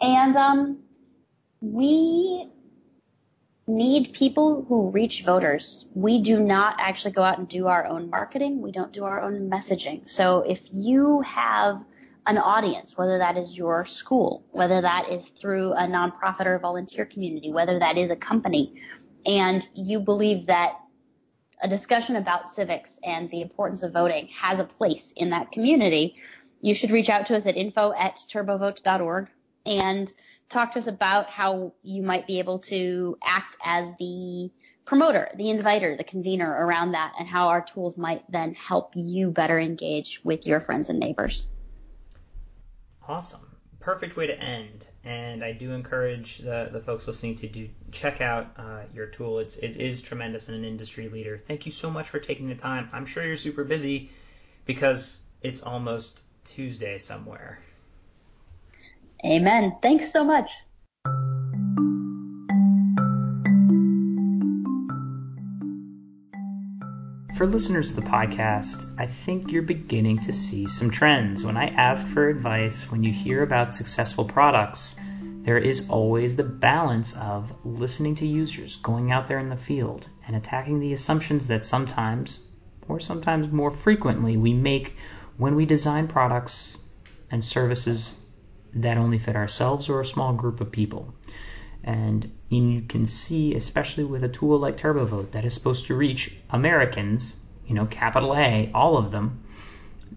And 0.00 0.36
um, 0.36 0.78
we 1.60 2.50
need 3.66 4.12
people 4.12 4.64
who 4.68 4.90
reach 4.90 5.22
voters. 5.24 5.86
We 5.94 6.20
do 6.20 6.38
not 6.38 6.76
actually 6.78 7.12
go 7.12 7.22
out 7.22 7.38
and 7.38 7.48
do 7.48 7.66
our 7.66 7.86
own 7.86 8.10
marketing. 8.10 8.60
We 8.60 8.72
don't 8.72 8.92
do 8.92 9.04
our 9.04 9.20
own 9.22 9.50
messaging. 9.50 10.08
So 10.08 10.42
if 10.42 10.68
you 10.72 11.22
have 11.22 11.82
an 12.26 12.38
audience, 12.38 12.96
whether 12.96 13.18
that 13.18 13.36
is 13.36 13.56
your 13.56 13.84
school, 13.84 14.44
whether 14.50 14.80
that 14.80 15.10
is 15.10 15.28
through 15.28 15.72
a 15.72 15.82
nonprofit 15.82 16.46
or 16.46 16.58
volunteer 16.58 17.04
community, 17.04 17.52
whether 17.52 17.78
that 17.78 17.96
is 17.96 18.10
a 18.10 18.16
company, 18.16 18.74
and 19.26 19.66
you 19.72 20.00
believe 20.00 20.46
that 20.46 20.78
a 21.64 21.68
discussion 21.68 22.16
about 22.16 22.50
civics 22.50 23.00
and 23.02 23.30
the 23.30 23.40
importance 23.40 23.82
of 23.82 23.92
voting 23.92 24.28
has 24.28 24.58
a 24.60 24.64
place 24.64 25.12
in 25.16 25.30
that 25.30 25.50
community, 25.50 26.14
you 26.60 26.74
should 26.74 26.90
reach 26.90 27.08
out 27.08 27.24
to 27.26 27.36
us 27.36 27.46
at 27.46 27.56
info 27.56 27.94
at 27.98 28.16
turbovote.org 28.16 29.28
and 29.64 30.12
talk 30.50 30.72
to 30.72 30.78
us 30.78 30.86
about 30.86 31.26
how 31.26 31.72
you 31.82 32.02
might 32.02 32.26
be 32.26 32.38
able 32.38 32.58
to 32.58 33.16
act 33.24 33.56
as 33.64 33.88
the 33.98 34.50
promoter, 34.84 35.30
the 35.36 35.48
inviter, 35.48 35.96
the 35.96 36.04
convener 36.04 36.50
around 36.50 36.92
that, 36.92 37.14
and 37.18 37.26
how 37.26 37.48
our 37.48 37.64
tools 37.64 37.96
might 37.96 38.30
then 38.30 38.52
help 38.52 38.92
you 38.94 39.30
better 39.30 39.58
engage 39.58 40.20
with 40.22 40.46
your 40.46 40.60
friends 40.60 40.90
and 40.90 41.00
neighbors. 41.00 41.46
Awesome. 43.08 43.43
Perfect 43.84 44.16
way 44.16 44.26
to 44.26 44.40
end. 44.40 44.88
And 45.04 45.44
I 45.44 45.52
do 45.52 45.72
encourage 45.72 46.38
the, 46.38 46.70
the 46.72 46.80
folks 46.80 47.06
listening 47.06 47.34
to 47.34 47.46
do 47.46 47.68
check 47.92 48.22
out 48.22 48.46
uh, 48.56 48.84
your 48.94 49.08
tool. 49.08 49.40
It's 49.40 49.56
it 49.56 49.76
is 49.76 50.00
tremendous 50.00 50.48
and 50.48 50.56
an 50.56 50.64
industry 50.64 51.10
leader. 51.10 51.36
Thank 51.36 51.66
you 51.66 51.72
so 51.72 51.90
much 51.90 52.08
for 52.08 52.18
taking 52.18 52.48
the 52.48 52.54
time. 52.54 52.88
I'm 52.94 53.04
sure 53.04 53.26
you're 53.26 53.36
super 53.36 53.62
busy 53.62 54.08
because 54.64 55.20
it's 55.42 55.62
almost 55.62 56.24
Tuesday 56.44 56.96
somewhere. 56.96 57.58
Amen. 59.22 59.76
Thanks 59.82 60.10
so 60.10 60.24
much. 60.24 60.50
For 67.34 67.48
listeners 67.48 67.90
of 67.90 67.96
the 67.96 68.08
podcast, 68.08 68.94
I 68.96 69.06
think 69.06 69.50
you're 69.50 69.62
beginning 69.62 70.20
to 70.20 70.32
see 70.32 70.68
some 70.68 70.88
trends. 70.88 71.44
When 71.44 71.56
I 71.56 71.66
ask 71.66 72.06
for 72.06 72.28
advice, 72.28 72.88
when 72.92 73.02
you 73.02 73.12
hear 73.12 73.42
about 73.42 73.74
successful 73.74 74.24
products, 74.24 74.94
there 75.42 75.58
is 75.58 75.90
always 75.90 76.36
the 76.36 76.44
balance 76.44 77.12
of 77.14 77.52
listening 77.64 78.14
to 78.16 78.26
users, 78.26 78.76
going 78.76 79.10
out 79.10 79.26
there 79.26 79.40
in 79.40 79.48
the 79.48 79.56
field, 79.56 80.06
and 80.28 80.36
attacking 80.36 80.78
the 80.78 80.92
assumptions 80.92 81.48
that 81.48 81.64
sometimes, 81.64 82.38
or 82.86 83.00
sometimes 83.00 83.50
more 83.50 83.72
frequently, 83.72 84.36
we 84.36 84.54
make 84.54 84.96
when 85.36 85.56
we 85.56 85.66
design 85.66 86.06
products 86.06 86.78
and 87.32 87.42
services 87.42 88.14
that 88.74 88.96
only 88.96 89.18
fit 89.18 89.34
ourselves 89.34 89.88
or 89.88 89.98
a 89.98 90.04
small 90.04 90.34
group 90.34 90.60
of 90.60 90.70
people. 90.70 91.12
And 91.84 92.32
you 92.48 92.82
can 92.82 93.04
see, 93.04 93.54
especially 93.54 94.04
with 94.04 94.24
a 94.24 94.28
tool 94.28 94.58
like 94.58 94.78
TurboVote 94.78 95.32
that 95.32 95.44
is 95.44 95.52
supposed 95.52 95.86
to 95.86 95.94
reach 95.94 96.34
Americans, 96.50 97.36
you 97.66 97.74
know, 97.74 97.86
capital 97.86 98.34
A, 98.34 98.70
all 98.74 98.96
of 98.96 99.12
them, 99.12 99.44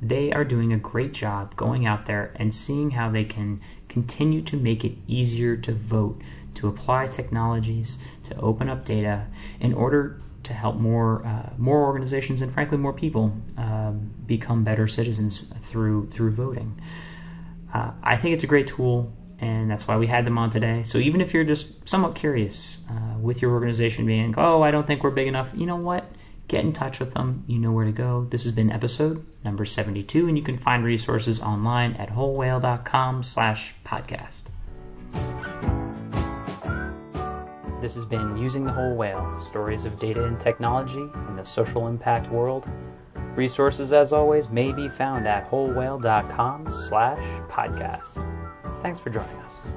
they 0.02 0.32
are 0.32 0.46
doing 0.46 0.74
a 0.74 0.78
great 0.78 1.14
job 1.14 1.56
going 1.56 1.86
out 1.86 2.06
there 2.06 2.32
and 2.36 2.54
seeing 2.54 2.92
how 2.92 3.10
they 3.10 3.26
can 3.26 3.62
continue 3.90 4.42
to 4.44 4.56
make 4.56 4.86
it 4.86 4.94
easier 5.08 5.58
to 5.58 5.74
vote, 5.74 6.22
to 6.56 6.68
apply 6.68 7.08
technologies, 7.08 7.98
to 8.24 8.40
open 8.40 8.70
up 8.70 8.86
data 8.86 9.26
in 9.60 9.74
order 9.74 10.22
to 10.44 10.54
help 10.54 10.78
more 10.78 11.26
uh, 11.26 11.54
more 11.58 11.84
organizations 11.86 12.42
and 12.42 12.54
frankly 12.54 12.78
more 12.78 12.94
people 12.94 13.34
um, 13.58 14.14
become 14.26 14.64
better 14.64 14.88
citizens 14.88 15.40
through 15.40 16.08
through 16.10 16.32
voting. 16.32 16.80
Uh, 17.74 17.92
I 18.02 18.16
think 18.18 18.34
it's 18.34 18.44
a 18.44 18.48
great 18.48 18.68
tool, 18.68 19.12
and 19.40 19.70
that's 19.70 19.88
why 19.88 19.98
we 19.98 20.08
had 20.08 20.26
them 20.26 20.38
on 20.38 20.50
today. 20.50 20.84
So 20.84 20.98
even 20.98 21.22
if 21.22 21.34
you're 21.34 21.44
just 21.44 21.88
somewhat 21.88 22.16
curious 22.16 22.80
uh, 22.90 23.18
with 23.20 23.42
your 23.42 23.52
organization 23.52 24.06
being, 24.06 24.34
oh, 24.38 24.62
I 24.62 24.72
don't 24.72 24.86
think 24.86 25.04
we're 25.04 25.12
big 25.12 25.28
enough, 25.28 25.52
you 25.56 25.66
know 25.66 25.76
what? 25.76 26.06
Get 26.48 26.64
in 26.64 26.72
touch 26.74 27.00
with 27.00 27.14
them. 27.14 27.44
You 27.48 27.60
know 27.60 27.72
where 27.72 27.86
to 27.86 27.92
go. 27.92 28.26
This 28.30 28.46
has 28.46 28.54
been 28.54 28.72
episode 28.72 29.26
number 29.44 29.66
72, 29.66 30.28
and 30.28 30.38
you 30.38 30.44
can 30.44 30.58
find 30.58 30.84
resources 30.84 31.42
online 31.42 31.94
at 31.96 32.10
wholewhale.com 32.10 33.24
slash 33.24 33.76
podcast. 33.84 34.46
This 37.82 37.96
has 37.96 38.06
been 38.06 38.38
Using 38.38 38.66
the 38.66 38.72
Whole 38.72 38.96
Whale, 38.96 39.38
stories 39.38 39.86
of 39.86 40.00
data 40.00 40.24
and 40.24 40.40
technology 40.40 41.02
in 41.30 41.36
the 41.36 41.44
social 41.44 41.88
impact 41.88 42.32
world. 42.32 42.68
Resources, 43.38 43.94
as 43.94 44.14
always, 44.14 44.50
may 44.50 44.72
be 44.72 44.90
found 44.90 45.28
at 45.28 45.48
wholewhale.com 45.48 46.72
slash 46.72 47.22
podcast. 47.52 48.18
Thanks 48.82 49.00
for 49.00 49.12
joining 49.12 49.38
us. 49.38 49.74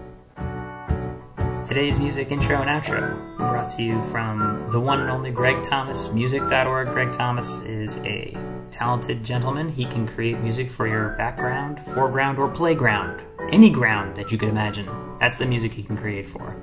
Today's 1.69 1.99
music 1.99 2.33
intro 2.33 2.57
and 2.57 2.71
outro 2.71 3.37
brought 3.37 3.69
to 3.71 3.83
you 3.83 4.01
from 4.05 4.67
the 4.71 4.81
one 4.81 5.01
and 5.01 5.11
only 5.11 5.31
Greg 5.31 5.63
Thomas, 5.63 6.11
music.org. 6.11 6.91
Greg 6.93 7.13
Thomas 7.13 7.59
is 7.59 7.99
a 7.99 8.35
talented 8.71 9.23
gentleman. 9.23 9.69
He 9.69 9.85
can 9.85 10.09
create 10.09 10.41
music 10.41 10.71
for 10.71 10.87
your 10.89 11.11
background, 11.11 11.81
foreground, 11.93 12.39
or 12.39 12.49
playground. 12.49 13.23
Any 13.53 13.69
ground 13.69 14.17
that 14.17 14.33
you 14.33 14.39
could 14.39 14.49
imagine. 14.49 14.89
That's 15.21 15.37
the 15.37 15.47
music 15.47 15.75
he 15.75 15.83
can 15.83 15.99
create 15.99 16.27
for. 16.27 16.57